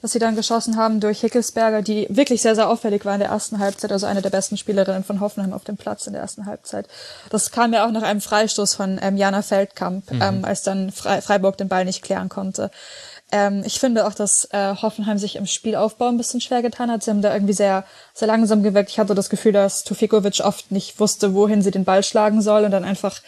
[0.01, 3.29] das sie dann geschossen haben durch Hickelsberger, die wirklich sehr, sehr auffällig war in der
[3.29, 6.45] ersten Halbzeit, also eine der besten Spielerinnen von Hoffenheim auf dem Platz in der ersten
[6.45, 6.87] Halbzeit.
[7.29, 10.21] Das kam ja auch nach einem Freistoß von ähm, Jana Feldkamp, mhm.
[10.21, 12.71] ähm, als dann Fre Freiburg den Ball nicht klären konnte.
[13.31, 17.03] Ähm, ich finde auch, dass äh, Hoffenheim sich im Spielaufbau ein bisschen schwer getan hat.
[17.03, 17.83] Sie haben da irgendwie sehr,
[18.13, 18.91] sehr langsam gewirkt.
[18.91, 22.65] Ich hatte das Gefühl, dass Tufikovic oft nicht wusste, wohin sie den Ball schlagen soll
[22.65, 23.21] und dann einfach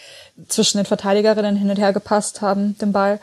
[0.47, 3.19] zwischen den Verteidigerinnen hin und her gepasst haben, den Ball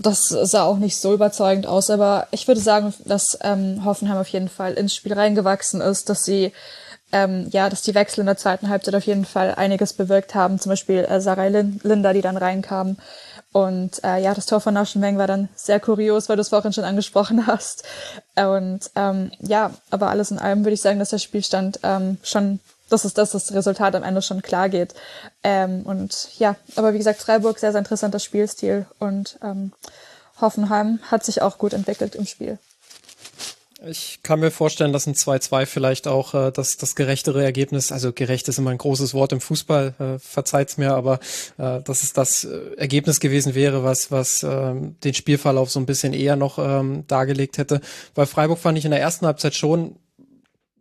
[0.00, 4.28] das sah auch nicht so überzeugend aus, aber ich würde sagen, dass ähm, Hoffenheim auf
[4.28, 6.52] jeden Fall ins Spiel reingewachsen ist, dass sie
[7.12, 10.58] ähm, ja, dass die Wechsel in der zweiten Halbzeit auf jeden Fall einiges bewirkt haben.
[10.58, 12.96] Zum Beispiel äh, Sarah Linda, die dann reinkam.
[13.52, 16.72] Und äh, ja, das Tor von Naschenweng war dann sehr kurios, weil du es vorhin
[16.72, 17.84] schon angesprochen hast.
[18.36, 22.60] Und ähm, ja, aber alles in allem würde ich sagen, dass der Spielstand ähm, schon,
[22.90, 24.94] dass es, dass das Resultat am Ende schon klar geht.
[25.42, 29.72] Ähm, und ja, aber wie gesagt, Freiburg sehr, sehr interessanter Spielstil und ähm,
[30.40, 32.58] Hoffenheim hat sich auch gut entwickelt im Spiel.
[33.86, 38.12] Ich kann mir vorstellen, dass ein 2-2 vielleicht auch äh, das, das gerechtere Ergebnis, also
[38.12, 41.18] gerecht ist immer ein großes Wort im Fußball, äh, verzeiht's mir, aber
[41.56, 45.86] äh, dass es das äh, Ergebnis gewesen wäre, was, was äh, den Spielverlauf so ein
[45.86, 47.80] bisschen eher noch ähm, dargelegt hätte.
[48.14, 49.96] Weil Freiburg fand ich in der ersten Halbzeit schon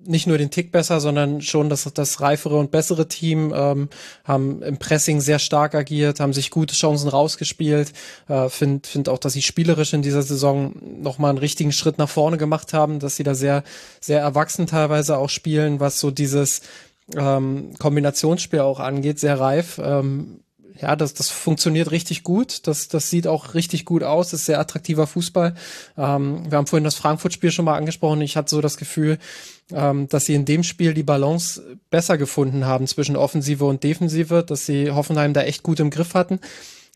[0.05, 3.89] nicht nur den Tick besser, sondern schon das, das reifere und bessere Team, ähm,
[4.23, 7.93] haben im Pressing sehr stark agiert, haben sich gute Chancen rausgespielt.
[8.27, 12.09] Äh, Finde find auch, dass sie spielerisch in dieser Saison nochmal einen richtigen Schritt nach
[12.09, 13.63] vorne gemacht haben, dass sie da sehr,
[13.99, 16.61] sehr erwachsen teilweise auch spielen, was so dieses
[17.15, 19.79] ähm, Kombinationsspiel auch angeht, sehr reif.
[19.83, 20.41] Ähm,
[20.81, 22.67] ja, das, das funktioniert richtig gut.
[22.67, 24.31] Das, das sieht auch richtig gut aus.
[24.31, 25.55] Das ist sehr attraktiver Fußball.
[25.97, 28.21] Ähm, wir haben vorhin das Frankfurt-Spiel schon mal angesprochen.
[28.21, 29.17] Ich hatte so das Gefühl,
[29.69, 34.65] dass sie in dem Spiel die Balance besser gefunden haben zwischen Offensive und Defensive, dass
[34.65, 36.39] sie Hoffenheim da echt gut im Griff hatten.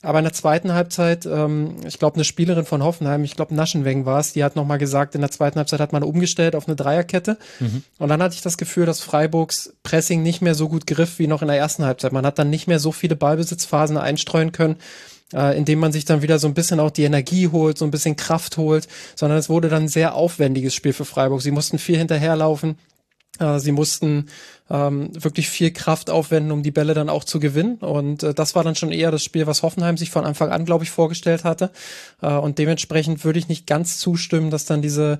[0.04, 4.06] Aber in der zweiten Halbzeit, ähm, ich glaube, eine Spielerin von Hoffenheim, ich glaube, Naschenweng
[4.06, 6.76] war es, die hat nochmal gesagt, in der zweiten Halbzeit hat man umgestellt auf eine
[6.76, 7.38] Dreierkette.
[7.62, 7.84] Mhm.
[8.00, 11.28] Und dann hatte ich das Gefühl, dass Freiburgs Pressing nicht mehr so gut griff wie
[11.28, 12.12] noch in der ersten Halbzeit.
[12.12, 14.76] Man hat dann nicht mehr so viele Ballbesitzphasen einstreuen können,
[15.34, 17.92] äh, indem man sich dann wieder so ein bisschen auch die Energie holt, so ein
[17.92, 21.42] bisschen Kraft holt, sondern es wurde dann ein sehr aufwendiges Spiel für Freiburg.
[21.42, 22.78] Sie mussten viel hinterherlaufen.
[23.40, 24.28] Äh, sie mussten
[24.70, 27.76] ähm, wirklich viel Kraft aufwenden, um die Bälle dann auch zu gewinnen.
[27.76, 30.66] Und äh, das war dann schon eher das Spiel, was Hoffenheim sich von Anfang an,
[30.66, 31.72] glaube ich, vorgestellt hatte.
[32.22, 35.20] Äh, und dementsprechend würde ich nicht ganz zustimmen, dass dann diese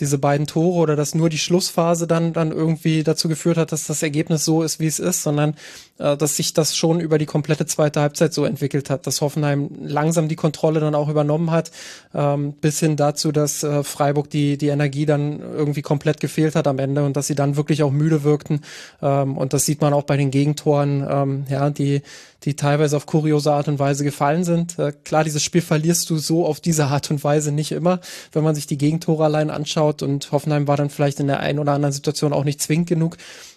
[0.00, 3.86] diese beiden Tore oder dass nur die Schlussphase dann dann irgendwie dazu geführt hat, dass
[3.86, 5.54] das Ergebnis so ist, wie es ist, sondern
[5.98, 9.70] äh, dass sich das schon über die komplette zweite Halbzeit so entwickelt hat, dass Hoffenheim
[9.82, 11.70] langsam die Kontrolle dann auch übernommen hat,
[12.14, 16.66] ähm, bis hin dazu, dass äh, Freiburg die die Energie dann irgendwie komplett gefehlt hat
[16.66, 18.62] am Ende und dass sie dann wirklich auch müde wirkten.
[19.02, 22.02] Ähm, und das sieht man auch bei den Gegentoren, ähm, ja, die
[22.44, 24.78] die teilweise auf kuriose Art und Weise gefallen sind.
[24.78, 28.00] Äh, klar, dieses Spiel verlierst du so auf diese Art und Weise nicht immer,
[28.32, 31.58] wenn man sich die Gegentore allein anschaut und Hoffenheim war dann vielleicht in der einen
[31.58, 33.16] oder anderen Situation auch nicht zwingend genug.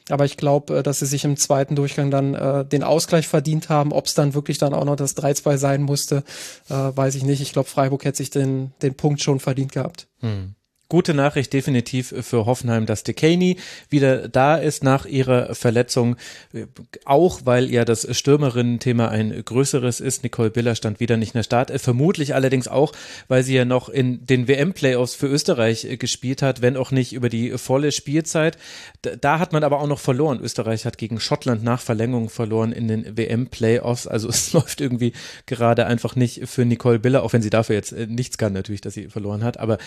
[0.09, 3.69] Aber ich glaube, äh, dass sie sich im zweiten Durchgang dann äh, den Ausgleich verdient
[3.69, 3.91] haben.
[3.91, 6.23] Ob es dann wirklich dann auch noch das 3-2 sein musste,
[6.69, 7.41] äh, weiß ich nicht.
[7.41, 10.07] Ich glaube, Freiburg hätte sich den, den Punkt schon verdient gehabt.
[10.19, 10.55] Hm
[10.89, 13.57] gute Nachricht definitiv für Hoffenheim, dass Dekaney
[13.89, 16.17] wieder da ist nach ihrer Verletzung.
[17.05, 20.23] Auch weil ja das Stürmerinnen-Thema ein größeres ist.
[20.23, 21.71] Nicole Biller stand wieder nicht in der Start.
[21.81, 22.93] Vermutlich allerdings auch,
[23.27, 27.29] weil sie ja noch in den WM-Playoffs für Österreich gespielt hat, wenn auch nicht über
[27.29, 28.57] die volle Spielzeit.
[29.01, 30.39] Da hat man aber auch noch verloren.
[30.41, 34.05] Österreich hat gegen Schottland nach Verlängerung verloren in den WM-Playoffs.
[34.05, 35.13] Also es läuft irgendwie
[35.45, 38.93] gerade einfach nicht für Nicole Biller, auch wenn sie dafür jetzt nichts kann natürlich, dass
[38.93, 39.57] sie verloren hat.
[39.59, 39.77] Aber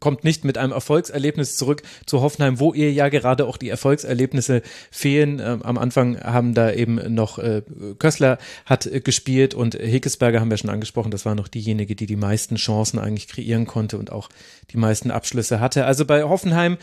[0.00, 3.68] kommt kommt nicht mit einem Erfolgserlebnis zurück zu Hoffenheim, wo ihr ja gerade auch die
[3.68, 4.62] Erfolgserlebnisse
[4.92, 5.40] fehlen.
[5.40, 7.62] Ähm, am Anfang haben da eben noch äh,
[7.98, 11.10] Kössler hat äh, gespielt und Hekesberger haben wir schon angesprochen.
[11.10, 14.28] Das war noch diejenige, die die meisten Chancen eigentlich kreieren konnte und auch
[14.70, 15.84] die meisten Abschlüsse hatte.
[15.84, 16.78] Also bei Hoffenheim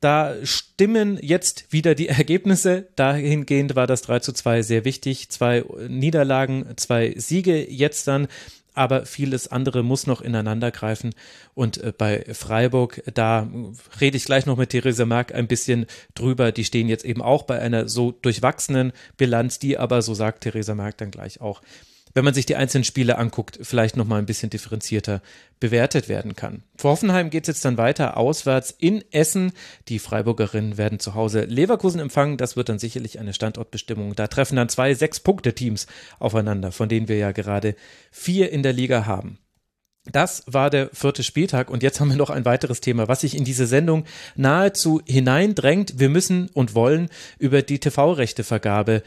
[0.00, 2.86] da stimmen jetzt wieder die Ergebnisse.
[2.94, 5.30] Dahingehend war das 3 zu 2 sehr wichtig.
[5.30, 8.28] Zwei Niederlagen, zwei Siege jetzt dann
[8.78, 11.14] aber vieles andere muss noch ineinander greifen.
[11.54, 13.48] Und äh, bei Freiburg, da
[14.00, 16.52] rede ich gleich noch mit Theresa Mark ein bisschen drüber.
[16.52, 20.74] Die stehen jetzt eben auch bei einer so durchwachsenen Bilanz, die aber, so sagt Theresa
[20.74, 21.60] Mark dann gleich auch,
[22.18, 25.22] wenn man sich die einzelnen Spiele anguckt, vielleicht nochmal ein bisschen differenzierter
[25.60, 26.64] bewertet werden kann.
[26.76, 29.52] Vor Hoffenheim geht es jetzt dann weiter auswärts in Essen.
[29.86, 32.36] Die Freiburgerinnen werden zu Hause Leverkusen empfangen.
[32.36, 34.16] Das wird dann sicherlich eine Standortbestimmung.
[34.16, 35.86] Da treffen dann zwei Sechs-Punkte-Teams
[36.18, 37.76] aufeinander, von denen wir ja gerade
[38.10, 39.38] vier in der Liga haben.
[40.10, 43.36] Das war der vierte Spieltag und jetzt haben wir noch ein weiteres Thema, was sich
[43.36, 44.04] in diese Sendung
[44.36, 45.98] nahezu hineindrängt.
[45.98, 49.02] Wir müssen und wollen über die TV-Rechtevergabe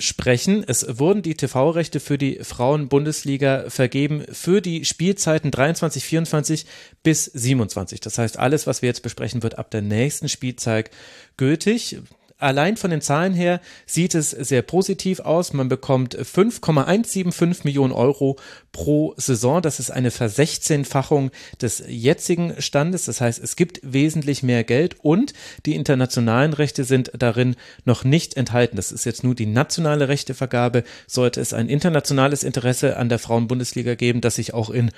[0.00, 0.64] sprechen.
[0.66, 6.66] Es wurden die TV-Rechte für die Frauen-Bundesliga vergeben für die Spielzeiten 23, 24
[7.02, 8.00] bis 27.
[8.00, 10.90] Das heißt, alles, was wir jetzt besprechen, wird ab der nächsten Spielzeit
[11.36, 11.98] gültig
[12.40, 15.52] allein von den Zahlen her sieht es sehr positiv aus.
[15.52, 18.36] Man bekommt 5,175 Millionen Euro
[18.72, 19.62] pro Saison.
[19.62, 21.30] Das ist eine Versechzehnfachung
[21.60, 23.04] des jetzigen Standes.
[23.04, 25.32] Das heißt, es gibt wesentlich mehr Geld und
[25.66, 28.76] die internationalen Rechte sind darin noch nicht enthalten.
[28.76, 30.84] Das ist jetzt nur die nationale Rechtevergabe.
[31.06, 34.90] Sollte es ein internationales Interesse an der Frauenbundesliga geben, das sich auch in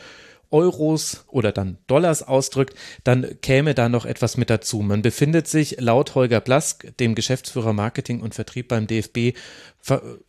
[0.53, 4.81] Euros oder dann Dollars ausdrückt, dann käme da noch etwas mit dazu.
[4.81, 9.37] Man befindet sich laut Holger Blask, dem Geschäftsführer Marketing und Vertrieb beim DFB,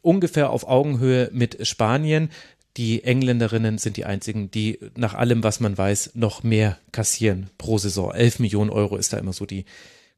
[0.01, 2.29] ungefähr auf Augenhöhe mit Spanien.
[2.77, 7.77] Die Engländerinnen sind die einzigen, die nach allem, was man weiß, noch mehr kassieren pro
[7.77, 8.11] Saison.
[8.11, 9.65] 11 Millionen Euro ist da immer so die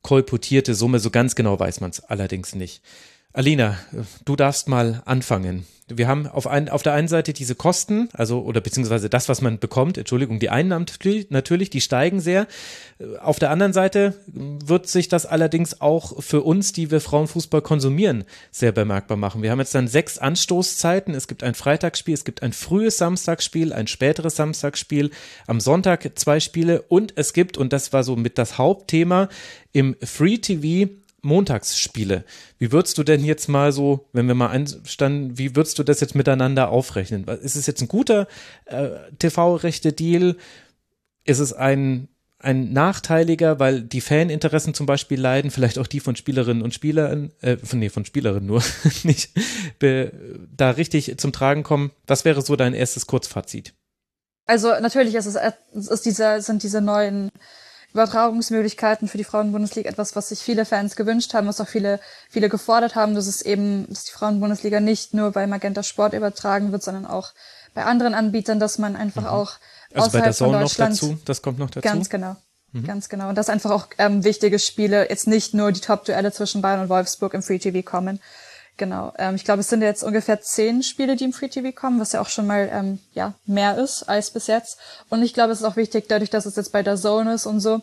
[0.03, 0.99] kolportierte Summe.
[0.99, 2.81] So ganz genau weiß man es allerdings nicht.
[3.35, 3.77] Alina,
[4.23, 5.65] du darfst mal anfangen.
[5.89, 9.41] Wir haben auf, ein, auf der einen Seite diese Kosten, also oder beziehungsweise das, was
[9.41, 10.85] man bekommt, Entschuldigung, die Einnahmen
[11.29, 12.47] natürlich, die steigen sehr.
[13.19, 18.23] Auf der anderen Seite wird sich das allerdings auch für uns, die wir Frauenfußball konsumieren,
[18.51, 19.41] sehr bemerkbar machen.
[19.41, 21.13] Wir haben jetzt dann sechs Anstoßzeiten.
[21.13, 25.11] Es gibt ein Freitagsspiel, es gibt ein frühes Samstagsspiel, ein späteres Samstagsspiel,
[25.45, 29.27] am Sonntag zwei Spiele und es gibt, und das war so mit das Hauptthema,
[29.73, 30.89] im Free TV
[31.25, 32.23] Montagsspiele.
[32.57, 35.99] Wie würdest du denn jetzt mal so, wenn wir mal einstanden, wie würdest du das
[35.99, 37.25] jetzt miteinander aufrechnen?
[37.25, 38.27] Ist es jetzt ein guter
[38.65, 38.89] äh,
[39.19, 40.37] TV-Rechte-Deal?
[41.25, 42.07] Ist es ein,
[42.39, 47.31] ein nachteiliger, weil die Faninteressen zum Beispiel leiden, vielleicht auch die von Spielerinnen und Spielern,
[47.41, 48.63] äh, von, nee, von Spielerinnen nur,
[49.03, 49.31] nicht,
[49.79, 50.11] be,
[50.55, 51.91] da richtig zum Tragen kommen?
[52.07, 53.73] Was wäre so dein erstes Kurzfazit?
[54.45, 55.37] Also natürlich ist es,
[55.89, 57.31] ist diese, sind diese neuen
[57.95, 62.49] Übertragungsmöglichkeiten für die Frauenbundesliga etwas, was sich viele Fans gewünscht haben, was auch viele, viele
[62.49, 66.83] gefordert haben, dass es eben, dass die Frauenbundesliga nicht nur bei Magenta Sport übertragen wird,
[66.83, 67.31] sondern auch
[67.73, 69.27] bei anderen Anbietern, dass man einfach mhm.
[69.27, 69.53] auch
[69.93, 71.87] also außerhalb bei der Zone von Deutschland noch dazu, das kommt noch dazu.
[71.87, 72.35] Ganz genau.
[72.73, 72.83] Mhm.
[72.83, 73.29] Ganz genau.
[73.29, 76.89] Und dass einfach auch ähm, wichtige Spiele, jetzt nicht nur die Top-Duelle zwischen Bayern und
[76.89, 78.19] Wolfsburg im Free TV kommen,
[78.77, 79.13] Genau.
[79.17, 82.11] Ähm, ich glaube, es sind jetzt ungefähr zehn Spiele, die im Free TV kommen, was
[82.11, 84.77] ja auch schon mal ähm, ja mehr ist als bis jetzt.
[85.09, 87.45] Und ich glaube, es ist auch wichtig, dadurch, dass es jetzt bei der Zone ist
[87.45, 87.81] und so,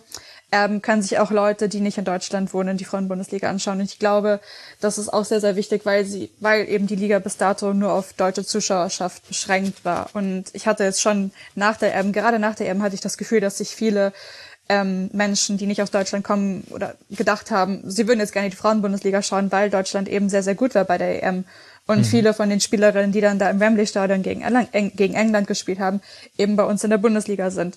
[0.55, 3.79] ähm, können sich auch Leute, die nicht in Deutschland wohnen, die Frauen-Bundesliga anschauen.
[3.79, 4.39] Und ich glaube,
[4.81, 7.93] das ist auch sehr, sehr wichtig, weil sie, weil eben die Liga bis dato nur
[7.93, 10.11] auf deutsche Zuschauerschaft beschränkt war.
[10.13, 13.17] Und ich hatte jetzt schon nach der EM, gerade nach der EM hatte ich das
[13.17, 14.13] Gefühl, dass sich viele
[14.69, 18.57] ähm, Menschen, die nicht aus Deutschland kommen oder gedacht haben, sie würden jetzt gerne die
[18.57, 21.45] Frauenbundesliga schauen, weil Deutschland eben sehr, sehr gut war bei der EM.
[21.87, 22.05] Und mhm.
[22.05, 24.45] viele von den Spielerinnen, die dann da im Wembley-Stadion gegen,
[24.95, 26.01] gegen England gespielt haben,
[26.39, 27.77] eben bei uns in der Bundesliga sind.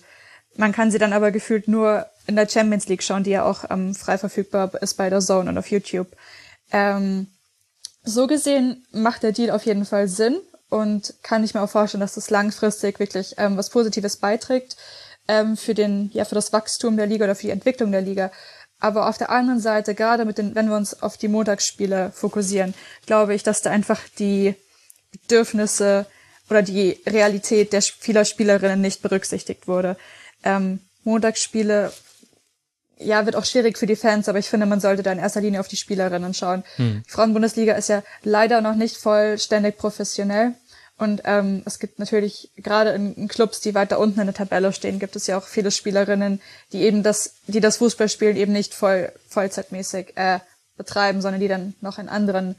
[0.55, 3.65] Man kann sie dann aber gefühlt nur in der Champions League schauen, die ja auch
[3.69, 6.07] ähm, frei verfügbar ist bei der Zone und auf YouTube.
[6.71, 7.27] Ähm,
[8.03, 10.37] so gesehen macht der Deal auf jeden Fall Sinn
[10.69, 14.77] und kann ich mir auch vorstellen, dass das langfristig wirklich ähm, was Positives beiträgt
[15.27, 18.31] ähm, für den, ja, für das Wachstum der Liga oder für die Entwicklung der Liga.
[18.79, 22.73] Aber auf der anderen Seite, gerade mit den, wenn wir uns auf die Montagsspiele fokussieren,
[23.05, 24.55] glaube ich, dass da einfach die
[25.11, 26.05] Bedürfnisse
[26.49, 29.97] oder die Realität der vieler Spielerinnen nicht berücksichtigt wurde.
[30.43, 31.91] Ähm, Montagsspiele,
[32.97, 35.41] ja, wird auch schwierig für die Fans, aber ich finde, man sollte da in erster
[35.41, 36.63] Linie auf die Spielerinnen schauen.
[36.75, 37.03] Hm.
[37.05, 40.53] Die Frauenbundesliga ist ja leider noch nicht vollständig professionell.
[40.97, 44.71] Und ähm, es gibt natürlich gerade in, in, Clubs, die weiter unten in der Tabelle
[44.71, 46.41] stehen, gibt es ja auch viele Spielerinnen,
[46.71, 50.39] die eben das, die das Fußballspielen eben nicht voll vollzeitmäßig äh,
[50.77, 52.55] betreiben, sondern die dann noch einen anderen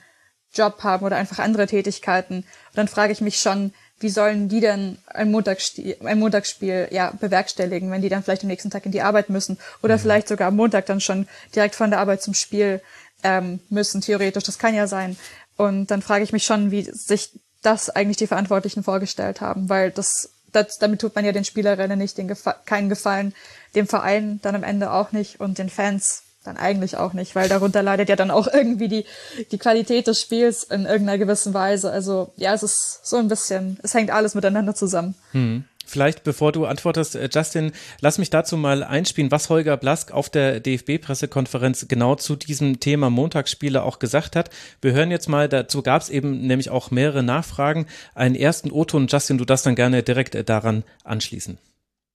[0.52, 2.38] Job haben oder einfach andere Tätigkeiten.
[2.38, 7.12] Und dann frage ich mich schon, wie sollen die denn ein Montagsspiel, ein Montagsspiel ja
[7.18, 10.00] bewerkstelligen, wenn die dann vielleicht am nächsten Tag in die Arbeit müssen oder mhm.
[10.00, 12.82] vielleicht sogar am Montag dann schon direkt von der Arbeit zum Spiel
[13.22, 14.44] ähm, müssen, theoretisch.
[14.44, 15.16] Das kann ja sein.
[15.56, 17.30] Und dann frage ich mich schon, wie sich
[17.66, 21.98] das eigentlich die Verantwortlichen vorgestellt haben, weil das, das damit tut man ja den Spielerinnen
[21.98, 23.34] nicht den Gefa keinen Gefallen,
[23.74, 27.48] dem Verein dann am Ende auch nicht und den Fans dann eigentlich auch nicht, weil
[27.48, 29.04] darunter leidet ja dann auch irgendwie die,
[29.50, 31.90] die Qualität des Spiels in irgendeiner gewissen Weise.
[31.90, 35.16] Also ja, es ist so ein bisschen, es hängt alles miteinander zusammen.
[35.32, 35.64] Hm.
[35.86, 40.28] Vielleicht, bevor du antwortest, äh, Justin, lass mich dazu mal einspielen, was Holger Blask auf
[40.28, 44.50] der DFB-Pressekonferenz genau zu diesem Thema Montagsspiele auch gesagt hat.
[44.82, 47.86] Wir hören jetzt mal, dazu gab es eben nämlich auch mehrere Nachfragen.
[48.14, 51.58] Einen ersten O-Ton, Justin, du darfst dann gerne direkt äh, daran anschließen.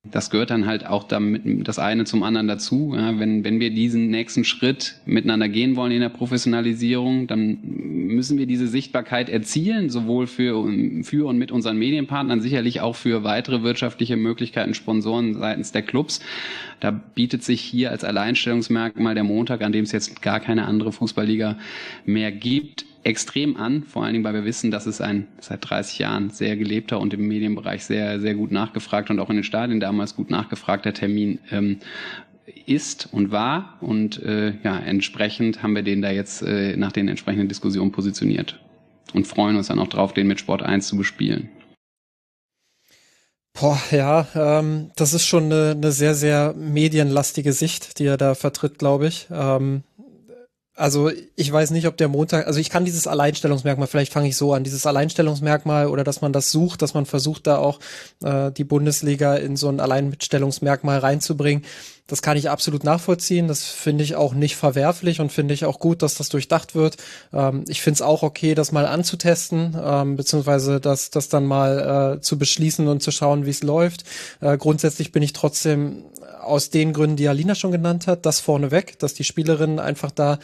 [0.04, 2.96] Das gehört dann halt auch damit das eine zum anderen dazu.
[2.98, 8.40] Ja, wenn, wenn wir diesen nächsten Schritt miteinander gehen wollen in der Professionalisierung, dann müssen
[8.40, 10.68] wir diese Sichtbarkeit erzielen, sowohl für,
[11.04, 16.20] für und mit unseren Medienpartnern, sicherlich auch für weitere wirtschaftliche Möglichkeiten, Sponsoren seitens der Clubs.
[16.80, 20.92] Da bietet sich hier als Alleinstellungsmerkmal der Montag, an dem es jetzt gar keine andere
[20.92, 21.60] Fußballliga
[22.06, 26.00] mehr gibt, extrem an, vor allen Dingen, weil wir wissen, dass es ein seit 30
[26.00, 29.80] Jahren sehr gelebter und im Medienbereich sehr, sehr gut nachgefragt und auch in den Stadien
[29.80, 31.80] damals gut nachgefragter Termin ähm,
[32.66, 33.78] ist und war.
[33.82, 38.60] Und äh, ja, entsprechend haben wir den da jetzt äh, nach den entsprechenden Diskussionen positioniert
[39.14, 41.50] und freuen uns dann auch drauf, den mit Sport 1 zu bespielen.
[43.54, 48.34] Boah, ja, ähm, das ist schon eine, eine sehr, sehr medienlastige Sicht, die er da
[48.34, 49.28] vertritt, glaube ich.
[49.30, 49.84] Ähm,
[50.74, 54.38] Also ich weiß nicht, ob der Montag, also ich kann dieses Alleinstellungsmerkmal, vielleicht fange ich
[54.38, 57.80] so an, dieses Alleinstellungsmerkmal oder dass man das sucht, dass man versucht, da auch
[58.24, 61.66] äh, die Bundesliga in so ein Alleinstellungsmerkmal reinzubringen.
[62.12, 63.48] Das kann ich absolut nachvollziehen.
[63.48, 66.98] Das finde ich auch nicht verwerflich und finde ich auch gut, dass das durchdacht wird.
[67.32, 72.18] Ähm, ich finde es auch okay, das mal anzutesten, ähm, beziehungsweise das, das dann mal
[72.18, 74.04] äh, zu beschließen und zu schauen, wie es läuft.
[74.42, 76.04] Äh, grundsätzlich bin ich trotzdem
[76.44, 80.38] aus den Gründen, die Alina schon genannt hat, das vorneweg, dass die Spielerinnen einfach da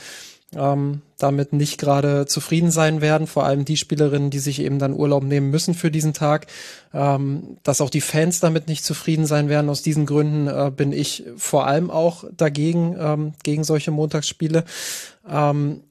[0.55, 4.93] ähm, damit nicht gerade zufrieden sein werden, vor allem die Spielerinnen, die sich eben dann
[4.93, 6.47] Urlaub nehmen müssen für diesen Tag,
[6.93, 9.69] ähm, dass auch die Fans damit nicht zufrieden sein werden.
[9.69, 14.63] Aus diesen Gründen äh, bin ich vor allem auch dagegen, ähm, gegen solche Montagsspiele.
[15.29, 15.81] Ähm,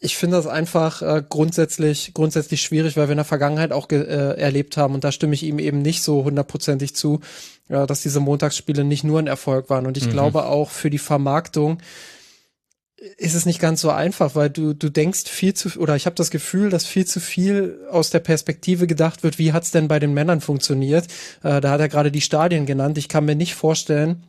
[0.00, 4.38] ich finde das einfach äh, grundsätzlich grundsätzlich schwierig, weil wir in der Vergangenheit auch äh,
[4.38, 7.20] erlebt haben und da stimme ich ihm eben nicht so hundertprozentig zu,
[7.68, 10.10] äh, dass diese Montagsspiele nicht nur ein Erfolg waren und ich mhm.
[10.10, 11.78] glaube auch für die Vermarktung
[13.16, 16.16] ist es nicht ganz so einfach, weil du du denkst viel zu oder ich habe
[16.16, 19.98] das Gefühl, dass viel zu viel aus der Perspektive gedacht wird, wie hat's denn bei
[19.98, 21.06] den Männern funktioniert?
[21.42, 22.98] Äh, da hat er gerade die Stadien genannt.
[22.98, 24.24] Ich kann mir nicht vorstellen,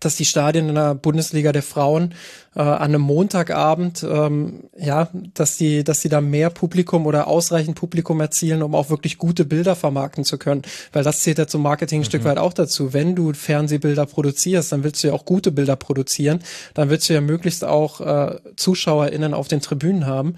[0.00, 2.14] dass die Stadien in der Bundesliga der Frauen
[2.56, 7.76] äh, an einem Montagabend, ähm, ja, dass die, dass die da mehr Publikum oder ausreichend
[7.76, 10.62] Publikum erzielen, um auch wirklich gute Bilder vermarkten zu können.
[10.92, 12.06] Weil das zählt ja zum Marketing ein mhm.
[12.06, 12.92] Stück weit auch dazu.
[12.92, 16.40] Wenn du Fernsehbilder produzierst, dann willst du ja auch gute Bilder produzieren.
[16.74, 20.34] Dann willst du ja möglichst auch äh, ZuschauerInnen auf den Tribünen haben.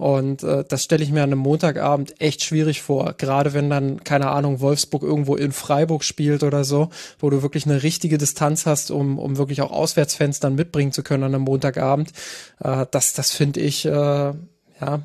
[0.00, 3.12] Und äh, das stelle ich mir an einem Montagabend echt schwierig vor.
[3.18, 7.66] Gerade wenn dann, keine Ahnung, Wolfsburg irgendwo in Freiburg spielt oder so, wo du wirklich
[7.66, 11.44] eine richtige Distanz hast, um, um wirklich auch Auswärtsfans dann mitbringen zu können an einem
[11.44, 12.12] Montagabend.
[12.60, 15.02] Äh, das, das finde ich, äh, ja,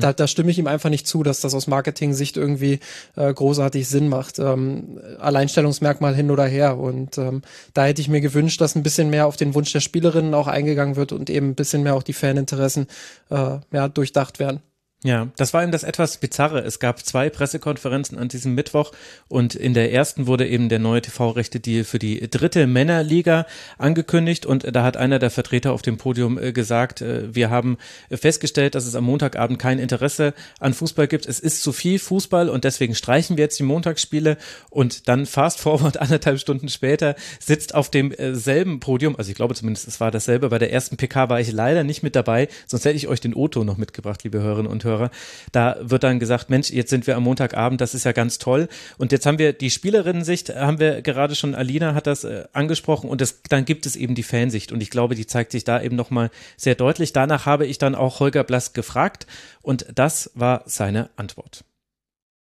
[0.00, 2.80] Da, da stimme ich ihm einfach nicht zu, dass das aus Marketing-Sicht irgendwie
[3.16, 4.38] äh, großartig Sinn macht.
[4.38, 6.78] Ähm, Alleinstellungsmerkmal hin oder her.
[6.78, 7.42] Und ähm,
[7.72, 10.48] da hätte ich mir gewünscht, dass ein bisschen mehr auf den Wunsch der Spielerinnen auch
[10.48, 12.88] eingegangen wird und eben ein bisschen mehr auch die Faninteressen
[13.30, 14.60] äh, ja, durchdacht werden.
[15.02, 16.60] Ja, das war eben das etwas Bizarre.
[16.60, 18.92] Es gab zwei Pressekonferenzen an diesem Mittwoch
[19.28, 23.46] und in der ersten wurde eben der neue TV-Rechte-Deal für die dritte Männerliga
[23.78, 27.78] angekündigt und da hat einer der Vertreter auf dem Podium äh, gesagt, äh, wir haben
[28.10, 31.24] festgestellt, dass es am Montagabend kein Interesse an Fußball gibt.
[31.24, 34.36] Es ist zu viel Fußball und deswegen streichen wir jetzt die Montagsspiele
[34.68, 39.88] und dann fast forward anderthalb Stunden später sitzt auf demselben Podium, also ich glaube zumindest
[39.88, 42.96] es war dasselbe, bei der ersten PK war ich leider nicht mit dabei, sonst hätte
[42.96, 45.10] ich euch den Otto noch mitgebracht, liebe Hörerinnen und Hörer Hörer,
[45.52, 48.68] da wird dann gesagt, Mensch, jetzt sind wir am Montagabend, das ist ja ganz toll.
[48.98, 53.08] Und jetzt haben wir die Spielerinnen-Sicht, haben wir gerade schon, Alina hat das äh, angesprochen
[53.08, 55.80] und das, dann gibt es eben die Fansicht und ich glaube, die zeigt sich da
[55.80, 57.12] eben nochmal sehr deutlich.
[57.12, 59.26] Danach habe ich dann auch Holger Blass gefragt
[59.62, 61.64] und das war seine Antwort.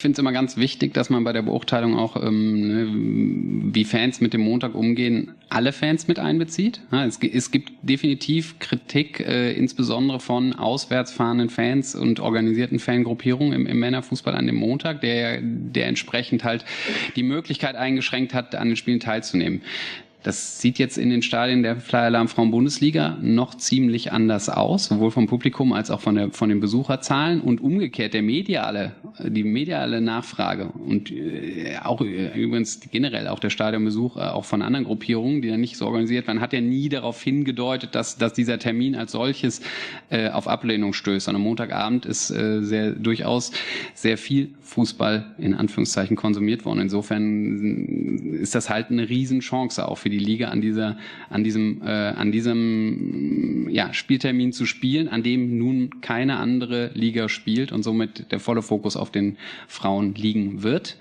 [0.05, 3.87] Ich finde es immer ganz wichtig, dass man bei der Beurteilung auch, ähm, ne, wie
[3.87, 6.83] Fans mit dem Montag umgehen, alle Fans mit einbezieht.
[6.93, 13.55] Ja, es, es, gibt definitiv Kritik, äh, insbesondere von auswärts fahrenden Fans und organisierten Fangruppierungen
[13.55, 16.67] im, im, Männerfußball an dem Montag, der, der entsprechend halt
[17.17, 19.63] die Möglichkeit eingeschränkt hat, an den Spielen teilzunehmen.
[20.25, 24.87] Das sieht jetzt in den Stadien der Flyer Alarm Frauen Bundesliga noch ziemlich anders aus,
[24.87, 28.93] sowohl vom Publikum als auch von, der, von den Besucherzahlen und umgekehrt der mediale,
[29.23, 34.63] die mediale Nachfrage und äh, auch äh, übrigens generell auch der Stadionbesuch äh, auch von
[34.63, 38.33] anderen Gruppierungen, die dann nicht so organisiert waren, hat ja nie darauf hingedeutet, dass, dass
[38.33, 39.61] dieser Termin als solches
[40.09, 41.29] äh, auf Ablehnung stößt.
[41.29, 43.53] Und am Montagabend ist äh, sehr durchaus
[43.93, 46.81] sehr viel Fußball in Anführungszeichen konsumiert worden.
[46.81, 50.97] Insofern ist das halt eine Riesenchance auch für die Liga an dieser,
[51.31, 57.29] an diesem, äh, an diesem ja, Spieltermin zu spielen, an dem nun keine andere Liga
[57.29, 59.39] spielt und somit der volle Fokus auf den
[59.69, 60.97] Frauen liegen wird.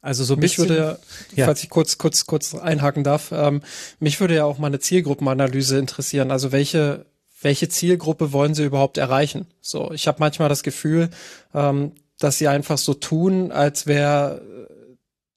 [0.00, 0.98] Also so mich würde,
[1.34, 1.46] ja.
[1.46, 3.62] falls ich kurz, kurz, kurz einhaken darf, ähm,
[4.00, 6.30] mich würde ja auch mal eine Zielgruppenanalyse interessieren.
[6.30, 7.06] Also welche
[7.44, 9.46] welche Zielgruppe wollen sie überhaupt erreichen?
[9.60, 11.10] So, ich habe manchmal das Gefühl,
[11.54, 14.40] ähm, dass sie einfach so tun, als wäre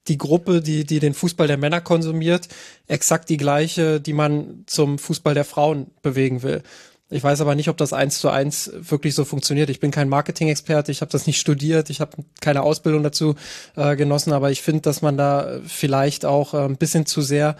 [0.07, 2.47] die Gruppe, die, die den Fußball der Männer konsumiert,
[2.87, 6.63] exakt die gleiche, die man zum Fußball der Frauen bewegen will.
[7.09, 9.69] Ich weiß aber nicht, ob das eins zu eins wirklich so funktioniert.
[9.69, 13.35] Ich bin kein Marketing-Experte, ich habe das nicht studiert, ich habe keine Ausbildung dazu
[13.77, 17.55] äh, genossen, aber ich finde, dass man da vielleicht auch äh, ein bisschen zu sehr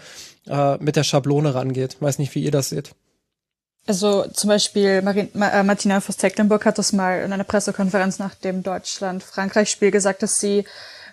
[0.46, 1.96] äh, mit der Schablone rangeht.
[2.00, 2.90] Weiß nicht, wie ihr das seht.
[3.86, 8.62] Also zum Beispiel Marin, äh, Martina Voss-Tecklenburg hat das mal in einer Pressekonferenz nach dem
[8.62, 10.64] Deutschland-Frankreich-Spiel gesagt, dass sie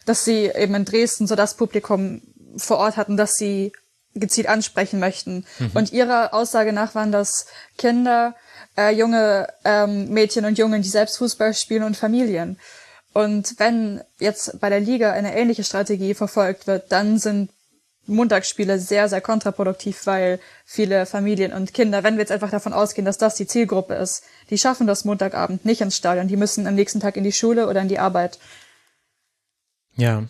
[0.05, 2.21] dass sie eben in Dresden so das Publikum
[2.57, 3.73] vor Ort hatten, dass sie
[4.13, 5.45] gezielt ansprechen möchten.
[5.59, 5.71] Mhm.
[5.73, 8.35] Und ihrer Aussage nach waren das Kinder,
[8.77, 12.57] äh, junge ähm, Mädchen und Jungen, die selbst Fußball spielen und Familien.
[13.13, 17.49] Und wenn jetzt bei der Liga eine ähnliche Strategie verfolgt wird, dann sind
[18.07, 23.05] Montagsspiele sehr, sehr kontraproduktiv, weil viele Familien und Kinder, wenn wir jetzt einfach davon ausgehen,
[23.05, 26.75] dass das die Zielgruppe ist, die schaffen das Montagabend nicht ins Stadion, die müssen am
[26.75, 28.37] nächsten Tag in die Schule oder in die Arbeit.
[29.95, 30.25] Ja,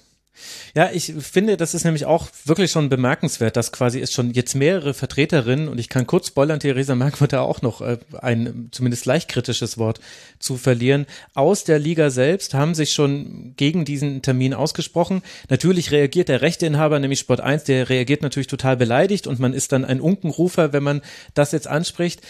[0.76, 4.56] ja, ich finde, das ist nämlich auch wirklich schon bemerkenswert, dass quasi es schon jetzt
[4.56, 8.68] mehrere Vertreterinnen, und ich kann kurz spoilern, Theresa Merck wird da auch noch äh, ein
[8.72, 10.02] zumindest leicht kritisches Wort
[10.40, 15.22] zu verlieren, aus der Liga selbst haben sich schon gegen diesen Termin ausgesprochen.
[15.50, 19.72] Natürlich reagiert der Rechteinhaber, nämlich Sport 1, der reagiert natürlich total beleidigt und man ist
[19.72, 21.02] dann ein Unkenrufer, wenn man
[21.34, 22.22] das jetzt anspricht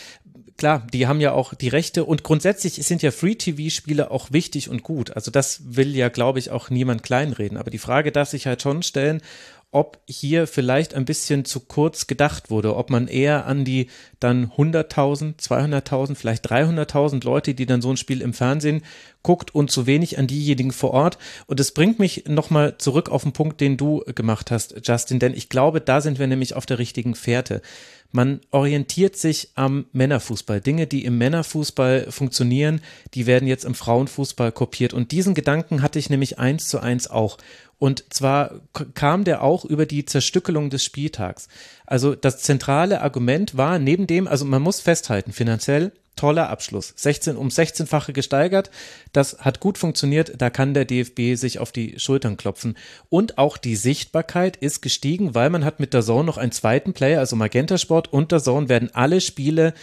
[0.57, 4.83] klar, die haben ja auch die Rechte und grundsätzlich sind ja Free-TV-Spiele auch wichtig und
[4.83, 5.11] gut.
[5.15, 7.57] Also das will ja, glaube ich, auch niemand kleinreden.
[7.57, 9.21] Aber die Frage darf sich halt schon stellen,
[9.75, 13.87] ob hier vielleicht ein bisschen zu kurz gedacht wurde, ob man eher an die
[14.21, 18.83] dann 100.000, 200.000, vielleicht 300.000 Leute, die dann so ein Spiel im Fernsehen
[19.21, 21.17] guckt und zu wenig an diejenigen vor Ort.
[21.47, 25.33] Und es bringt mich nochmal zurück auf den Punkt, den du gemacht hast, Justin, denn
[25.33, 27.61] ich glaube, da sind wir nämlich auf der richtigen Fährte.
[28.15, 30.61] Man orientiert sich am Männerfußball.
[30.61, 32.79] Dinge, die im Männerfußball funktionieren,
[33.13, 34.93] die werden jetzt im Frauenfußball kopiert.
[34.93, 37.37] Und diesen Gedanken hatte ich nämlich eins zu eins auch.
[37.77, 38.61] Und zwar
[38.93, 41.47] kam der auch über die Zerstückelung des Spieltags.
[41.85, 46.93] Also das zentrale Argument war neben dem, also man muss festhalten, finanziell toller Abschluss.
[46.95, 48.71] 16 um 16-fache gesteigert.
[49.13, 50.33] Das hat gut funktioniert.
[50.37, 52.77] Da kann der DFB sich auf die Schultern klopfen.
[53.09, 56.93] Und auch die Sichtbarkeit ist gestiegen, weil man hat mit der Zone noch einen zweiten
[56.93, 59.73] Player, also Magenta Sport und der Zone werden alle Spiele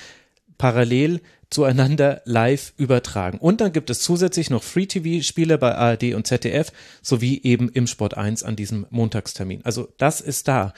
[0.62, 3.38] parallel zueinander live übertragen.
[3.38, 6.70] Und dann gibt es zusätzlich noch Free-TV-Spiele bei ARD und ZDF
[7.02, 9.64] sowie eben im Sport 1 an diesem Montagstermin.
[9.64, 10.72] Also das ist da.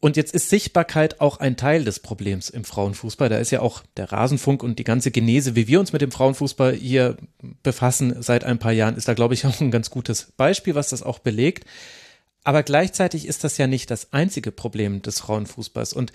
[0.00, 3.28] Und jetzt ist Sichtbarkeit auch ein Teil des Problems im Frauenfußball.
[3.28, 6.10] Da ist ja auch der Rasenfunk und die ganze Genese, wie wir uns mit dem
[6.10, 7.18] Frauenfußball hier
[7.62, 10.88] befassen seit ein paar Jahren, ist da, glaube ich, auch ein ganz gutes Beispiel, was
[10.88, 11.66] das auch belegt.
[12.42, 15.92] Aber gleichzeitig ist das ja nicht das einzige Problem des Frauenfußballs.
[15.92, 16.10] Und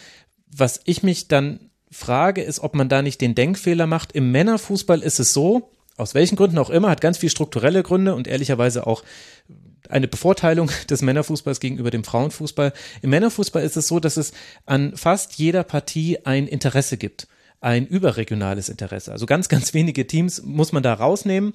[0.47, 4.11] was ich mich dann frage, ist, ob man da nicht den Denkfehler macht.
[4.11, 8.15] Im Männerfußball ist es so, aus welchen Gründen auch immer, hat ganz viel strukturelle Gründe
[8.15, 9.03] und ehrlicherweise auch
[9.89, 12.73] eine Bevorteilung des Männerfußballs gegenüber dem Frauenfußball.
[13.01, 14.33] Im Männerfußball ist es so, dass es
[14.65, 17.27] an fast jeder Partie ein Interesse gibt.
[17.61, 19.11] Ein überregionales Interesse.
[19.11, 21.53] Also ganz, ganz wenige Teams muss man da rausnehmen.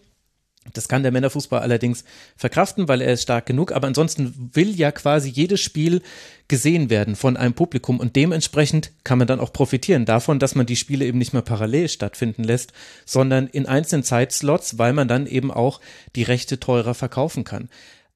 [0.75, 2.05] Das kann der Männerfußball allerdings
[2.37, 3.73] verkraften, weil er ist stark genug.
[3.73, 6.03] Aber ansonsten will ja quasi jedes Spiel
[6.49, 10.67] gesehen werden von einem Publikum und dementsprechend kann man dann auch profitieren davon, dass man
[10.67, 12.73] die Spiele eben nicht mehr parallel stattfinden lässt,
[13.05, 15.81] sondern in einzelnen Zeitslots, weil man dann eben auch
[16.17, 17.69] die Rechte teurer verkaufen kann.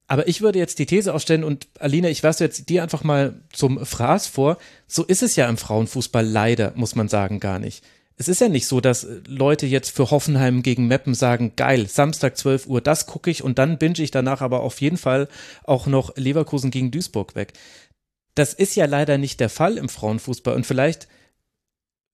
[0.07, 3.41] Aber ich würde jetzt die These aufstellen und Alina, ich werfe jetzt dir einfach mal
[3.51, 4.57] zum Fraß vor.
[4.87, 7.83] So ist es ja im Frauenfußball leider, muss man sagen, gar nicht.
[8.15, 12.37] Es ist ja nicht so, dass Leute jetzt für Hoffenheim gegen Meppen sagen, geil, Samstag
[12.37, 15.27] 12 Uhr, das gucke ich und dann binge ich danach aber auf jeden Fall
[15.63, 17.53] auch noch Leverkusen gegen Duisburg weg.
[18.35, 21.07] Das ist ja leider nicht der Fall im Frauenfußball und vielleicht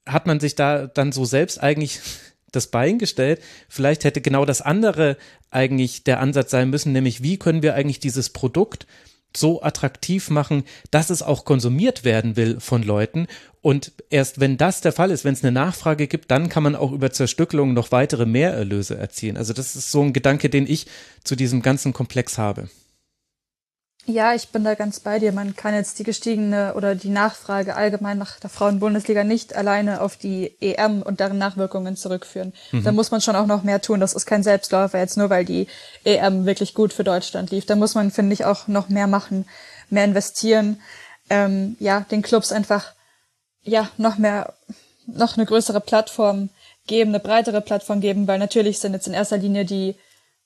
[0.07, 1.99] hat man sich da dann so selbst eigentlich
[2.51, 3.41] das Bein gestellt.
[3.67, 5.17] Vielleicht hätte genau das andere
[5.51, 8.87] eigentlich der Ansatz sein müssen, nämlich wie können wir eigentlich dieses Produkt
[9.35, 13.27] so attraktiv machen, dass es auch konsumiert werden will von Leuten.
[13.61, 16.75] Und erst wenn das der Fall ist, wenn es eine Nachfrage gibt, dann kann man
[16.75, 19.37] auch über Zerstückelung noch weitere Mehrerlöse erzielen.
[19.37, 20.87] Also das ist so ein Gedanke, den ich
[21.23, 22.69] zu diesem ganzen Komplex habe.
[24.09, 25.31] Ja, ich bin da ganz bei dir.
[25.31, 30.17] Man kann jetzt die gestiegene oder die Nachfrage allgemein nach der Frauenbundesliga nicht alleine auf
[30.17, 32.51] die EM und deren Nachwirkungen zurückführen.
[32.71, 32.83] Mhm.
[32.83, 33.99] Da muss man schon auch noch mehr tun.
[33.99, 35.67] Das ist kein Selbstläufer jetzt nur, weil die
[36.05, 37.67] EM wirklich gut für Deutschland lief.
[37.67, 39.45] Da muss man, finde ich, auch noch mehr machen,
[39.91, 40.81] mehr investieren.
[41.29, 42.93] Ähm, ja, den Clubs einfach,
[43.61, 44.55] ja, noch mehr,
[45.05, 46.49] noch eine größere Plattform
[46.87, 49.95] geben, eine breitere Plattform geben, weil natürlich sind jetzt in erster Linie die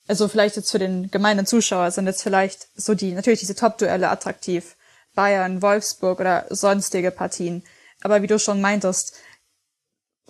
[0.07, 4.09] also vielleicht jetzt für den gemeinen Zuschauer sind jetzt vielleicht so die, natürlich diese Top-Duelle
[4.09, 4.75] attraktiv.
[5.15, 7.63] Bayern, Wolfsburg oder sonstige Partien.
[8.01, 9.15] Aber wie du schon meintest,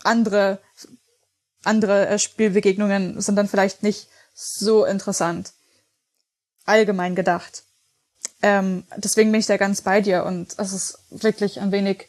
[0.03, 0.59] andere,
[1.63, 5.53] andere äh, Spielbegegnungen sind dann vielleicht nicht so interessant.
[6.65, 7.63] Allgemein gedacht.
[8.41, 12.07] Ähm, deswegen bin ich da ganz bei dir und es ist wirklich ein wenig,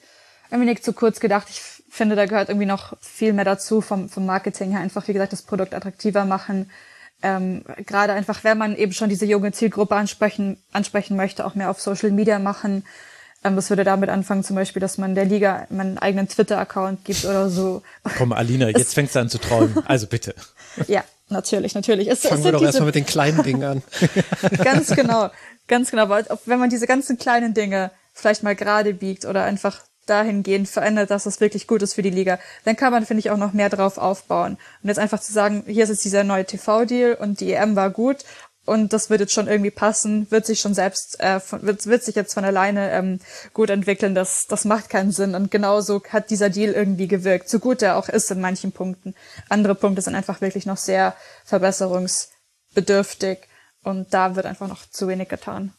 [0.50, 1.48] ein wenig zu kurz gedacht.
[1.50, 4.80] Ich finde, da gehört irgendwie noch viel mehr dazu vom, vom Marketing her.
[4.80, 6.70] Einfach, wie gesagt, das Produkt attraktiver machen,
[7.24, 11.70] ähm, gerade einfach, wenn man eben schon diese junge Zielgruppe ansprechen, ansprechen möchte, auch mehr
[11.70, 12.84] auf Social Media machen.
[13.42, 17.24] Ähm, das würde damit anfangen, zum Beispiel, dass man der Liga einen eigenen Twitter-Account gibt
[17.24, 17.82] oder so.
[18.18, 19.82] Komm, Alina, jetzt es, fängst du an zu träumen.
[19.86, 20.34] Also bitte.
[20.86, 22.08] ja, natürlich, natürlich.
[22.08, 23.82] Es, Fangen es wir doch erstmal mit den kleinen Dingen an.
[24.62, 25.30] ganz genau,
[25.66, 26.02] ganz genau.
[26.02, 31.10] Aber wenn man diese ganzen kleinen Dinge vielleicht mal gerade biegt oder einfach dahingehend verändert,
[31.10, 33.52] dass das wirklich gut ist für die Liga, dann kann man, finde ich, auch noch
[33.52, 34.58] mehr drauf aufbauen.
[34.82, 37.90] Und jetzt einfach zu sagen, hier ist jetzt dieser neue TV-Deal und die EM war
[37.90, 38.24] gut
[38.66, 42.02] und das wird jetzt schon irgendwie passen, wird sich schon selbst, äh, von, wird, wird
[42.02, 43.20] sich jetzt von alleine ähm,
[43.52, 44.14] gut entwickeln.
[44.14, 45.34] Das, das macht keinen Sinn.
[45.34, 49.14] Und genauso hat dieser Deal irgendwie gewirkt, so gut er auch ist in manchen Punkten.
[49.50, 51.14] Andere Punkte sind einfach wirklich noch sehr
[51.44, 53.40] verbesserungsbedürftig
[53.82, 55.74] und da wird einfach noch zu wenig getan.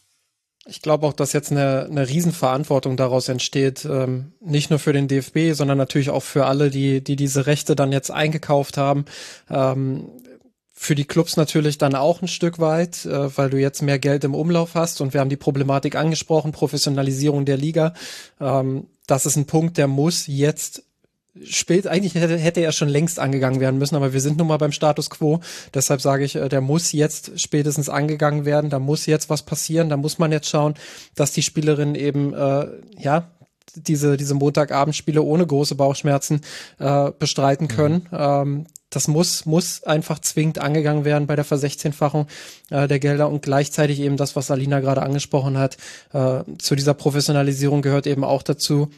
[0.68, 5.08] Ich glaube auch, dass jetzt eine, eine Riesenverantwortung daraus entsteht, ähm, nicht nur für den
[5.08, 9.06] DFB, sondern natürlich auch für alle, die, die diese Rechte dann jetzt eingekauft haben.
[9.50, 10.10] Ähm,
[10.78, 14.24] für die Clubs natürlich dann auch ein Stück weit, äh, weil du jetzt mehr Geld
[14.24, 17.94] im Umlauf hast und wir haben die Problematik angesprochen, Professionalisierung der Liga.
[18.42, 20.84] Ähm, das ist ein Punkt, der muss jetzt
[21.44, 24.58] spät, eigentlich hätte, hätte er schon längst angegangen werden müssen, aber wir sind nun mal
[24.58, 25.42] beim Status quo.
[25.74, 29.90] Deshalb sage ich, äh, der muss jetzt spätestens angegangen werden, da muss jetzt was passieren,
[29.90, 30.76] da muss man jetzt schauen,
[31.16, 32.68] dass die Spielerinnen eben, äh,
[32.98, 33.32] ja,
[33.76, 36.42] diese, diese Montagabendspiele ohne große Bauchschmerzen
[36.80, 38.08] äh, bestreiten können.
[38.12, 38.18] Mhm.
[38.18, 42.28] Ähm, das muss, muss einfach zwingend angegangen werden bei der Versechzehnfachung
[42.70, 45.76] äh, der Gelder und gleichzeitig eben das, was Alina gerade angesprochen hat.
[46.14, 48.90] Äh, zu dieser Professionalisierung gehört eben auch dazu,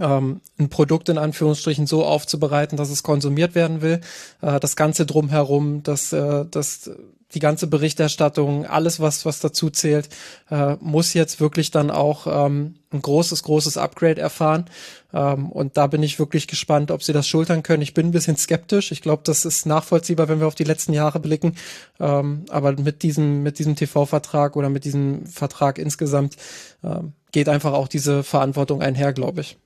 [0.00, 4.00] ähm, ein Produkt in Anführungsstrichen so aufzubereiten, dass es konsumiert werden will.
[4.40, 6.90] Äh, das Ganze drumherum, das, äh, das,
[7.34, 10.08] die ganze Berichterstattung, alles, was, was dazu zählt,
[10.50, 14.64] äh, muss jetzt wirklich dann auch ähm, ein großes, großes Upgrade erfahren.
[15.12, 17.82] Ähm, und da bin ich wirklich gespannt, ob sie das schultern können.
[17.82, 18.90] Ich bin ein bisschen skeptisch.
[18.90, 21.54] Ich glaube, das ist nachvollziehbar, wenn wir auf die letzten Jahre blicken.
[22.00, 26.36] Ähm, aber mit diesem, mit diesem TV-Vertrag oder mit diesem Vertrag insgesamt
[26.82, 29.56] ähm, geht einfach auch diese Verantwortung einher, glaube ich.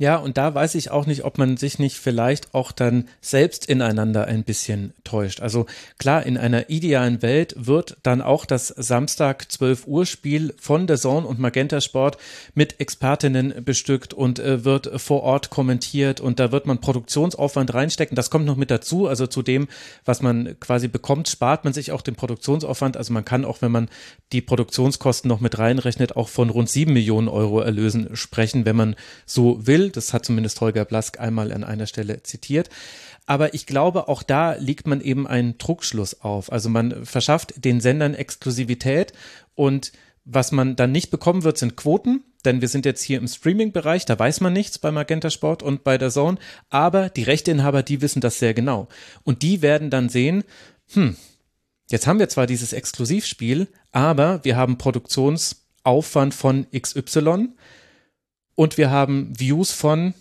[0.00, 3.66] Ja, und da weiß ich auch nicht, ob man sich nicht vielleicht auch dann selbst
[3.66, 5.40] ineinander ein bisschen täuscht.
[5.40, 5.66] Also
[5.98, 10.98] klar, in einer idealen Welt wird dann auch das Samstag 12 Uhr Spiel von der
[10.98, 12.16] Zone und Magenta Sport
[12.54, 18.14] mit Expertinnen bestückt und äh, wird vor Ort kommentiert und da wird man Produktionsaufwand reinstecken.
[18.14, 19.08] Das kommt noch mit dazu.
[19.08, 19.66] Also zu dem,
[20.04, 22.96] was man quasi bekommt, spart man sich auch den Produktionsaufwand.
[22.96, 23.88] Also man kann auch, wenn man
[24.30, 28.94] die Produktionskosten noch mit reinrechnet, auch von rund sieben Millionen Euro Erlösen sprechen, wenn man
[29.26, 29.87] so will.
[29.90, 32.70] Das hat zumindest Holger Blask einmal an einer Stelle zitiert.
[33.26, 36.50] Aber ich glaube, auch da liegt man eben einen Druckschluss auf.
[36.50, 39.12] Also man verschafft den Sendern Exklusivität
[39.54, 39.92] und
[40.30, 44.04] was man dann nicht bekommen wird, sind Quoten, denn wir sind jetzt hier im Streaming-Bereich,
[44.04, 46.38] da weiß man nichts bei Magenta Sport und bei der Zone,
[46.68, 48.88] aber die Rechteinhaber, die wissen das sehr genau.
[49.24, 50.44] Und die werden dann sehen,
[50.92, 51.16] hm,
[51.90, 57.48] jetzt haben wir zwar dieses Exklusivspiel, aber wir haben Produktionsaufwand von XY,
[58.58, 60.14] und wir haben Views von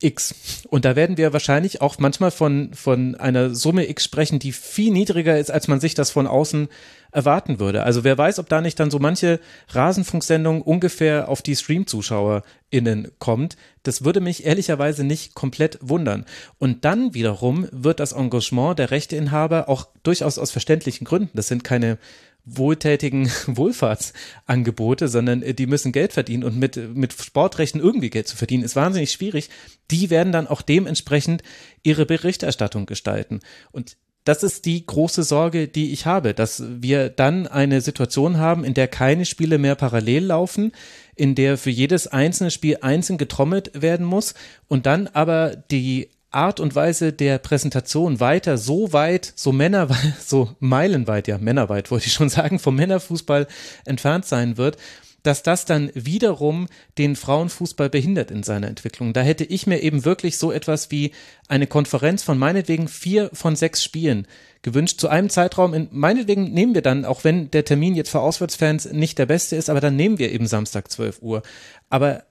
[0.00, 0.64] X.
[0.70, 4.90] Und da werden wir wahrscheinlich auch manchmal von, von einer Summe X sprechen, die viel
[4.90, 6.68] niedriger ist, als man sich das von außen
[7.10, 7.82] erwarten würde.
[7.82, 13.58] Also wer weiß, ob da nicht dann so manche Rasenfunksendung ungefähr auf die Stream-ZuschauerInnen kommt.
[13.82, 16.24] Das würde mich ehrlicherweise nicht komplett wundern.
[16.58, 21.62] Und dann wiederum wird das Engagement der Rechteinhaber auch durchaus aus verständlichen Gründen, das sind
[21.62, 21.98] keine
[22.44, 28.36] wohltätigen Wohlfahrtsangebote, sondern äh, die müssen Geld verdienen und mit, mit Sportrechten irgendwie Geld zu
[28.36, 29.50] verdienen, ist wahnsinnig schwierig.
[29.90, 31.42] Die werden dann auch dementsprechend
[31.82, 33.40] ihre Berichterstattung gestalten.
[33.70, 38.64] Und das ist die große Sorge, die ich habe, dass wir dann eine Situation haben,
[38.64, 40.72] in der keine Spiele mehr parallel laufen,
[41.16, 44.34] in der für jedes einzelne Spiel einzeln getrommelt werden muss
[44.68, 50.54] und dann aber die Art und Weise der Präsentation weiter so weit, so männerweit, so
[50.60, 53.46] meilenweit, ja, männerweit wollte ich schon sagen, vom Männerfußball
[53.84, 54.76] entfernt sein wird,
[55.22, 56.66] dass das dann wiederum
[56.98, 59.12] den Frauenfußball behindert in seiner Entwicklung.
[59.12, 61.12] Da hätte ich mir eben wirklich so etwas wie
[61.48, 64.26] eine Konferenz von meinetwegen vier von sechs Spielen
[64.62, 68.20] gewünscht, zu einem Zeitraum, in, meinetwegen nehmen wir dann, auch wenn der Termin jetzt für
[68.20, 71.42] Auswärtsfans nicht der beste ist, aber dann nehmen wir eben Samstag 12 Uhr.
[71.90, 72.24] Aber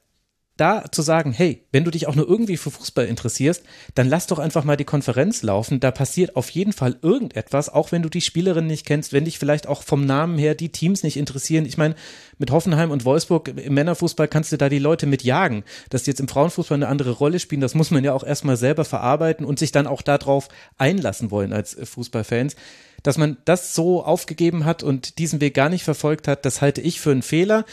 [0.61, 3.63] da zu sagen, hey, wenn du dich auch nur irgendwie für Fußball interessierst,
[3.95, 5.79] dann lass doch einfach mal die Konferenz laufen.
[5.79, 9.39] Da passiert auf jeden Fall irgendetwas, auch wenn du die Spielerin nicht kennst, wenn dich
[9.39, 11.65] vielleicht auch vom Namen her die Teams nicht interessieren.
[11.65, 11.95] Ich meine,
[12.37, 15.63] mit Hoffenheim und Wolfsburg im Männerfußball kannst du da die Leute mit jagen.
[15.89, 18.55] Dass die jetzt im Frauenfußball eine andere Rolle spielen, das muss man ja auch erstmal
[18.55, 20.47] selber verarbeiten und sich dann auch darauf
[20.77, 22.55] einlassen wollen als Fußballfans
[23.03, 26.81] dass man das so aufgegeben hat und diesen Weg gar nicht verfolgt hat, das halte
[26.81, 27.65] ich für einen Fehler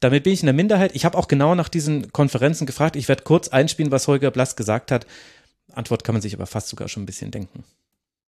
[0.00, 0.94] damit bin ich in der Minderheit.
[0.94, 2.96] Ich habe auch genau nach diesen Konferenzen gefragt.
[2.96, 5.06] Ich werde kurz einspielen, was Holger Blass gesagt hat.
[5.72, 7.64] Antwort kann man sich aber fast sogar schon ein bisschen denken.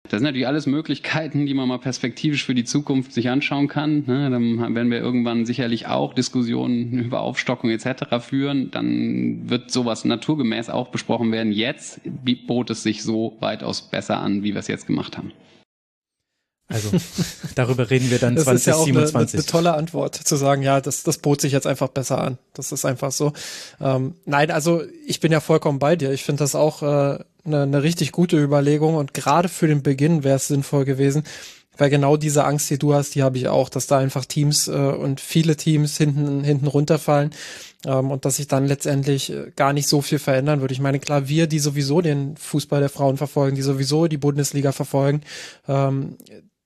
[0.05, 4.05] Das sind natürlich alles Möglichkeiten, die man mal perspektivisch für die Zukunft sich anschauen kann.
[4.07, 4.29] Ne?
[4.31, 8.19] Dann werden wir irgendwann sicherlich auch Diskussionen über Aufstockung etc.
[8.21, 8.71] führen.
[8.73, 11.53] Dann wird sowas naturgemäß auch besprochen werden.
[11.53, 12.01] Jetzt
[12.47, 15.33] bot es sich so weitaus besser an, wie wir es jetzt gemacht haben.
[16.71, 16.91] Also
[17.55, 18.55] darüber reden wir dann das 2027.
[18.55, 21.53] Das ist ja auch eine, eine, tolle Antwort, zu sagen, ja, das, das bot sich
[21.53, 22.39] jetzt einfach besser an.
[22.55, 23.33] Das ist einfach so.
[23.81, 26.13] Ähm, nein, also ich bin ja vollkommen bei dir.
[26.13, 30.25] Ich finde das auch äh, eine, eine richtig gute Überlegung und gerade für den Beginn
[30.25, 31.25] wäre es sinnvoll gewesen,
[31.77, 34.69] weil genau diese Angst, die du hast, die habe ich auch, dass da einfach Teams
[34.69, 37.31] äh, und viele Teams hinten, hinten runterfallen
[37.87, 40.75] ähm, und dass sich dann letztendlich äh, gar nicht so viel verändern würde.
[40.75, 44.73] Ich meine, klar, wir, die sowieso den Fußball der Frauen verfolgen, die sowieso die Bundesliga
[44.73, 45.23] verfolgen,
[45.69, 46.17] ähm,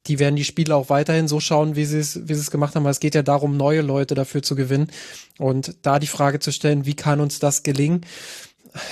[0.06, 2.74] die werden die Spiele auch weiterhin so schauen, wie sie es, wie sie es gemacht
[2.74, 2.86] haben.
[2.86, 4.90] es geht ja darum, neue Leute dafür zu gewinnen.
[5.38, 8.02] Und da die Frage zu stellen, wie kann uns das gelingen?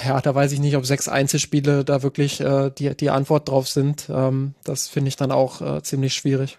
[0.06, 3.68] Ja, da weiß ich nicht, ob sechs Einzelspiele da wirklich äh, die, die Antwort drauf
[3.68, 4.09] sind.
[4.09, 6.59] Ähm, das finde ich dann auch äh, ziemlich schwierig.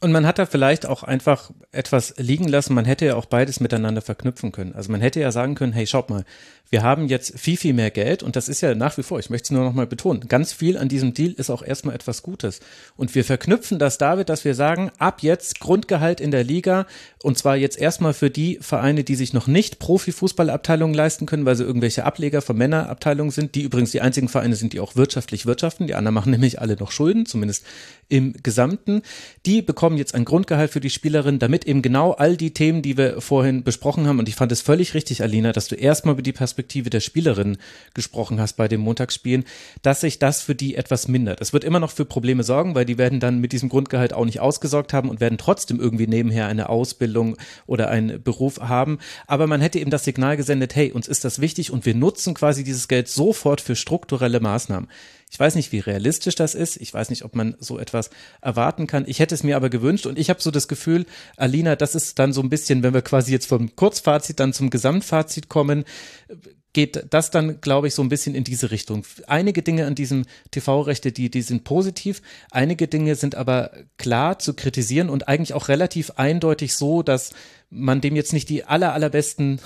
[0.00, 2.72] Und man hat da vielleicht auch einfach etwas liegen lassen.
[2.74, 4.74] Man hätte ja auch beides miteinander verknüpfen können.
[4.74, 6.24] Also man hätte ja sagen können, hey, schaut mal,
[6.70, 9.28] wir haben jetzt viel, viel mehr Geld und das ist ja nach wie vor, ich
[9.28, 12.22] möchte es nur noch mal betonen, ganz viel an diesem Deal ist auch erstmal etwas
[12.22, 12.60] Gutes.
[12.96, 16.86] Und wir verknüpfen das damit, dass wir sagen, ab jetzt Grundgehalt in der Liga
[17.24, 21.56] und zwar jetzt erstmal für die Vereine, die sich noch nicht Profifußballabteilungen leisten können, weil
[21.56, 25.46] sie irgendwelche Ableger von Männerabteilungen sind, die übrigens die einzigen Vereine sind, die auch wirtschaftlich
[25.46, 25.88] wirtschaften.
[25.88, 27.64] Die anderen machen nämlich alle noch Schulden, zumindest
[28.08, 29.02] im Gesamten.
[29.44, 32.96] Die bekommen jetzt ein Grundgehalt für die Spielerin, damit eben genau all die Themen, die
[32.96, 36.22] wir vorhin besprochen haben, und ich fand es völlig richtig, Alina, dass du erstmal über
[36.22, 37.58] die Perspektive der Spielerin
[37.94, 39.44] gesprochen hast bei den Montagsspielen,
[39.82, 41.40] dass sich das für die etwas mindert.
[41.40, 44.24] Es wird immer noch für Probleme sorgen, weil die werden dann mit diesem Grundgehalt auch
[44.24, 48.98] nicht ausgesorgt haben und werden trotzdem irgendwie nebenher eine Ausbildung oder einen Beruf haben.
[49.26, 52.34] Aber man hätte eben das Signal gesendet, hey, uns ist das wichtig und wir nutzen
[52.34, 54.88] quasi dieses Geld sofort für strukturelle Maßnahmen.
[55.30, 56.76] Ich weiß nicht, wie realistisch das ist.
[56.76, 59.04] Ich weiß nicht, ob man so etwas erwarten kann.
[59.06, 62.18] Ich hätte es mir aber gewünscht und ich habe so das Gefühl, Alina, das ist
[62.18, 65.84] dann so ein bisschen, wenn wir quasi jetzt vom Kurzfazit dann zum Gesamtfazit kommen,
[66.72, 69.04] geht das dann, glaube ich, so ein bisschen in diese Richtung.
[69.26, 72.22] Einige Dinge an diesem TV-Rechte, die, die sind positiv.
[72.50, 77.32] Einige Dinge sind aber klar zu kritisieren und eigentlich auch relativ eindeutig so, dass
[77.70, 79.60] man dem jetzt nicht die aller, allerbesten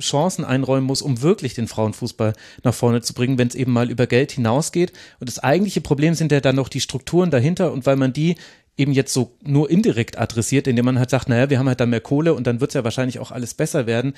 [0.00, 3.90] Chancen einräumen muss, um wirklich den Frauenfußball nach vorne zu bringen, wenn es eben mal
[3.90, 4.92] über Geld hinausgeht.
[5.20, 8.36] Und das eigentliche Problem sind ja dann noch die Strukturen dahinter und weil man die
[8.76, 11.90] eben jetzt so nur indirekt adressiert, indem man halt sagt, naja, wir haben halt dann
[11.90, 14.14] mehr Kohle und dann wird es ja wahrscheinlich auch alles besser werden.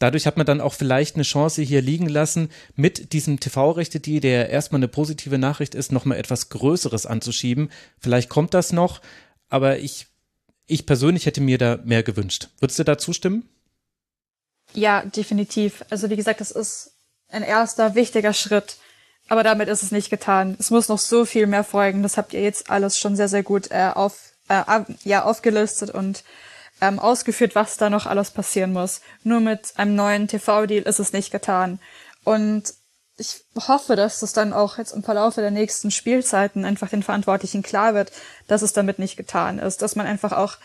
[0.00, 4.18] Dadurch hat man dann auch vielleicht eine Chance hier liegen lassen, mit diesem TV-Rechte, die
[4.20, 7.70] der erstmal eine positive Nachricht ist, nochmal etwas Größeres anzuschieben.
[7.98, 9.02] Vielleicht kommt das noch,
[9.50, 10.06] aber ich,
[10.66, 12.48] ich persönlich hätte mir da mehr gewünscht.
[12.60, 13.46] Würdest du da zustimmen?
[14.72, 15.84] Ja, definitiv.
[15.90, 16.92] Also wie gesagt, das ist
[17.28, 18.78] ein erster wichtiger Schritt.
[19.28, 20.56] Aber damit ist es nicht getan.
[20.58, 22.02] Es muss noch so viel mehr folgen.
[22.02, 24.62] Das habt ihr jetzt alles schon sehr, sehr gut äh, auf, äh,
[25.04, 26.24] ja, aufgelistet und
[26.80, 29.00] ähm, ausgeführt, was da noch alles passieren muss.
[29.22, 31.78] Nur mit einem neuen TV-Deal ist es nicht getan.
[32.24, 32.74] Und
[33.20, 37.62] ich hoffe, dass es dann auch jetzt im Verlauf der nächsten Spielzeiten einfach den Verantwortlichen
[37.62, 38.12] klar wird,
[38.46, 39.82] dass es damit nicht getan ist.
[39.82, 40.56] Dass man einfach auch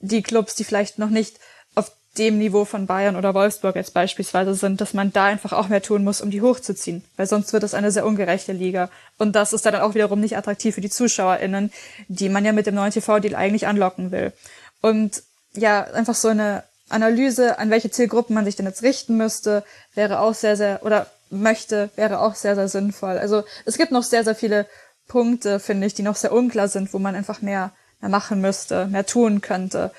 [0.00, 1.40] die Clubs, die vielleicht noch nicht
[1.74, 5.68] auf dem Niveau von Bayern oder Wolfsburg jetzt beispielsweise sind, dass man da einfach auch
[5.68, 7.04] mehr tun muss, um die hochzuziehen.
[7.16, 8.90] Weil sonst wird es eine sehr ungerechte Liga.
[9.18, 11.72] Und das ist dann auch wiederum nicht attraktiv für die ZuschauerInnen,
[12.06, 14.32] die man ja mit dem neuen TV-Deal eigentlich anlocken will.
[14.80, 15.22] Und
[15.58, 19.64] ja, einfach so eine Analyse, an welche Zielgruppen man sich denn jetzt richten müsste,
[19.94, 23.18] wäre auch sehr, sehr, oder möchte, wäre auch sehr, sehr sinnvoll.
[23.18, 24.66] Also es gibt noch sehr, sehr viele
[25.06, 28.86] Punkte, finde ich, die noch sehr unklar sind, wo man einfach mehr, mehr machen müsste,
[28.86, 29.90] mehr tun könnte.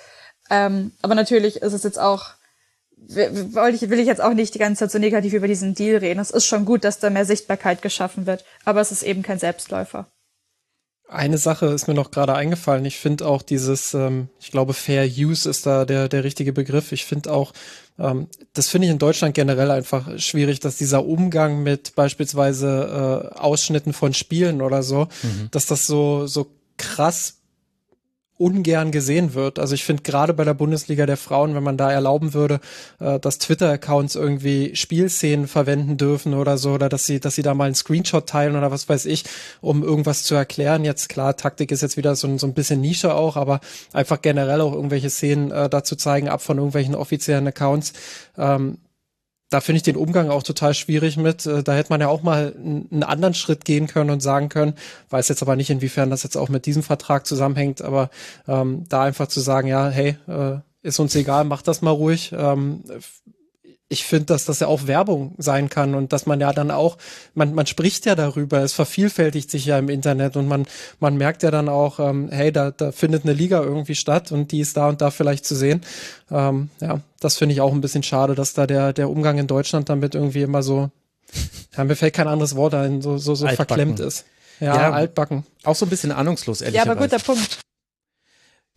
[0.49, 2.31] Ähm, aber natürlich ist es jetzt auch,
[2.95, 5.97] will ich, will ich jetzt auch nicht die ganze Zeit so negativ über diesen Deal
[5.97, 6.19] reden.
[6.19, 9.39] Es ist schon gut, dass da mehr Sichtbarkeit geschaffen wird, aber es ist eben kein
[9.39, 10.07] Selbstläufer.
[11.11, 12.85] Eine Sache ist mir noch gerade eingefallen.
[12.85, 16.91] Ich finde auch dieses, ähm, ich glaube, Fair Use ist da der, der richtige Begriff.
[16.91, 17.51] Ich finde auch,
[17.97, 23.39] ähm, das finde ich in Deutschland generell einfach schwierig, dass dieser Umgang mit beispielsweise äh,
[23.39, 25.49] Ausschnitten von Spielen oder so, mhm.
[25.49, 27.38] dass das so, so krass
[28.39, 29.59] ungern gesehen wird.
[29.59, 32.61] Also ich finde gerade bei der Bundesliga der Frauen, wenn man da erlauben würde,
[32.99, 37.53] äh, dass Twitter-Accounts irgendwie Spielszenen verwenden dürfen oder so, oder dass sie, dass sie da
[37.53, 39.25] mal einen Screenshot teilen oder was weiß ich,
[39.59, 40.85] um irgendwas zu erklären.
[40.85, 43.59] Jetzt klar, Taktik ist jetzt wieder so, so ein bisschen Nische auch, aber
[43.91, 47.91] einfach generell auch irgendwelche Szenen äh, dazu zeigen, ab von irgendwelchen offiziellen Accounts.
[48.37, 48.77] Ähm,
[49.49, 51.45] da finde ich den Umgang auch total schwierig mit.
[51.45, 54.73] Äh, da hätte man ja auch mal einen anderen Schritt gehen können und sagen können,
[55.09, 58.09] weiß jetzt aber nicht, inwiefern das jetzt auch mit diesem Vertrag zusammenhängt, aber
[58.47, 62.33] ähm, da einfach zu sagen, ja, hey, äh, ist uns egal, mach das mal ruhig.
[62.37, 62.83] Ähm,
[63.91, 66.97] ich finde, dass das ja auch Werbung sein kann und dass man ja dann auch,
[67.33, 70.67] man, man spricht ja darüber, es vervielfältigt sich ja im Internet und man,
[70.99, 74.51] man merkt ja dann auch, ähm, hey, da, da findet eine Liga irgendwie statt und
[74.51, 75.81] die ist da und da vielleicht zu sehen.
[76.29, 79.47] Ähm, ja, das finde ich auch ein bisschen schade, dass da der, der Umgang in
[79.47, 80.91] Deutschland damit irgendwie immer so,
[81.75, 84.25] ja, mir fällt kein anderes Wort ein, so, so, so verklemmt ist.
[84.59, 85.45] Ja, ja, altbacken.
[85.63, 87.59] Auch so ein bisschen ahnungslos, ehrlich Ja, aber guter Punkt.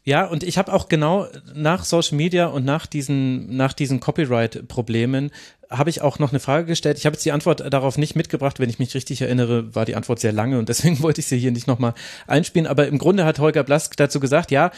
[0.05, 5.31] Ja, und ich habe auch genau nach Social Media und nach diesen, nach diesen Copyright-Problemen
[5.71, 6.99] habe ich auch noch eine Frage gestellt.
[6.99, 8.61] Ich habe jetzt die Antwort darauf nicht mitgebracht.
[8.61, 11.39] Wenn ich mich richtig erinnere, war die Antwort sehr lange und deswegen wollte ich sie
[11.39, 11.95] hier nicht nochmal
[12.27, 12.67] einspielen.
[12.67, 14.71] Aber im Grunde hat Holger Blask dazu gesagt, ja,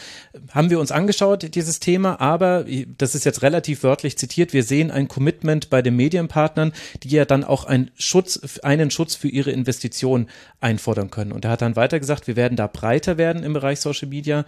[0.51, 2.65] haben wir uns angeschaut, dieses Thema, aber
[2.97, 4.53] das ist jetzt relativ wörtlich zitiert.
[4.53, 6.71] Wir sehen ein Commitment bei den Medienpartnern,
[7.03, 10.27] die ja dann auch einen Schutz, einen Schutz für ihre Investition
[10.61, 11.31] einfordern können.
[11.31, 14.45] Und er hat dann weiter gesagt, wir werden da breiter werden im Bereich Social Media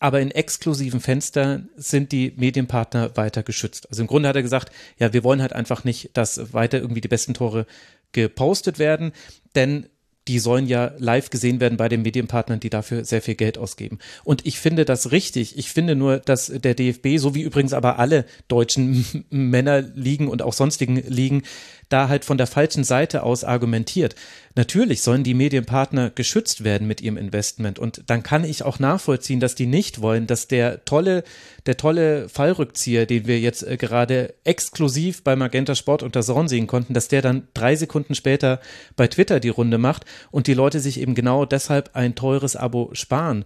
[0.00, 3.88] aber in exklusiven Fenstern sind die Medienpartner weiter geschützt.
[3.90, 7.00] Also im Grunde hat er gesagt, ja, wir wollen halt einfach nicht, dass weiter irgendwie
[7.00, 7.66] die besten Tore
[8.12, 9.12] gepostet werden,
[9.54, 9.86] denn
[10.26, 13.98] die sollen ja live gesehen werden bei den Medienpartnern, die dafür sehr viel Geld ausgeben.
[14.24, 15.58] Und ich finde das richtig.
[15.58, 20.54] Ich finde nur, dass der DFB, so wie übrigens aber alle deutschen Männerligen und auch
[20.54, 21.42] sonstigen Ligen,
[21.88, 24.14] da halt von der falschen Seite aus argumentiert.
[24.56, 29.40] Natürlich sollen die Medienpartner geschützt werden mit ihrem Investment und dann kann ich auch nachvollziehen,
[29.40, 31.24] dass die nicht wollen, dass der tolle,
[31.66, 36.66] der tolle Fallrückzieher, den wir jetzt äh, gerade exklusiv bei Magenta Sport unter Zorn sehen
[36.66, 38.60] konnten, dass der dann drei Sekunden später
[38.96, 42.90] bei Twitter die Runde macht und die Leute sich eben genau deshalb ein teures Abo
[42.92, 43.44] sparen.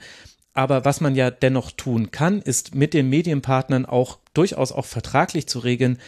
[0.59, 5.47] Aber was man ja dennoch tun kann, ist mit den Medienpartnern auch durchaus auch vertraglich
[5.47, 5.99] zu regeln,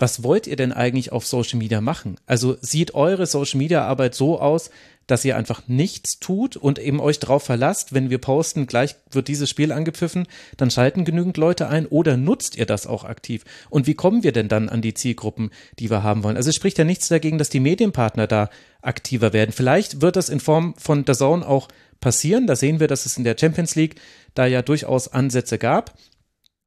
[0.00, 2.16] was wollt ihr denn eigentlich auf Social Media machen?
[2.26, 4.70] Also sieht eure Social Media Arbeit so aus,
[5.06, 9.28] dass ihr einfach nichts tut und eben euch drauf verlasst, wenn wir posten, gleich wird
[9.28, 13.44] dieses Spiel angepfiffen, dann schalten genügend Leute ein oder nutzt ihr das auch aktiv?
[13.68, 16.36] Und wie kommen wir denn dann an die Zielgruppen, die wir haben wollen?
[16.36, 18.50] Also es spricht ja nichts dagegen, dass die Medienpartner da
[18.82, 19.52] aktiver werden.
[19.52, 21.68] Vielleicht wird das in Form von der Zone auch
[22.00, 22.46] passieren.
[22.46, 23.96] Da sehen wir, dass es in der Champions League
[24.34, 25.94] da ja durchaus Ansätze gab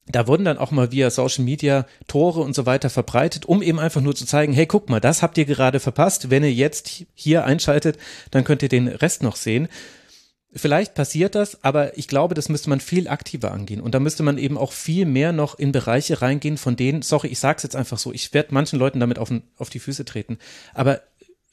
[0.06, 3.80] da wurden dann auch mal via Social Media Tore und so weiter verbreitet, um eben
[3.80, 6.30] einfach nur zu zeigen, hey, guck mal, das habt ihr gerade verpasst.
[6.30, 7.98] Wenn ihr jetzt hier einschaltet,
[8.32, 9.70] dann könnt ihr den Rest noch sehen.
[10.56, 13.82] Vielleicht passiert das, aber ich glaube, das müsste man viel aktiver angehen.
[13.82, 17.30] Und da müsste man eben auch viel mehr noch in Bereiche reingehen, von denen, sorry,
[17.30, 20.38] ich sag's jetzt einfach so, ich werde manchen Leuten damit auf, auf die Füße treten.
[20.76, 21.02] Aber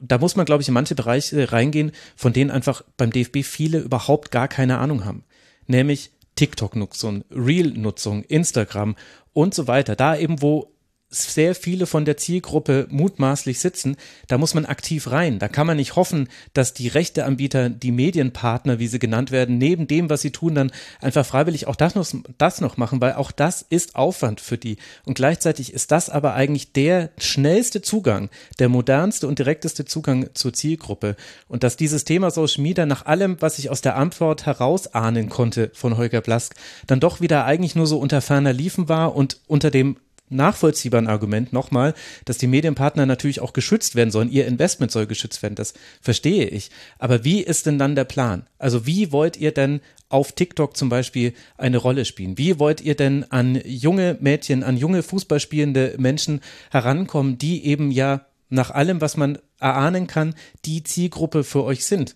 [0.00, 3.78] da muss man, glaube ich, in manche Bereiche reingehen, von denen einfach beim DFB viele
[3.78, 5.24] überhaupt gar keine Ahnung haben.
[5.66, 6.10] Nämlich
[6.40, 8.96] TikTok-Nutzung, Reel-Nutzung, Instagram
[9.34, 9.94] und so weiter.
[9.94, 10.72] Da eben, wo
[11.10, 13.96] sehr viele von der Zielgruppe mutmaßlich sitzen,
[14.28, 15.40] da muss man aktiv rein.
[15.40, 19.88] Da kann man nicht hoffen, dass die Rechteanbieter, die Medienpartner, wie sie genannt werden, neben
[19.88, 20.70] dem, was sie tun, dann
[21.00, 22.06] einfach freiwillig auch das noch,
[22.38, 24.76] das noch machen, weil auch das ist Aufwand für die.
[25.04, 28.30] Und gleichzeitig ist das aber eigentlich der schnellste Zugang,
[28.60, 31.16] der modernste und direkteste Zugang zur Zielgruppe.
[31.48, 35.72] Und dass dieses Thema Social Media nach allem, was ich aus der Antwort herausahnen konnte
[35.74, 36.54] von Holger Blask,
[36.86, 39.96] dann doch wieder eigentlich nur so unter ferner Liefen war und unter dem
[40.30, 41.94] nachvollziehbaren Argument nochmal,
[42.24, 44.30] dass die Medienpartner natürlich auch geschützt werden sollen.
[44.30, 45.54] Ihr Investment soll geschützt werden.
[45.54, 46.70] Das verstehe ich.
[46.98, 48.46] Aber wie ist denn dann der Plan?
[48.58, 52.38] Also wie wollt ihr denn auf TikTok zum Beispiel eine Rolle spielen?
[52.38, 56.40] Wie wollt ihr denn an junge Mädchen, an junge Fußballspielende Menschen
[56.70, 60.34] herankommen, die eben ja nach allem, was man erahnen kann,
[60.64, 62.14] die Zielgruppe für euch sind?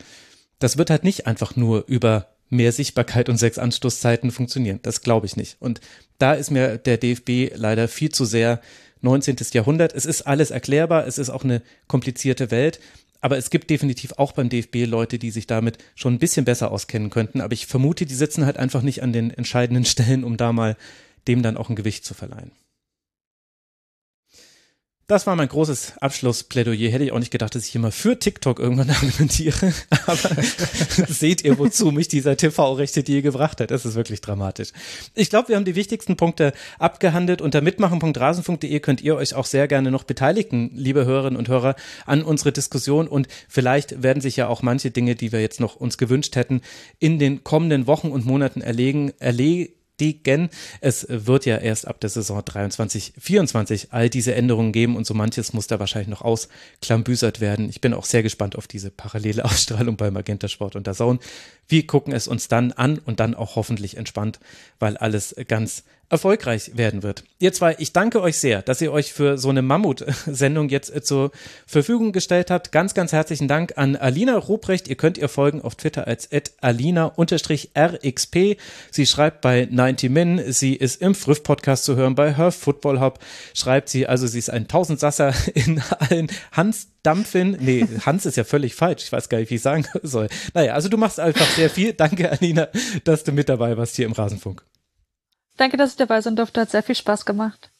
[0.59, 4.81] Das wird halt nicht einfach nur über mehr Sichtbarkeit und sechs Anstoßzeiten funktionieren.
[4.83, 5.57] Das glaube ich nicht.
[5.61, 5.81] Und
[6.19, 8.61] da ist mir der DFB leider viel zu sehr
[9.01, 9.37] 19.
[9.53, 9.93] Jahrhundert.
[9.95, 12.81] Es ist alles erklärbar, es ist auch eine komplizierte Welt.
[13.21, 16.71] Aber es gibt definitiv auch beim DFB Leute, die sich damit schon ein bisschen besser
[16.71, 17.41] auskennen könnten.
[17.41, 20.77] Aber ich vermute, die sitzen halt einfach nicht an den entscheidenden Stellen, um da mal
[21.27, 22.53] dem dann auch ein Gewicht zu verleihen.
[25.07, 26.91] Das war mein großes Abschlussplädoyer.
[26.91, 29.75] Hätte ich auch nicht gedacht, dass ich immer für TikTok irgendwann argumentiere.
[30.07, 30.17] Aber
[31.09, 33.71] seht ihr, wozu mich dieser TV-Rechte Deal gebracht hat.
[33.71, 34.71] Das ist wirklich dramatisch.
[35.15, 37.43] Ich glaube, wir haben die wichtigsten Punkte abgehandelt.
[37.43, 41.77] Unter mitmachen.rasen.de könnt ihr euch auch sehr gerne noch beteiligen, liebe Hörerinnen und Hörer,
[42.07, 43.07] an unsere Diskussion.
[43.07, 46.63] Und vielleicht werden sich ja auch manche Dinge, die wir jetzt noch uns gewünscht hätten,
[46.99, 50.51] in den kommenden Wochen und Monaten erlegen, erlegen bestätigen.
[50.81, 55.15] Es wird ja erst ab der Saison 23, 24 all diese Änderungen geben und so
[55.15, 57.69] manches muss da wahrscheinlich noch ausklambüsert werden.
[57.69, 61.19] Ich bin auch sehr gespannt auf diese parallele Ausstrahlung bei Magenta Sport und der Zone.
[61.69, 64.41] Wir gucken es uns dann an und dann auch hoffentlich entspannt,
[64.79, 65.85] weil alles ganz
[66.15, 67.25] erfolgreich werden wird.
[67.39, 71.03] Ihr zwei, ich danke euch sehr, dass ihr euch für so eine Mammut-Sendung jetzt äh,
[71.03, 71.33] zur
[71.67, 72.73] Verfügung gestellt habt.
[72.73, 74.89] Ganz, ganz herzlichen Dank an Alina Ruprecht.
[74.89, 76.29] Ihr könnt ihr folgen auf Twitter als
[76.61, 78.37] alina-rxp.
[78.91, 80.53] Sie schreibt bei 90 Min.
[80.53, 82.15] Sie ist im Früff-Podcast zu hören.
[82.15, 83.19] Bei Her Football Hub
[83.53, 87.59] schreibt sie, also sie ist ein Tausendsasser in allen Hans Dampfin.
[87.61, 89.03] Nee, Hans ist ja völlig falsch.
[89.05, 90.29] Ich weiß gar nicht, wie ich sagen soll.
[90.55, 91.93] Naja, also du machst einfach sehr viel.
[91.93, 92.69] Danke, Alina,
[93.05, 94.63] dass du mit dabei warst hier im Rasenfunk.
[95.57, 96.61] Danke, dass ich dabei sein durfte.
[96.61, 97.71] Hat sehr viel Spaß gemacht.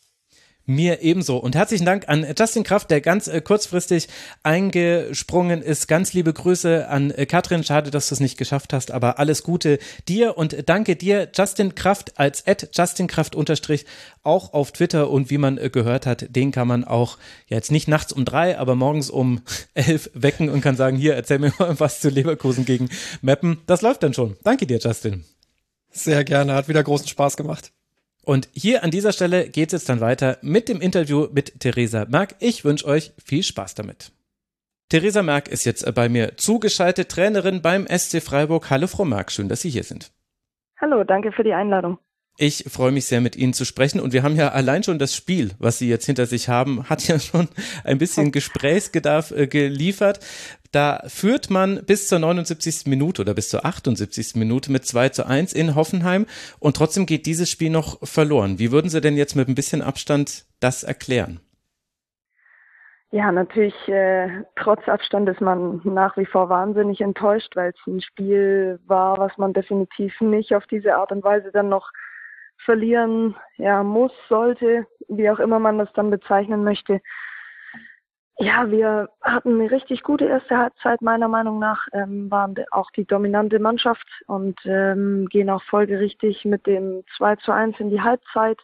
[0.67, 1.37] Mir ebenso.
[1.37, 4.09] Und herzlichen Dank an Justin Kraft, der ganz äh, kurzfristig
[4.43, 5.89] eingesprungen ist.
[5.89, 7.65] Ganz liebe Grüße an äh, Katrin.
[7.65, 9.79] Schade, dass du es nicht geschafft hast, aber alles Gute
[10.09, 13.85] dir und danke dir, Justin Kraft als Ad Justin Kraft unterstrich
[14.23, 17.71] auch auf Twitter und wie man äh, gehört hat, den kann man auch ja, jetzt
[17.71, 19.43] nicht nachts um drei, aber morgens um
[19.75, 22.89] elf wecken und kann sagen, hier, erzähl mir mal was zu Leverkusen gegen
[23.21, 23.59] Meppen.
[23.67, 24.39] Das läuft dann schon.
[24.45, 25.27] Danke dir, Justin.
[25.97, 27.73] Sehr gerne, hat wieder großen Spaß gemacht.
[28.25, 32.05] Und hier an dieser Stelle geht es jetzt dann weiter mit dem Interview mit Theresa
[32.07, 32.35] Merck.
[32.41, 34.11] Ich wünsche euch viel Spaß damit.
[34.89, 38.71] Theresa Merck ist jetzt bei mir zugeschaltet, Trainerin beim SC Freiburg.
[38.71, 40.11] Hallo Frau Merck, schön, dass Sie hier sind.
[40.81, 41.99] Hallo, danke für die Einladung.
[42.37, 44.01] Ich freue mich sehr, mit Ihnen zu sprechen.
[44.01, 47.07] Und wir haben ja allein schon das Spiel, was Sie jetzt hinter sich haben, hat
[47.07, 47.49] ja schon
[47.85, 50.19] ein bisschen Gesprächsbedarf äh, geliefert.
[50.75, 52.87] Da führt man bis zur 79.
[52.87, 54.35] Minute oder bis zur 78.
[54.35, 56.27] Minute mit 2 zu 1 in Hoffenheim
[56.59, 58.59] und trotzdem geht dieses Spiel noch verloren.
[58.59, 61.39] Wie würden Sie denn jetzt mit ein bisschen Abstand das erklären?
[63.13, 68.01] Ja, natürlich, äh, trotz Abstand ist man nach wie vor wahnsinnig enttäuscht, weil es ein
[68.01, 71.93] Spiel war, was man definitiv nicht auf diese Art und Weise dann noch
[72.65, 77.01] verlieren ja, muss, sollte, wie auch immer man das dann bezeichnen möchte.
[78.39, 83.05] Ja, wir hatten eine richtig gute erste Halbzeit, meiner Meinung nach, ähm, waren auch die
[83.05, 88.59] dominante Mannschaft und ähm, gehen auch folgerichtig mit dem 2 zu 1 in die Halbzeit.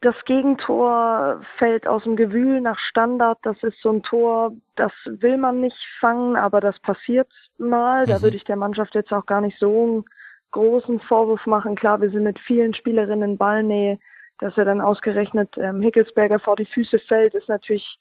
[0.00, 3.38] Das Gegentor fällt aus dem Gewühl nach Standard.
[3.42, 7.28] Das ist so ein Tor, das will man nicht fangen, aber das passiert
[7.58, 8.06] mal.
[8.06, 8.22] Da mhm.
[8.22, 10.04] würde ich der Mannschaft jetzt auch gar nicht so einen
[10.52, 11.74] großen Vorwurf machen.
[11.74, 13.98] Klar, wir sind mit vielen Spielerinnen in Ballnähe
[14.42, 17.98] dass er dann ausgerechnet ähm, Hickelsberger vor die Füße fällt, ist natürlich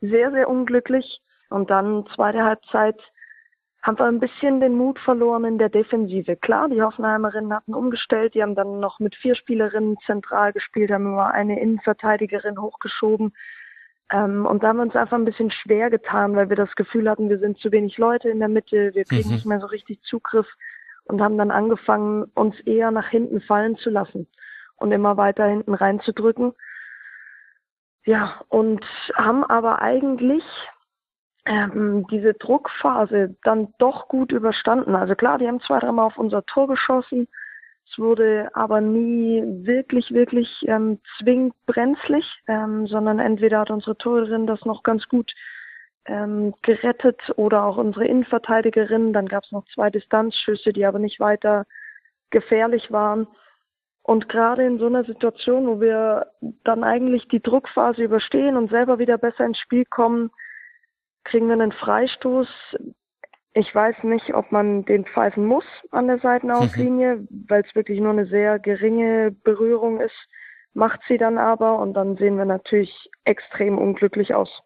[0.00, 1.20] sehr, sehr unglücklich.
[1.48, 3.00] Und dann zweite Halbzeit
[3.82, 6.36] haben wir ein bisschen den Mut verloren in der Defensive.
[6.36, 11.06] Klar, die Hoffenheimerinnen hatten umgestellt, die haben dann noch mit vier Spielerinnen zentral gespielt, haben
[11.06, 13.32] immer eine Innenverteidigerin hochgeschoben.
[14.12, 17.08] Ähm, und da haben wir uns einfach ein bisschen schwer getan, weil wir das Gefühl
[17.08, 19.34] hatten, wir sind zu wenig Leute in der Mitte, wir kriegen mhm.
[19.34, 20.46] nicht mehr so richtig Zugriff
[21.04, 24.26] und haben dann angefangen, uns eher nach hinten fallen zu lassen
[24.80, 26.54] und immer weiter hinten reinzudrücken.
[28.04, 28.84] Ja, und
[29.14, 30.44] haben aber eigentlich
[31.46, 34.94] ähm, diese Druckphase dann doch gut überstanden.
[34.94, 37.28] Also klar, die haben zwei, dreimal auf unser Tor geschossen.
[37.90, 44.46] Es wurde aber nie wirklich, wirklich ähm, zwingend brenzlig, ähm, sondern entweder hat unsere Torhüterin
[44.46, 45.32] das noch ganz gut
[46.04, 49.12] ähm, gerettet oder auch unsere Innenverteidigerin.
[49.12, 51.66] Dann gab es noch zwei Distanzschüsse, die aber nicht weiter
[52.30, 53.26] gefährlich waren.
[54.02, 56.26] Und gerade in so einer Situation, wo wir
[56.64, 60.30] dann eigentlich die Druckphase überstehen und selber wieder besser ins Spiel kommen,
[61.24, 62.48] kriegen wir einen Freistoß.
[63.52, 67.46] Ich weiß nicht, ob man den pfeifen muss an der Seitenauslinie, mhm.
[67.48, 70.16] weil es wirklich nur eine sehr geringe Berührung ist.
[70.72, 74.62] Macht sie dann aber und dann sehen wir natürlich extrem unglücklich aus.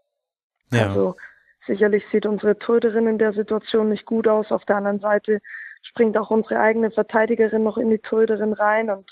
[0.71, 0.89] Ja.
[0.89, 1.17] Also
[1.67, 4.53] sicherlich sieht unsere Torhüterin in der Situation nicht gut aus.
[4.53, 5.41] Auf der anderen Seite
[5.83, 9.11] springt auch unsere eigene Verteidigerin noch in die Torhüterin rein und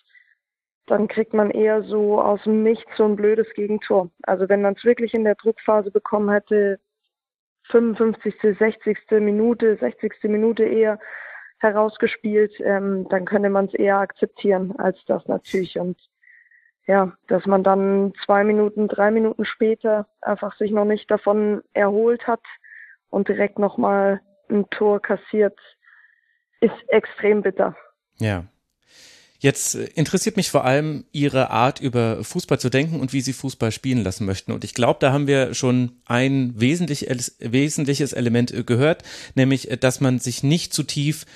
[0.86, 4.10] dann kriegt man eher so aus dem Nichts so ein blödes Gegentor.
[4.22, 6.80] Also wenn man es wirklich in der Druckphase bekommen hätte,
[7.70, 8.98] 55., 60.
[9.12, 10.12] Minute, 60.
[10.24, 10.98] Minute eher
[11.58, 15.78] herausgespielt, ähm, dann könnte man es eher akzeptieren als das natürlich.
[15.78, 15.96] Und
[16.86, 22.26] ja, dass man dann zwei Minuten, drei Minuten später einfach sich noch nicht davon erholt
[22.26, 22.42] hat
[23.10, 25.58] und direkt nochmal ein Tor kassiert,
[26.60, 27.76] ist extrem bitter.
[28.18, 28.44] Ja,
[29.42, 33.32] Jetzt äh, interessiert mich vor allem Ihre Art, über Fußball zu denken und wie Sie
[33.32, 34.52] Fußball spielen lassen möchten.
[34.52, 39.02] Und ich glaube, da haben wir schon ein wesentliches Element äh, gehört,
[39.34, 41.26] nämlich, äh, dass man sich nicht zu tief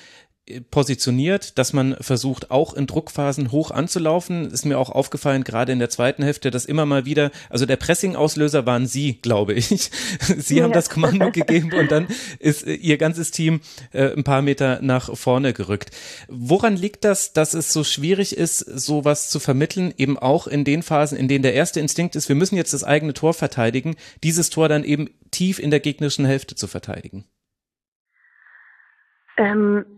[0.71, 4.49] positioniert, dass man versucht, auch in Druckphasen hoch anzulaufen.
[4.49, 7.75] Ist mir auch aufgefallen, gerade in der zweiten Hälfte, dass immer mal wieder, also der
[7.75, 9.67] Pressing-Auslöser waren Sie, glaube ich.
[10.37, 10.63] Sie ja.
[10.63, 12.07] haben das Kommando gegeben und dann
[12.39, 13.61] ist äh, Ihr ganzes Team
[13.91, 15.91] äh, ein paar Meter nach vorne gerückt.
[16.29, 20.81] Woran liegt das, dass es so schwierig ist, sowas zu vermitteln, eben auch in den
[20.81, 24.49] Phasen, in denen der erste Instinkt ist, wir müssen jetzt das eigene Tor verteidigen, dieses
[24.49, 27.25] Tor dann eben tief in der gegnerischen Hälfte zu verteidigen?
[29.37, 29.96] Ähm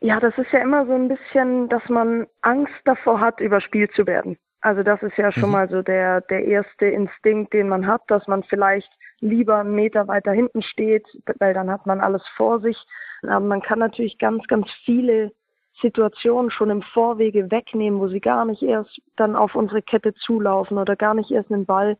[0.00, 4.06] ja, das ist ja immer so ein bisschen, dass man Angst davor hat, überspielt zu
[4.06, 4.38] werden.
[4.62, 5.52] Also das ist ja schon mhm.
[5.52, 8.90] mal so der, der erste Instinkt, den man hat, dass man vielleicht
[9.20, 11.06] lieber einen Meter weiter hinten steht,
[11.38, 12.76] weil dann hat man alles vor sich.
[13.22, 15.32] Aber man kann natürlich ganz, ganz viele
[15.80, 20.78] Situationen schon im Vorwege wegnehmen, wo sie gar nicht erst dann auf unsere Kette zulaufen
[20.78, 21.96] oder gar nicht erst einen Ball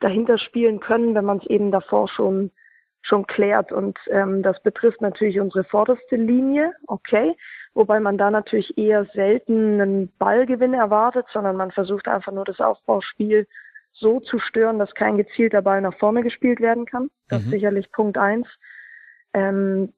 [0.00, 2.50] dahinter spielen können, wenn man es eben davor schon
[3.02, 3.72] schon klärt.
[3.72, 7.36] Und ähm, das betrifft natürlich unsere vorderste Linie, okay,
[7.74, 12.60] wobei man da natürlich eher selten einen Ballgewinn erwartet, sondern man versucht einfach nur das
[12.60, 13.46] Aufbauspiel
[13.92, 17.10] so zu stören, dass kein gezielter Ball nach vorne gespielt werden kann.
[17.28, 17.44] Das mhm.
[17.46, 18.46] ist sicherlich Punkt eins.
[19.32, 19.92] Ähm,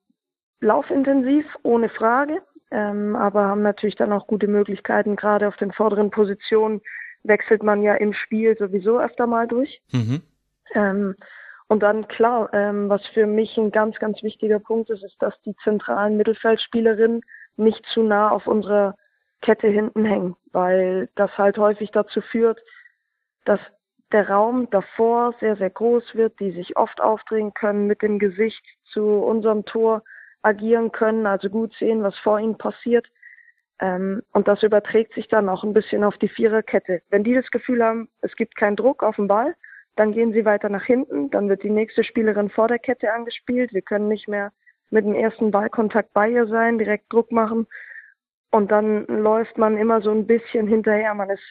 [0.61, 5.16] laufintensiv, ohne Frage, ähm, aber haben natürlich dann auch gute Möglichkeiten.
[5.16, 6.81] Gerade auf den vorderen Positionen
[7.23, 9.81] wechselt man ja im Spiel sowieso öfter mal durch.
[9.93, 10.23] Mhm.
[10.74, 11.16] Ähm,
[11.73, 15.32] und dann klar, ähm, was für mich ein ganz, ganz wichtiger Punkt ist, ist, dass
[15.47, 17.23] die zentralen Mittelfeldspielerinnen
[17.57, 18.94] nicht zu nah auf unserer
[19.40, 22.61] Kette hinten hängen, weil das halt häufig dazu führt,
[23.47, 23.59] dass
[24.12, 28.62] der Raum davor sehr, sehr groß wird, die sich oft aufdrehen können, mit dem Gesicht
[28.93, 30.03] zu unserem Tor
[30.43, 33.07] agieren können, also gut sehen, was vor ihnen passiert.
[33.81, 37.01] Ähm, und das überträgt sich dann auch ein bisschen auf die Viererkette.
[37.09, 39.55] Wenn die das Gefühl haben, es gibt keinen Druck auf den Ball,
[39.97, 43.73] dann gehen sie weiter nach hinten, dann wird die nächste Spielerin vor der Kette angespielt.
[43.73, 44.52] Wir können nicht mehr
[44.90, 47.66] mit dem ersten Ballkontakt bei ihr sein, direkt Druck machen.
[48.51, 51.14] Und dann läuft man immer so ein bisschen hinterher.
[51.14, 51.43] Man ist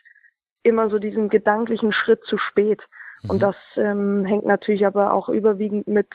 [0.63, 2.81] immer so diesen gedanklichen Schritt zu spät.
[3.23, 3.30] Mhm.
[3.30, 6.07] Und das ähm, hängt natürlich aber auch überwiegend mit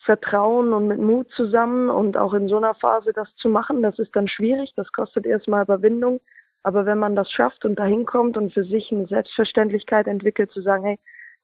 [0.00, 3.98] Vertrauen und mit Mut zusammen und auch in so einer Phase das zu machen, das
[3.98, 6.20] ist dann schwierig, das kostet erstmal Überwindung.
[6.62, 10.60] Aber wenn man das schafft und dahin kommt und für sich eine Selbstverständlichkeit entwickelt, zu
[10.60, 10.98] sagen, hey,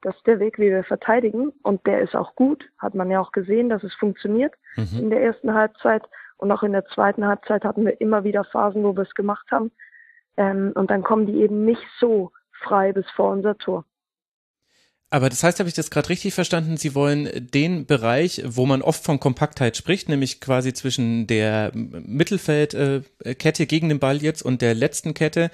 [0.04, 3.20] das ist der Weg, wie wir verteidigen und der ist auch gut, hat man ja
[3.20, 4.98] auch gesehen, dass es funktioniert mhm.
[4.98, 6.02] in der ersten Halbzeit
[6.36, 9.46] und auch in der zweiten Halbzeit hatten wir immer wieder Phasen, wo wir es gemacht
[9.50, 9.72] haben
[10.36, 12.32] ähm, und dann kommen die eben nicht so
[12.62, 13.84] frei bis vor unser Tor.
[15.10, 16.76] Aber das heißt, habe ich das gerade richtig verstanden?
[16.76, 23.66] Sie wollen den Bereich, wo man oft von Kompaktheit spricht, nämlich quasi zwischen der Mittelfeldkette
[23.66, 25.52] gegen den Ball jetzt und der letzten Kette,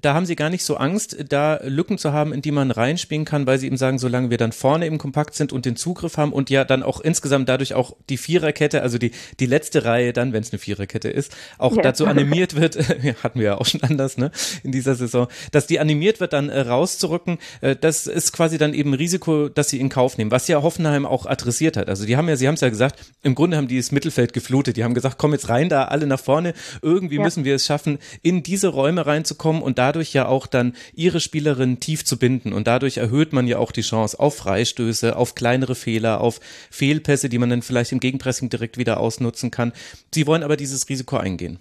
[0.00, 3.24] da haben sie gar nicht so Angst, da Lücken zu haben, in die man reinspielen
[3.24, 6.16] kann, weil sie eben sagen, solange wir dann vorne eben kompakt sind und den Zugriff
[6.16, 10.12] haben und ja dann auch insgesamt dadurch auch die Viererkette, also die, die letzte Reihe
[10.12, 11.82] dann, wenn es eine Viererkette ist, auch ja.
[11.82, 12.76] dazu animiert wird,
[13.22, 14.32] hatten wir ja auch schon anders, ne,
[14.64, 18.74] in dieser Saison, dass die animiert wird, dann äh, rauszurücken, äh, das ist quasi dann
[18.74, 21.88] eben Risiko, dass sie in Kauf nehmen, was ja Hoffenheim auch adressiert hat.
[21.88, 24.32] Also die haben ja, sie haben es ja gesagt, im Grunde haben die das Mittelfeld
[24.32, 27.22] geflutet, die haben gesagt, komm jetzt rein da, alle nach vorne, irgendwie ja.
[27.22, 31.80] müssen wir es schaffen, in diese Räume reinzukommen und dadurch ja auch dann ihre Spielerin
[31.80, 35.74] tief zu binden und dadurch erhöht man ja auch die Chance auf Freistöße, auf kleinere
[35.74, 36.40] Fehler, auf
[36.70, 39.72] Fehlpässe, die man dann vielleicht im Gegenpressing direkt wieder ausnutzen kann.
[40.12, 41.58] Sie wollen aber dieses Risiko eingehen.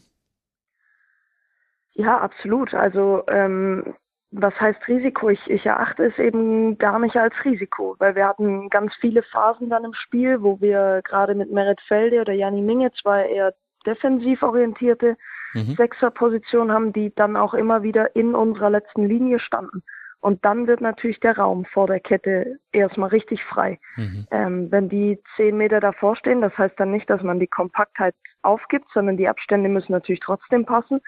[1.93, 2.73] Ja, absolut.
[2.73, 3.95] Also ähm,
[4.31, 5.29] was heißt Risiko?
[5.29, 9.69] Ich, ich erachte es eben gar nicht als Risiko, weil wir hatten ganz viele Phasen
[9.69, 13.53] dann im Spiel, wo wir gerade mit Merit Felde oder Janni Minge, zwei eher
[13.85, 15.15] defensiv orientierte
[15.55, 15.75] mhm.
[15.75, 19.83] Sechserposition haben, die dann auch immer wieder in unserer letzten Linie standen.
[20.19, 23.79] Und dann wird natürlich der Raum vor der Kette erstmal richtig frei.
[23.95, 24.27] Mhm.
[24.31, 28.15] Ähm, wenn die zehn Meter davor stehen, das heißt dann nicht, dass man die Kompaktheit
[28.41, 30.99] aufgibt, sondern die Abstände müssen natürlich trotzdem passen.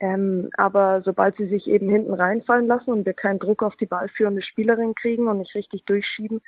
[0.00, 3.86] Ähm, aber sobald sie sich eben hinten reinfallen lassen und wir keinen Druck auf die
[3.86, 6.40] ballführende Spielerin kriegen und nicht richtig durchschieben,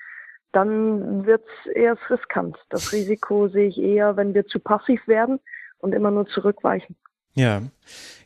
[0.52, 2.58] dann wird es eher riskant.
[2.68, 5.40] Das Risiko sehe ich eher, wenn wir zu passiv werden
[5.78, 6.96] und immer nur zurückweichen.
[7.34, 7.62] Ja,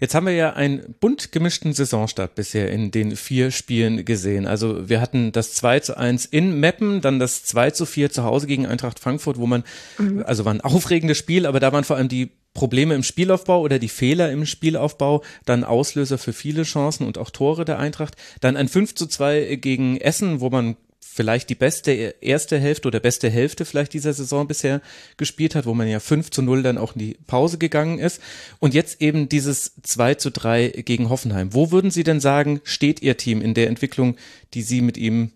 [0.00, 4.46] jetzt haben wir ja einen bunt gemischten Saisonstart bisher in den vier Spielen gesehen.
[4.46, 8.24] Also wir hatten das 2 zu 1 in Meppen, dann das 2 zu 4 zu
[8.24, 9.62] Hause gegen Eintracht Frankfurt, wo man,
[9.98, 10.24] mhm.
[10.26, 13.78] also war ein aufregendes Spiel, aber da waren vor allem die Probleme im Spielaufbau oder
[13.78, 18.14] die Fehler im Spielaufbau dann Auslöser für viele Chancen und auch Tore der Eintracht.
[18.40, 20.76] Dann ein 5 zu 2 gegen Essen, wo man
[21.14, 24.80] vielleicht die beste erste Hälfte oder beste Hälfte vielleicht dieser Saison bisher
[25.16, 28.20] gespielt hat, wo man ja 5 zu 0 dann auch in die Pause gegangen ist.
[28.58, 31.54] Und jetzt eben dieses 2 zu 3 gegen Hoffenheim.
[31.54, 34.16] Wo würden Sie denn sagen, steht Ihr Team in der Entwicklung,
[34.54, 35.30] die Sie mit ihm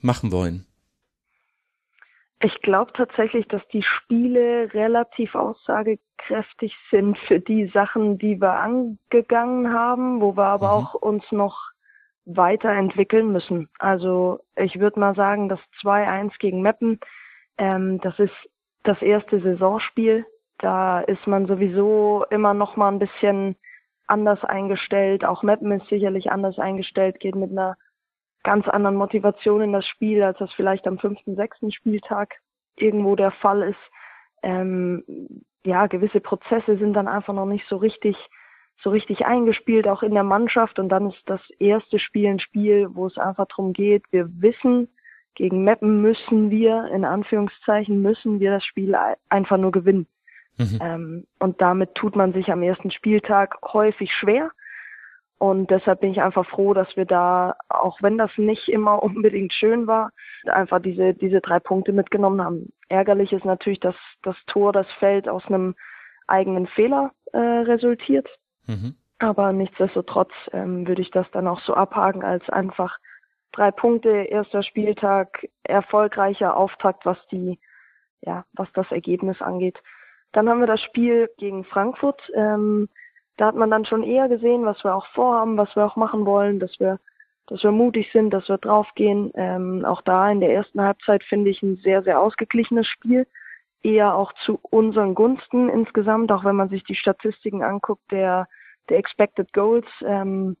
[0.00, 0.64] machen wollen?
[2.40, 9.74] Ich glaube tatsächlich, dass die Spiele relativ aussagekräftig sind für die Sachen, die wir angegangen
[9.74, 10.72] haben, wo wir aber mhm.
[10.72, 11.58] auch uns noch
[12.28, 13.68] weiterentwickeln müssen.
[13.78, 17.00] Also ich würde mal sagen, das 2-1 gegen Meppen,
[17.56, 18.34] ähm, das ist
[18.84, 20.26] das erste Saisonspiel.
[20.58, 23.56] Da ist man sowieso immer noch mal ein bisschen
[24.06, 25.24] anders eingestellt.
[25.24, 27.76] Auch Meppen ist sicherlich anders eingestellt, geht mit einer
[28.42, 32.34] ganz anderen Motivation in das Spiel, als das vielleicht am fünften, sechsten Spieltag
[32.76, 33.80] irgendwo der Fall ist.
[34.42, 35.04] Ähm,
[35.64, 38.16] ja, gewisse Prozesse sind dann einfach noch nicht so richtig
[38.82, 40.78] so richtig eingespielt, auch in der Mannschaft.
[40.78, 44.88] Und dann ist das erste Spiel ein Spiel, wo es einfach darum geht, wir wissen,
[45.34, 48.96] gegen Meppen müssen wir, in Anführungszeichen, müssen wir das Spiel
[49.28, 50.08] einfach nur gewinnen.
[50.58, 50.78] Mhm.
[50.82, 54.50] Ähm, und damit tut man sich am ersten Spieltag häufig schwer.
[55.38, 59.52] Und deshalb bin ich einfach froh, dass wir da, auch wenn das nicht immer unbedingt
[59.52, 60.10] schön war,
[60.46, 62.72] einfach diese, diese drei Punkte mitgenommen haben.
[62.88, 65.76] Ärgerlich ist natürlich, dass das Tor, das Feld aus einem
[66.26, 68.28] eigenen Fehler äh, resultiert.
[68.68, 68.94] Mhm.
[69.18, 72.98] Aber nichtsdestotrotz ähm, würde ich das dann auch so abhaken als einfach
[73.52, 77.58] drei Punkte, erster Spieltag, erfolgreicher Auftakt, was die,
[78.20, 79.78] ja, was das Ergebnis angeht.
[80.32, 82.20] Dann haben wir das Spiel gegen Frankfurt.
[82.34, 82.88] Ähm,
[83.36, 86.26] da hat man dann schon eher gesehen, was wir auch vorhaben, was wir auch machen
[86.26, 87.00] wollen, dass wir,
[87.46, 89.32] dass wir mutig sind, dass wir draufgehen.
[89.34, 93.26] Ähm, auch da in der ersten Halbzeit finde ich ein sehr, sehr ausgeglichenes Spiel.
[93.82, 98.48] Eher auch zu unseren Gunsten insgesamt, auch wenn man sich die Statistiken anguckt, der,
[98.88, 100.56] der Expected Goals, ähm,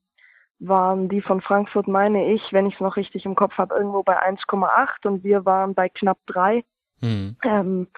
[0.60, 4.02] waren die von Frankfurt, meine ich, wenn ich es noch richtig im Kopf habe, irgendwo
[4.02, 6.64] bei 1,8 und wir waren bei knapp 3.
[7.00, 7.36] Mhm.
[7.44, 7.88] Ähm,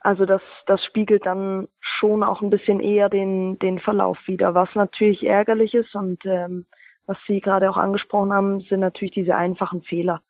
[0.00, 4.74] also das, das spiegelt dann schon auch ein bisschen eher den, den Verlauf wieder, was
[4.74, 6.66] natürlich ärgerlich ist und ähm,
[7.06, 10.22] was Sie gerade auch angesprochen haben, sind natürlich diese einfachen Fehler.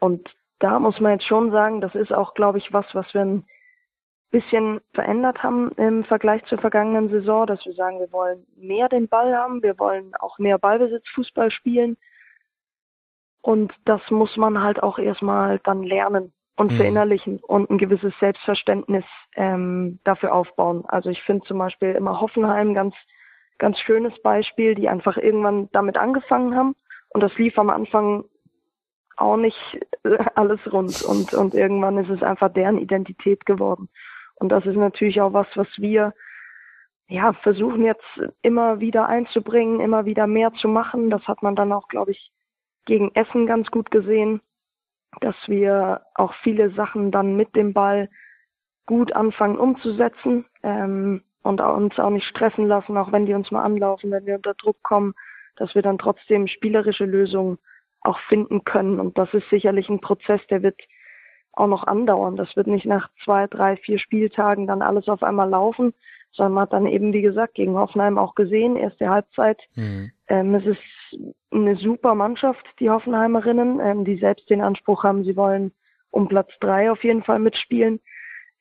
[0.00, 0.28] Und
[0.58, 3.42] da muss man jetzt schon sagen, das ist auch, glaube ich, was, was wir
[4.30, 9.08] bisschen verändert haben im Vergleich zur vergangenen Saison, dass wir sagen, wir wollen mehr den
[9.08, 11.96] Ball haben, wir wollen auch mehr Ballbesitz Fußball spielen.
[13.42, 16.76] Und das muss man halt auch erstmal dann lernen und mhm.
[16.76, 19.04] verinnerlichen und ein gewisses Selbstverständnis
[19.34, 20.84] ähm, dafür aufbauen.
[20.86, 22.94] Also ich finde zum Beispiel immer Hoffenheim ganz,
[23.58, 26.76] ganz schönes Beispiel, die einfach irgendwann damit angefangen haben
[27.08, 28.24] und das lief am Anfang
[29.16, 29.58] auch nicht
[30.34, 33.88] alles rund und, und irgendwann ist es einfach deren Identität geworden.
[34.40, 36.12] Und das ist natürlich auch was, was wir
[37.08, 38.04] ja, versuchen jetzt
[38.42, 41.10] immer wieder einzubringen, immer wieder mehr zu machen.
[41.10, 42.32] Das hat man dann auch, glaube ich,
[42.86, 44.40] gegen Essen ganz gut gesehen
[45.20, 48.08] dass wir auch viele Sachen dann mit dem Ball
[48.86, 53.62] gut anfangen umzusetzen ähm, und uns auch nicht stressen lassen, auch wenn die uns mal
[53.62, 55.14] anlaufen, wenn wir unter Druck kommen,
[55.56, 57.58] dass wir dann trotzdem spielerische Lösungen
[58.02, 59.00] auch finden können.
[59.00, 60.80] Und das ist sicherlich ein Prozess, der wird
[61.52, 62.36] auch noch andauern.
[62.36, 65.94] Das wird nicht nach zwei, drei, vier Spieltagen dann alles auf einmal laufen,
[66.32, 69.60] sondern man hat dann eben, wie gesagt, gegen Hoffenheim auch gesehen, erste Halbzeit.
[69.74, 70.10] Mhm.
[70.28, 75.36] Ähm, es ist eine super Mannschaft, die Hoffenheimerinnen, ähm, die selbst den Anspruch haben, sie
[75.36, 75.72] wollen
[76.10, 78.00] um Platz drei auf jeden Fall mitspielen.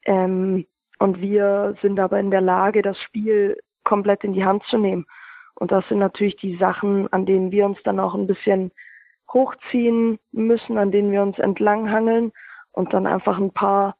[0.04, 0.66] Ähm,
[1.00, 5.06] und wir sind aber in der Lage, das Spiel komplett in die Hand zu nehmen.
[5.56, 8.72] Und das sind natürlich die Sachen, an denen wir uns dann auch ein bisschen
[9.32, 12.32] hochziehen müssen, an denen wir uns entlanghangeln
[12.72, 13.96] und dann einfach ein paar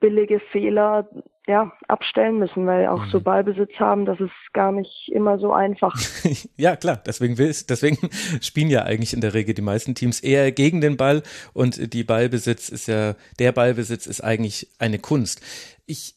[0.00, 1.08] billige Fehler
[1.46, 3.10] ja, abstellen müssen, weil auch mhm.
[3.10, 5.96] so Ballbesitz haben, das ist gar nicht immer so einfach.
[6.56, 8.10] ja, klar, deswegen will deswegen
[8.40, 12.02] spielen ja eigentlich in der Regel die meisten Teams eher gegen den Ball und die
[12.02, 15.40] Ballbesitz ist ja, der Ballbesitz ist eigentlich eine Kunst.
[15.86, 16.16] Ich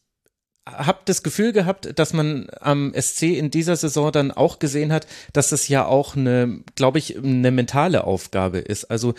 [0.65, 5.07] habe das Gefühl gehabt, dass man am SC in dieser Saison dann auch gesehen hat,
[5.34, 8.85] dass das ja auch eine, glaube ich, eine mentale Aufgabe ist.
[8.85, 9.14] Also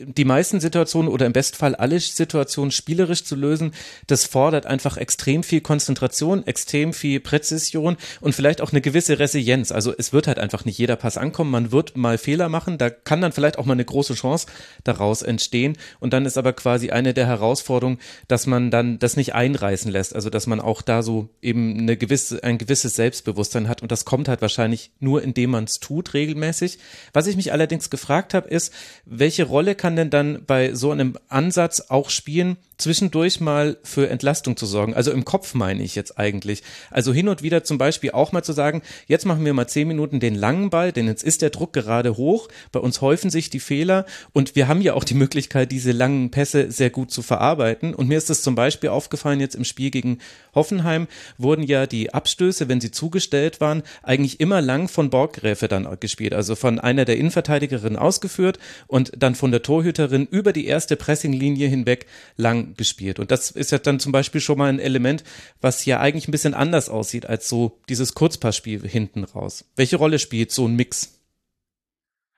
[0.00, 3.72] die meisten Situationen oder im Bestfall alle Situationen spielerisch zu lösen,
[4.06, 9.72] das fordert einfach extrem viel Konzentration, extrem viel Präzision und vielleicht auch eine gewisse Resilienz.
[9.72, 12.90] Also es wird halt einfach nicht jeder Pass ankommen, man wird mal Fehler machen, da
[12.90, 14.46] kann dann vielleicht auch mal eine große Chance
[14.84, 15.76] daraus entstehen.
[15.98, 17.98] Und dann ist aber quasi eine der Herausforderungen,
[18.28, 21.96] dass man dann das nicht einreißen lässt, also dass man auch da so eben eine
[21.96, 23.82] gewisse, ein gewisses Selbstbewusstsein hat.
[23.82, 26.78] Und das kommt halt wahrscheinlich nur, indem man es tut regelmäßig.
[27.12, 28.72] Was ich mich allerdings gefragt habe, ist,
[29.04, 34.08] welche Rolle kann kann denn dann bei so einem Ansatz auch spielen, zwischendurch mal für
[34.08, 34.94] Entlastung zu sorgen.
[34.94, 36.62] Also im Kopf meine ich jetzt eigentlich.
[36.90, 39.88] Also hin und wieder zum Beispiel auch mal zu sagen, jetzt machen wir mal zehn
[39.88, 42.48] Minuten den langen Ball, denn jetzt ist der Druck gerade hoch.
[42.72, 46.30] Bei uns häufen sich die Fehler und wir haben ja auch die Möglichkeit, diese langen
[46.30, 47.94] Pässe sehr gut zu verarbeiten.
[47.94, 50.18] Und mir ist das zum Beispiel aufgefallen jetzt im Spiel gegen
[50.54, 55.88] Hoffenheim wurden ja die Abstöße, wenn sie zugestellt waren, eigentlich immer lang von Borggräfe dann
[55.98, 56.32] gespielt.
[56.32, 61.68] Also von einer der Innenverteidigerinnen ausgeführt und dann von der Torhüterin über die erste Pressinglinie
[61.68, 62.06] hinweg
[62.36, 63.18] lang gespielt.
[63.18, 65.24] Und das ist ja dann zum Beispiel schon mal ein Element,
[65.60, 69.70] was ja eigentlich ein bisschen anders aussieht als so dieses Kurzpassspiel hinten raus.
[69.76, 71.18] Welche Rolle spielt so ein Mix?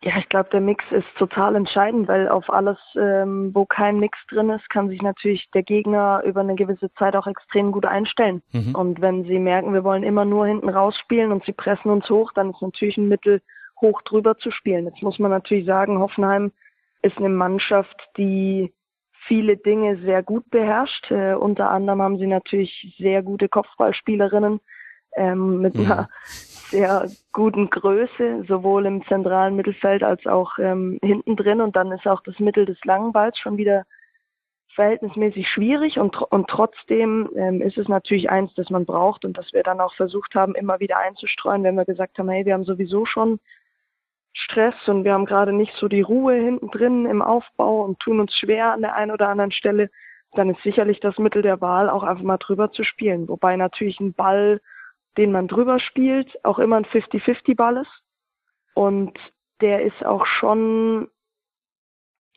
[0.02, 4.16] Ja, ich glaube, der Mix ist total entscheidend, weil auf alles, ähm, wo kein Mix
[4.31, 8.43] drin ist, kann sich natürlich der Gegner über eine gewisse Zeit auch extrem gut einstellen.
[8.52, 8.74] Mhm.
[8.74, 12.32] Und wenn sie merken, wir wollen immer nur hinten rausspielen und sie pressen uns hoch,
[12.32, 13.43] dann ist natürlich ein Mittel,
[13.82, 14.86] hoch drüber zu spielen.
[14.86, 16.51] Jetzt muss man natürlich sagen, Hoffenheim
[17.02, 18.73] ist eine Mannschaft, die
[19.26, 21.10] viele Dinge sehr gut beherrscht.
[21.10, 24.60] Äh, unter anderem haben sie natürlich sehr gute Kopfballspielerinnen
[25.16, 25.84] ähm, mit mhm.
[25.84, 26.09] einer
[26.70, 31.60] sehr guten Größe, sowohl im zentralen Mittelfeld als auch ähm, hinten drin.
[31.60, 33.84] Und dann ist auch das Mittel des langen Balls schon wieder
[34.74, 39.52] verhältnismäßig schwierig und, und trotzdem ähm, ist es natürlich eins, das man braucht und das
[39.52, 42.64] wir dann auch versucht haben, immer wieder einzustreuen, wenn wir gesagt haben, hey, wir haben
[42.64, 43.40] sowieso schon
[44.32, 48.20] Stress und wir haben gerade nicht so die Ruhe hinten drin im Aufbau und tun
[48.20, 49.90] uns schwer an der einen oder anderen Stelle,
[50.32, 53.28] dann ist sicherlich das Mittel der Wahl, auch einfach mal drüber zu spielen.
[53.28, 54.61] Wobei natürlich ein Ball,
[55.16, 58.02] den man drüber spielt, auch immer ein 50-50-Ball ist.
[58.74, 59.19] Und
[59.61, 61.09] der ist auch schon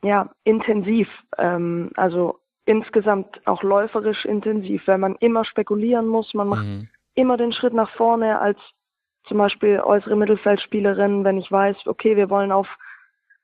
[0.01, 1.07] ja, intensiv,
[1.37, 6.89] ähm, also insgesamt auch läuferisch intensiv, weil man immer spekulieren muss, man macht mhm.
[7.13, 8.59] immer den Schritt nach vorne als
[9.25, 12.67] zum Beispiel äußere Mittelfeldspielerin, wenn ich weiß, okay, wir wollen auf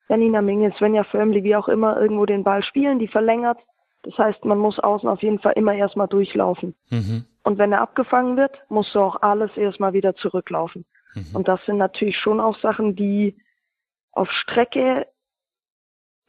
[0.10, 3.60] Janina Minges, Svenja Förmli, wie auch immer, irgendwo den Ball spielen, die verlängert.
[4.04, 6.76] Das heißt, man muss außen auf jeden Fall immer erstmal durchlaufen.
[6.90, 7.26] Mhm.
[7.44, 10.86] Und wenn er abgefangen wird, musst du auch alles erstmal wieder zurücklaufen.
[11.14, 11.28] Mhm.
[11.34, 13.38] Und das sind natürlich schon auch Sachen, die
[14.12, 15.08] auf Strecke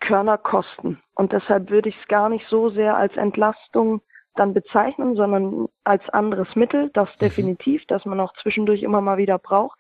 [0.01, 1.01] Körner kosten.
[1.15, 4.01] Und deshalb würde ich es gar nicht so sehr als Entlastung
[4.35, 7.19] dann bezeichnen, sondern als anderes Mittel, das mhm.
[7.21, 9.79] definitiv, dass man auch zwischendurch immer mal wieder braucht.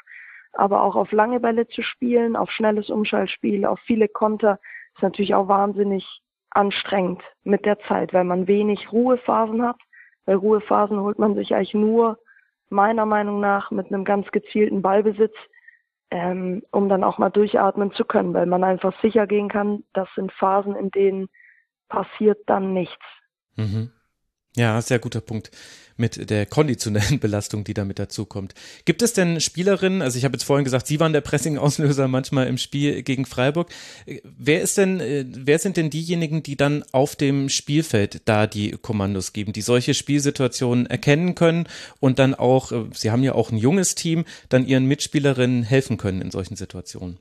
[0.53, 4.59] Aber auch auf lange Bälle zu spielen, auf schnelles Umschaltspiel, auf viele Konter,
[4.97, 9.77] ist natürlich auch wahnsinnig anstrengend mit der Zeit, weil man wenig Ruhephasen hat.
[10.27, 12.19] Weil Ruhephasen holt man sich eigentlich nur
[12.69, 15.35] meiner Meinung nach mit einem ganz gezielten Ballbesitz
[16.11, 20.09] ähm, um dann auch mal durchatmen zu können, weil man einfach sicher gehen kann, das
[20.15, 21.29] sind Phasen, in denen
[21.89, 23.05] passiert dann nichts.
[23.57, 23.93] Mhm.
[24.57, 25.51] Ja, sehr guter Punkt
[26.01, 28.55] mit der konditionellen Belastung, die damit dazukommt.
[28.85, 32.49] Gibt es denn Spielerinnen, also ich habe jetzt vorhin gesagt, Sie waren der Pressing-Auslöser manchmal
[32.49, 33.69] im Spiel gegen Freiburg.
[34.25, 38.73] Wer ist denn, äh, wer sind denn diejenigen, die dann auf dem Spielfeld da die
[38.73, 41.69] Kommandos geben, die solche Spielsituationen erkennen können
[42.01, 45.99] und dann auch, äh, Sie haben ja auch ein junges Team, dann Ihren Mitspielerinnen helfen
[45.99, 47.19] können in solchen Situationen?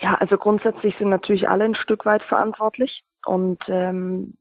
[0.00, 4.34] Ja, also grundsätzlich sind natürlich alle ein Stück weit verantwortlich und ähm,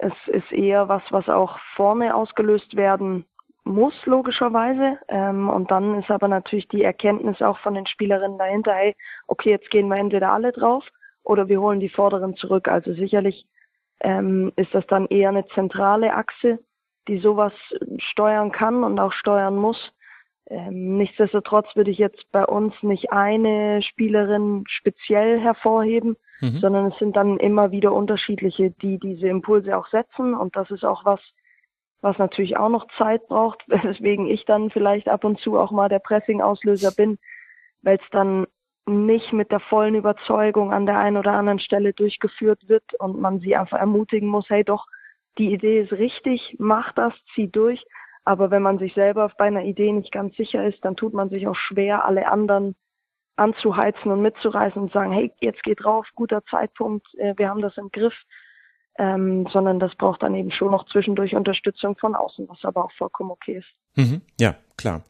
[0.00, 3.26] es ist eher was, was auch vorne ausgelöst werden
[3.64, 4.98] muss, logischerweise.
[5.08, 8.96] Ähm, und dann ist aber natürlich die Erkenntnis auch von den Spielerinnen dahinter, hey,
[9.26, 10.84] okay, jetzt gehen wir entweder alle drauf
[11.22, 12.68] oder wir holen die Vorderen zurück.
[12.68, 13.46] Also sicherlich
[14.00, 16.58] ähm, ist das dann eher eine zentrale Achse,
[17.06, 17.52] die sowas
[17.98, 19.92] steuern kann und auch steuern muss.
[20.48, 26.58] Ähm, nichtsdestotrotz würde ich jetzt bei uns nicht eine Spielerin speziell hervorheben, mhm.
[26.58, 30.34] sondern es sind dann immer wieder unterschiedliche, die diese Impulse auch setzen.
[30.34, 31.20] Und das ist auch was,
[32.00, 35.88] was natürlich auch noch Zeit braucht, weswegen ich dann vielleicht ab und zu auch mal
[35.88, 37.18] der Pressing-Auslöser bin,
[37.82, 38.46] weil es dann
[38.86, 43.40] nicht mit der vollen Überzeugung an der einen oder anderen Stelle durchgeführt wird und man
[43.40, 44.86] sie einfach ermutigen muss, hey doch,
[45.38, 47.84] die Idee ist richtig, mach das, zieh durch.
[48.24, 51.30] Aber wenn man sich selber bei einer Idee nicht ganz sicher ist, dann tut man
[51.30, 52.74] sich auch schwer, alle anderen
[53.40, 57.76] anzuheizen und mitzureißen und sagen, hey, jetzt geht drauf, guter Zeitpunkt, äh, wir haben das
[57.76, 58.14] im Griff.
[58.98, 62.92] Ähm, sondern das braucht dann eben schon noch zwischendurch Unterstützung von außen, was aber auch
[62.98, 63.68] vollkommen okay ist.
[63.94, 65.04] Mhm, ja, klar.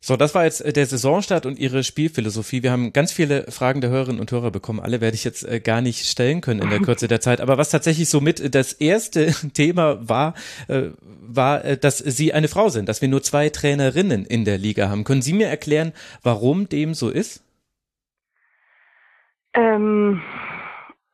[0.00, 2.62] So, das war jetzt äh, der Saisonstart und Ihre Spielphilosophie.
[2.62, 4.80] Wir haben ganz viele Fragen der Hörerinnen und Hörer bekommen.
[4.80, 7.40] Alle werde ich jetzt äh, gar nicht stellen können in der Kürze der Zeit.
[7.40, 10.34] Aber was tatsächlich so mit das erste Thema war,
[10.68, 15.04] war, dass Sie eine Frau sind, dass wir nur zwei Trainerinnen in der Liga haben.
[15.04, 15.92] Können Sie mir erklären,
[16.22, 17.45] warum dem so ist?
[19.56, 20.22] Ähm,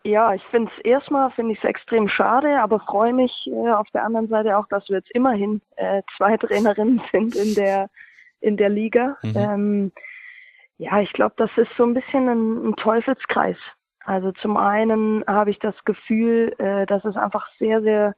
[0.04, 3.88] ja, ich finde es erstmal finde ich es extrem schade, aber freue mich äh, auf
[3.90, 7.88] der anderen Seite auch, dass wir jetzt immerhin äh, zwei Trainerinnen sind in der
[8.40, 9.16] in der Liga.
[9.22, 9.36] Mhm.
[9.36, 9.92] Ähm,
[10.78, 13.56] ja, ich glaube, das ist so ein bisschen ein, ein Teufelskreis.
[14.04, 18.14] Also zum einen habe ich das Gefühl, äh, dass es einfach sehr, sehr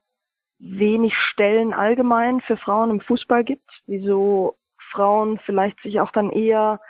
[0.58, 4.56] wenig Stellen allgemein für Frauen im Fußball gibt, wieso
[4.92, 6.80] Frauen vielleicht sich auch dann eher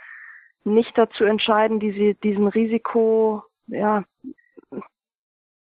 [0.65, 4.05] nicht dazu entscheiden, diese, diesen Risiko, ja,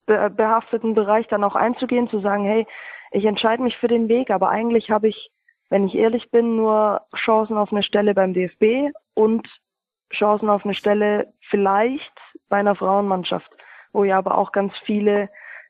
[0.06, 2.68] behafteten Bereich dann auch einzugehen, zu sagen, hey,
[3.12, 5.32] ich entscheide mich für den Weg, aber eigentlich habe ich
[5.70, 9.48] wenn ich ehrlich bin, nur Chancen auf eine Stelle beim DFB und
[10.14, 12.14] Chancen auf eine Stelle vielleicht
[12.50, 13.50] bei einer Frauenmannschaft,
[13.92, 15.30] wo ja aber auch ganz viele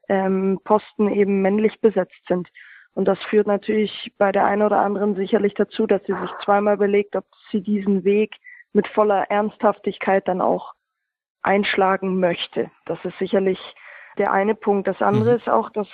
[0.10, 2.50] ähm, Posten eben männlich besetzt sind.
[2.94, 6.76] Und das führt natürlich bei der einen oder anderen sicherlich dazu, dass sie sich zweimal
[6.76, 8.36] überlegt, ob sie diesen Weg
[8.76, 10.74] mit voller Ernsthaftigkeit dann auch
[11.42, 12.70] einschlagen möchte.
[12.86, 13.60] Das ist sicherlich
[14.18, 14.88] der eine Punkt.
[14.88, 15.38] Das andere mhm.
[15.38, 15.88] ist auch, dass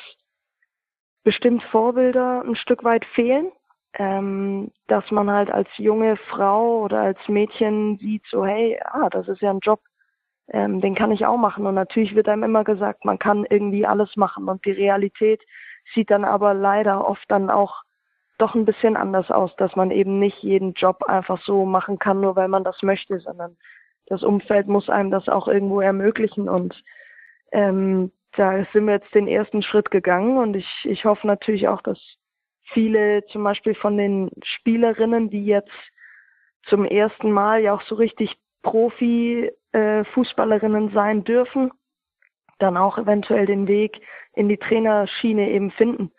[1.24, 3.52] bestimmt Vorbilder ein Stück weit fehlen
[3.94, 9.28] ähm, dass man halt als junge Frau oder als Mädchen sieht, so hey, ah, das
[9.28, 9.82] ist ja ein Job,
[10.50, 11.66] ähm, den kann ich auch machen.
[11.66, 14.48] Und natürlich wird einem immer gesagt, man kann irgendwie alles machen.
[14.48, 15.42] Und die Realität
[15.94, 17.82] sieht dann aber leider oft dann auch
[18.42, 22.22] doch ein bisschen anders aus, dass man eben nicht jeden Job einfach so machen kann,
[22.22, 23.56] nur weil man das möchte, sondern
[24.08, 26.50] das Umfeld muss einem das auch irgendwo ermöglichen.
[26.50, 26.84] Und
[27.52, 31.82] ähm, da sind wir jetzt den ersten Schritt gegangen und ich, ich hoffe natürlich auch,
[31.82, 32.00] dass
[32.74, 35.70] viele zum Beispiel von den Spielerinnen, die jetzt
[36.64, 41.72] zum ersten Mal ja auch so richtig Profi-Fußballerinnen äh, sein dürfen,
[42.60, 44.02] dann auch eventuell den Weg
[44.34, 46.12] in die Trainerschiene eben finden.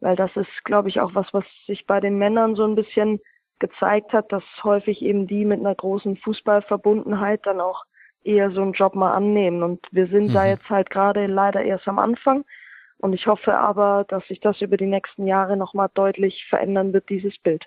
[0.00, 3.20] Weil das ist, glaube ich, auch was, was sich bei den Männern so ein bisschen
[3.58, 7.84] gezeigt hat, dass häufig eben die mit einer großen Fußballverbundenheit dann auch
[8.22, 9.62] eher so einen Job mal annehmen.
[9.62, 10.32] Und wir sind mhm.
[10.32, 12.44] da jetzt halt gerade leider erst am Anfang.
[12.98, 17.08] Und ich hoffe aber, dass sich das über die nächsten Jahre nochmal deutlich verändern wird,
[17.08, 17.66] dieses Bild.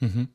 [0.00, 0.28] Mhm.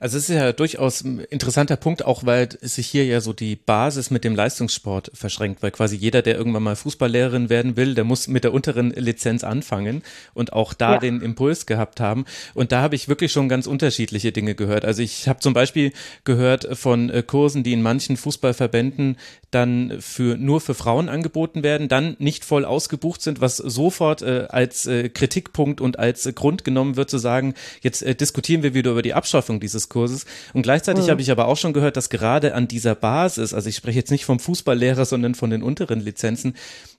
[0.00, 3.56] Also es ist ja durchaus ein interessanter Punkt, auch weil sich hier ja so die
[3.56, 8.04] Basis mit dem Leistungssport verschränkt, weil quasi jeder, der irgendwann mal Fußballlehrerin werden will, der
[8.04, 10.02] muss mit der unteren Lizenz anfangen
[10.34, 10.98] und auch da ja.
[10.98, 12.26] den Impuls gehabt haben.
[12.54, 14.84] Und da habe ich wirklich schon ganz unterschiedliche Dinge gehört.
[14.84, 15.92] Also ich habe zum Beispiel
[16.22, 19.16] gehört von äh, Kursen, die in manchen Fußballverbänden
[19.50, 24.46] dann für nur für Frauen angeboten werden, dann nicht voll ausgebucht sind, was sofort äh,
[24.48, 28.74] als äh, Kritikpunkt und als äh, Grund genommen wird, zu sagen, jetzt äh, diskutieren wir
[28.74, 30.26] wieder über die Abschaffung dieses Kurses.
[30.54, 31.10] Und gleichzeitig mhm.
[31.10, 34.10] habe ich aber auch schon gehört, dass gerade an dieser Basis, also ich spreche jetzt
[34.10, 36.54] nicht vom Fußballlehrer, sondern von den unteren Lizenzen,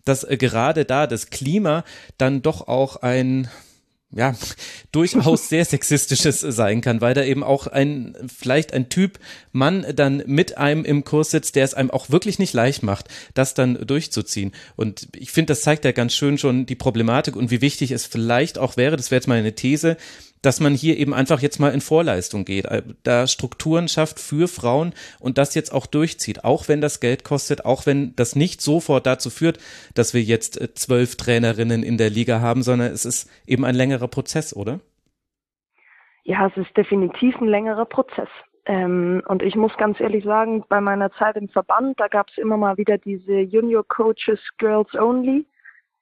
[0.06, 1.84] dass äh, gerade da das Klima
[2.18, 3.50] dann doch auch ein
[4.12, 4.36] ja,
[4.92, 9.20] durchaus sehr sexistisches sein kann, weil da eben auch ein, vielleicht ein Typ
[9.52, 13.08] Mann dann mit einem im Kurs sitzt, der es einem auch wirklich nicht leicht macht,
[13.34, 14.52] das dann durchzuziehen.
[14.76, 18.06] Und ich finde, das zeigt ja ganz schön schon die Problematik und wie wichtig es
[18.06, 19.98] vielleicht auch wäre, das wäre jetzt mal eine These,
[20.42, 24.48] dass man hier eben einfach jetzt mal in Vorleistung geht, äh, da Strukturen schafft für
[24.48, 28.62] Frauen und das jetzt auch durchzieht, auch wenn das Geld kostet, auch wenn das nicht
[28.62, 29.60] sofort dazu führt,
[29.96, 33.76] dass wir jetzt äh, zwölf Trainerinnen in der Liga haben, sondern es ist eben ein
[33.76, 34.80] längerer Prozess, oder?
[36.24, 38.30] Ja, es ist definitiv ein längerer Prozess.
[38.66, 42.38] Ähm, und ich muss ganz ehrlich sagen, bei meiner Zeit im Verband, da gab es
[42.38, 45.46] immer mal wieder diese Junior Coaches Girls Only.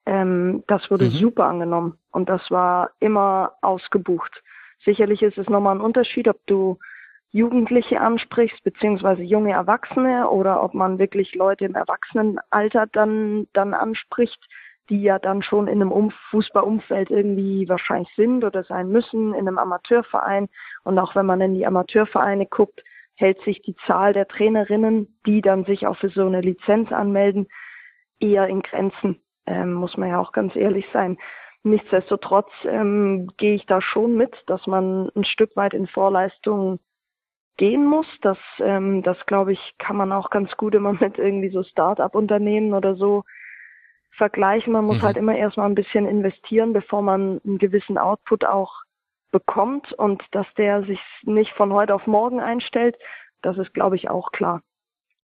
[0.08, 1.12] Ähm, das wurde mhm.
[1.12, 4.42] super angenommen und das war immer ausgebucht.
[4.86, 6.80] Sicherlich ist es nochmal ein Unterschied, ob du
[7.32, 14.40] Jugendliche ansprichst, beziehungsweise junge Erwachsene oder ob man wirklich Leute im Erwachsenenalter dann, dann anspricht,
[14.90, 19.46] die ja dann schon in einem um Fußballumfeld irgendwie wahrscheinlich sind oder sein müssen, in
[19.46, 20.48] einem Amateurverein.
[20.86, 22.82] Und auch wenn man in die Amateurvereine guckt,
[23.16, 27.48] hält sich die Zahl der Trainerinnen, die dann sich auch für so eine Lizenz anmelden,
[28.22, 31.18] eher in Grenzen ähm, muss man ja auch ganz ehrlich sein.
[31.64, 36.80] Nichtsdestotrotz ähm, gehe ich da schon mit, dass man ein Stück weit in Vorleistung
[37.58, 38.08] gehen muss.
[38.22, 42.74] Das, ähm, das glaube ich, kann man auch ganz gut immer mit irgendwie so Start-up-Unternehmen
[42.74, 43.24] oder so
[44.12, 44.74] vergleichen.
[44.74, 45.04] Man muss mhm.
[45.04, 48.84] halt immer erstmal ein bisschen investieren, bevor man einen gewissen Output auch
[49.32, 52.98] bekommt und dass der sich nicht von heute auf morgen einstellt,
[53.42, 54.62] das ist, glaube ich, auch klar.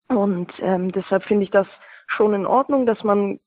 [0.08, 1.66] Und ähm, deshalb finde ich das
[2.06, 3.38] schon in Ordnung, dass man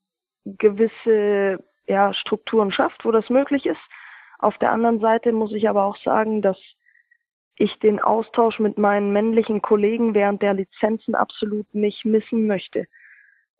[0.58, 3.80] gewisse ja, Strukturen schafft, wo das möglich ist.
[4.38, 6.58] Auf der anderen Seite muss ich aber auch sagen, dass
[7.56, 12.86] ich den Austausch mit meinen männlichen Kollegen während der Lizenzen absolut nicht missen möchte.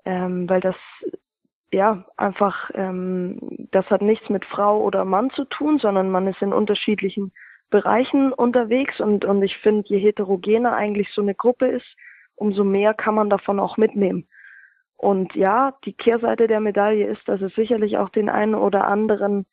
[0.04, 0.76] Ähm, weil das
[1.72, 6.42] ja einfach, ähm, das hat nichts mit Frau oder Mann zu tun, sondern man ist
[6.42, 7.32] in unterschiedlichen
[7.70, 11.96] Bereichen unterwegs und, und ich finde, je heterogener eigentlich so eine Gruppe ist,
[12.36, 14.28] umso mehr kann man davon auch mitnehmen.
[14.96, 19.46] Und ja, die Kehrseite der Medaille ist, dass es sicherlich auch den einen oder anderen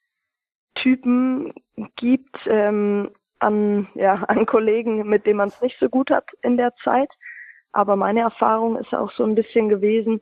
[0.75, 1.53] Typen
[1.95, 6.57] gibt ähm, an, ja, an Kollegen, mit denen man es nicht so gut hat in
[6.57, 7.09] der Zeit.
[7.71, 10.21] Aber meine Erfahrung ist auch so ein bisschen gewesen,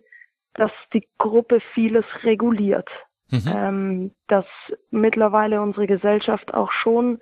[0.54, 2.90] dass die Gruppe vieles reguliert.
[3.30, 3.54] Mhm.
[3.54, 4.46] Ähm, dass
[4.90, 7.20] mittlerweile unsere Gesellschaft auch schon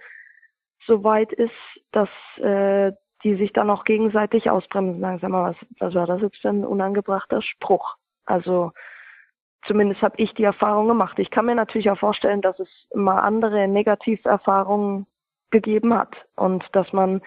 [0.87, 1.51] so weit ist,
[1.91, 2.91] dass äh,
[3.23, 6.49] die sich dann auch gegenseitig ausbremsen, sagen, sag mal, was, was war das jetzt für
[6.49, 7.95] ein unangebrachter Spruch?
[8.25, 8.71] Also
[9.65, 11.19] zumindest habe ich die Erfahrung gemacht.
[11.19, 15.05] Ich kann mir natürlich auch vorstellen, dass es mal andere Negativerfahrungen
[15.51, 17.21] gegeben hat und dass man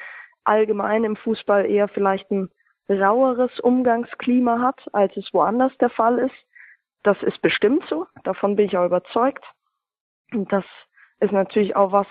[0.44, 2.50] allgemein im Fußball eher vielleicht ein
[2.88, 6.34] raueres Umgangsklima hat, als es woanders der Fall ist.
[7.02, 9.44] Das ist bestimmt so, davon bin ich auch überzeugt.
[10.32, 10.64] Und das
[11.20, 12.06] ist natürlich auch was,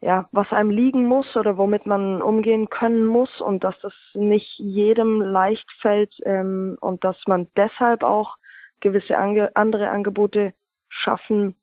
[0.00, 4.58] ja, was einem liegen muss oder womit man umgehen können muss und dass das nicht
[4.58, 8.36] jedem leicht fällt ähm, und dass man deshalb auch
[8.80, 10.54] gewisse ange andere Angebote
[10.88, 11.54] schaffen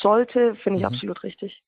[0.00, 0.94] sollte, finde ich mhm.
[0.94, 1.62] absolut richtig.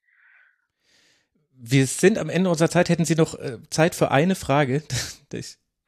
[1.54, 2.88] Wir sind am Ende unserer Zeit.
[2.88, 4.82] Hätten Sie noch äh, Zeit für eine Frage?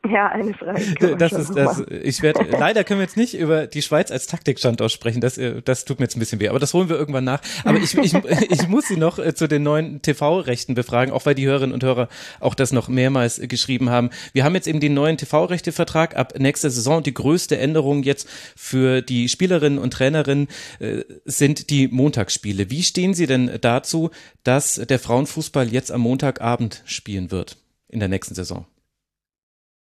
[0.08, 1.16] Ja, eine Frage.
[1.18, 4.92] Das ist, das, ich werde, leider können wir jetzt nicht über die Schweiz als Taktikstandort
[4.92, 5.20] sprechen.
[5.20, 6.48] Das, äh, das tut mir jetzt ein bisschen weh.
[6.48, 7.40] Aber das holen wir irgendwann nach.
[7.64, 8.14] Aber ich, ich,
[8.50, 11.82] ich muss Sie noch äh, zu den neuen TV-Rechten befragen, auch weil die Hörerinnen und
[11.82, 12.08] Hörer
[12.40, 14.10] auch das noch mehrmals geschrieben haben.
[14.32, 17.02] Wir haben jetzt eben den neuen TV-Rechtevertrag ab nächster Saison.
[17.02, 20.48] Die größte Änderung jetzt für die Spielerinnen und Trainerinnen
[20.80, 22.70] äh, sind die Montagsspiele.
[22.70, 24.10] Wie stehen Sie denn dazu,
[24.42, 27.56] dass der Frauenfußball jetzt am Montagabend spielen wird
[27.88, 28.66] in der nächsten Saison?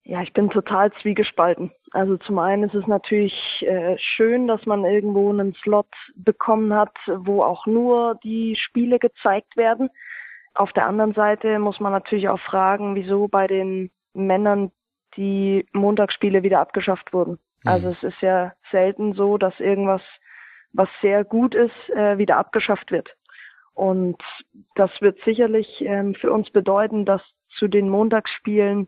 [0.10, 1.72] Ja, ich bin total zwiegespalten.
[1.92, 6.96] Also zum einen ist es natürlich äh, schön, dass man irgendwo einen Slot bekommen hat,
[7.06, 9.92] wo auch nur die Spiele gezeigt werden.
[10.56, 14.72] Auf der anderen Seite muss man natürlich auch fragen, wieso bei den Männern
[15.16, 17.38] die Montagsspiele wieder abgeschafft wurden.
[17.64, 17.70] Mhm.
[17.70, 20.02] Also es ist ja selten so, dass irgendwas,
[20.74, 23.16] was sehr gut ist, äh, wieder abgeschafft wird.
[23.76, 24.18] Und
[24.74, 27.22] das wird sicherlich ähm, für uns bedeuten, dass
[27.60, 28.88] zu den Montagsspielen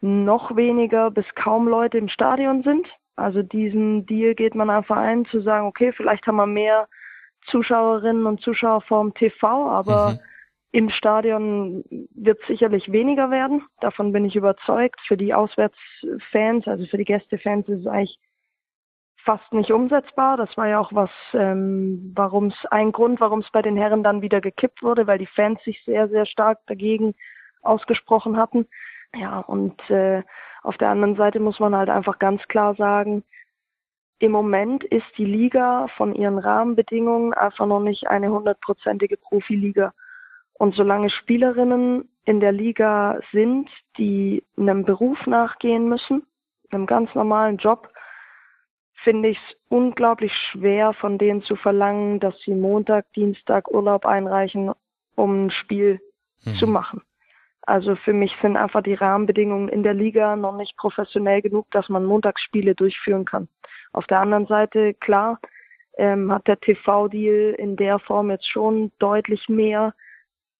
[0.00, 2.86] noch weniger bis kaum Leute im Stadion sind.
[3.16, 6.88] Also diesen Deal geht man einfach ein, zu sagen, okay, vielleicht haben wir mehr
[7.46, 10.18] Zuschauerinnen und Zuschauer vorm TV, aber mhm.
[10.72, 11.84] im Stadion
[12.14, 13.64] wird sicherlich weniger werden.
[13.80, 15.00] Davon bin ich überzeugt.
[15.06, 18.18] Für die Auswärtsfans, also für die Gästefans ist es eigentlich
[19.24, 20.36] fast nicht umsetzbar.
[20.36, 24.04] Das war ja auch was, ähm, warum es ein Grund, warum es bei den Herren
[24.04, 27.14] dann wieder gekippt wurde, weil die Fans sich sehr, sehr stark dagegen
[27.62, 28.66] ausgesprochen hatten.
[29.14, 30.22] Ja, und äh,
[30.62, 33.24] auf der anderen Seite muss man halt einfach ganz klar sagen,
[34.20, 39.94] im Moment ist die Liga von ihren Rahmenbedingungen einfach noch nicht eine hundertprozentige Profiliga.
[40.54, 46.26] Und solange Spielerinnen in der Liga sind, die einem Beruf nachgehen müssen,
[46.70, 47.88] einem ganz normalen Job,
[49.04, 54.72] finde ich es unglaublich schwer, von denen zu verlangen, dass sie Montag, Dienstag Urlaub einreichen,
[55.14, 56.00] um ein Spiel
[56.44, 56.54] mhm.
[56.56, 57.02] zu machen.
[57.68, 61.90] Also für mich sind einfach die Rahmenbedingungen in der Liga noch nicht professionell genug, dass
[61.90, 63.46] man Montagsspiele durchführen kann.
[63.92, 65.38] Auf der anderen Seite, klar,
[65.98, 69.92] ähm, hat der TV-Deal in der Form jetzt schon deutlich mehr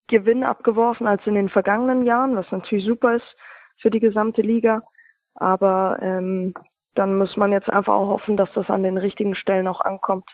[0.05, 3.37] Gewinn abgeworfen als in den vergangenen Jahren, was natürlich super ist
[3.77, 4.83] für die gesamte Liga.
[5.33, 6.53] Aber ähm,
[6.93, 10.29] dann muss man jetzt einfach auch hoffen, dass das an den richtigen Stellen auch ankommt.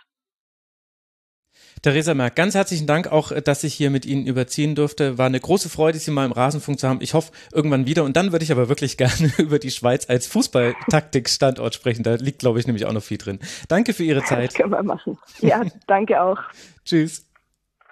[1.82, 5.18] Theresa Merck, ganz herzlichen Dank auch, dass ich hier mit Ihnen überziehen durfte.
[5.18, 7.00] War eine große Freude, Sie mal im Rasenfunk zu haben.
[7.02, 8.04] Ich hoffe irgendwann wieder.
[8.04, 12.04] Und dann würde ich aber wirklich gerne über die Schweiz als Fußballtaktik-Standort sprechen.
[12.04, 13.40] Da liegt, glaube ich, nämlich auch noch viel drin.
[13.68, 14.50] Danke für Ihre Zeit.
[14.50, 15.18] Das können wir machen.
[15.42, 16.40] Ja, danke auch.
[16.86, 17.26] Tschüss.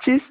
[0.04, 0.22] Tschüss.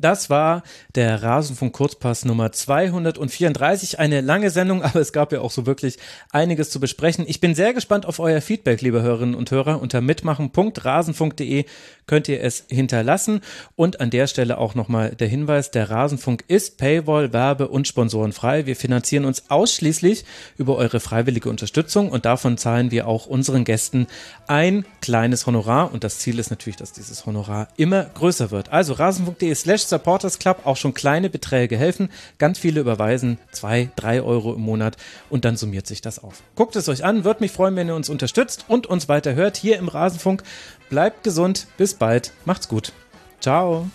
[0.00, 0.62] Das war
[0.94, 3.98] der Rasenfunk Kurzpass Nummer 234.
[3.98, 5.98] Eine lange Sendung, aber es gab ja auch so wirklich
[6.30, 7.24] einiges zu besprechen.
[7.26, 9.82] Ich bin sehr gespannt auf euer Feedback, liebe Hörerinnen und Hörer.
[9.82, 11.64] Unter mitmachen.rasenfunk.de
[12.06, 13.40] könnt ihr es hinterlassen.
[13.74, 18.66] Und an der Stelle auch nochmal der Hinweis, der Rasenfunk ist Paywall, Werbe und Sponsorenfrei.
[18.66, 20.24] Wir finanzieren uns ausschließlich
[20.58, 24.06] über eure freiwillige Unterstützung und davon zahlen wir auch unseren Gästen
[24.46, 25.92] ein kleines Honorar.
[25.92, 28.70] Und das Ziel ist natürlich, dass dieses Honorar immer größer wird.
[28.70, 32.10] Also rasenfunk.de slash Supporters Club auch schon kleine Beträge helfen.
[32.38, 34.96] Ganz viele überweisen zwei, drei Euro im Monat
[35.30, 36.42] und dann summiert sich das auf.
[36.54, 39.56] Guckt es euch an, würde mich freuen, wenn ihr uns unterstützt und uns weiter hört
[39.56, 40.42] hier im Rasenfunk.
[40.90, 42.92] Bleibt gesund, bis bald, macht's gut.
[43.40, 43.88] Ciao.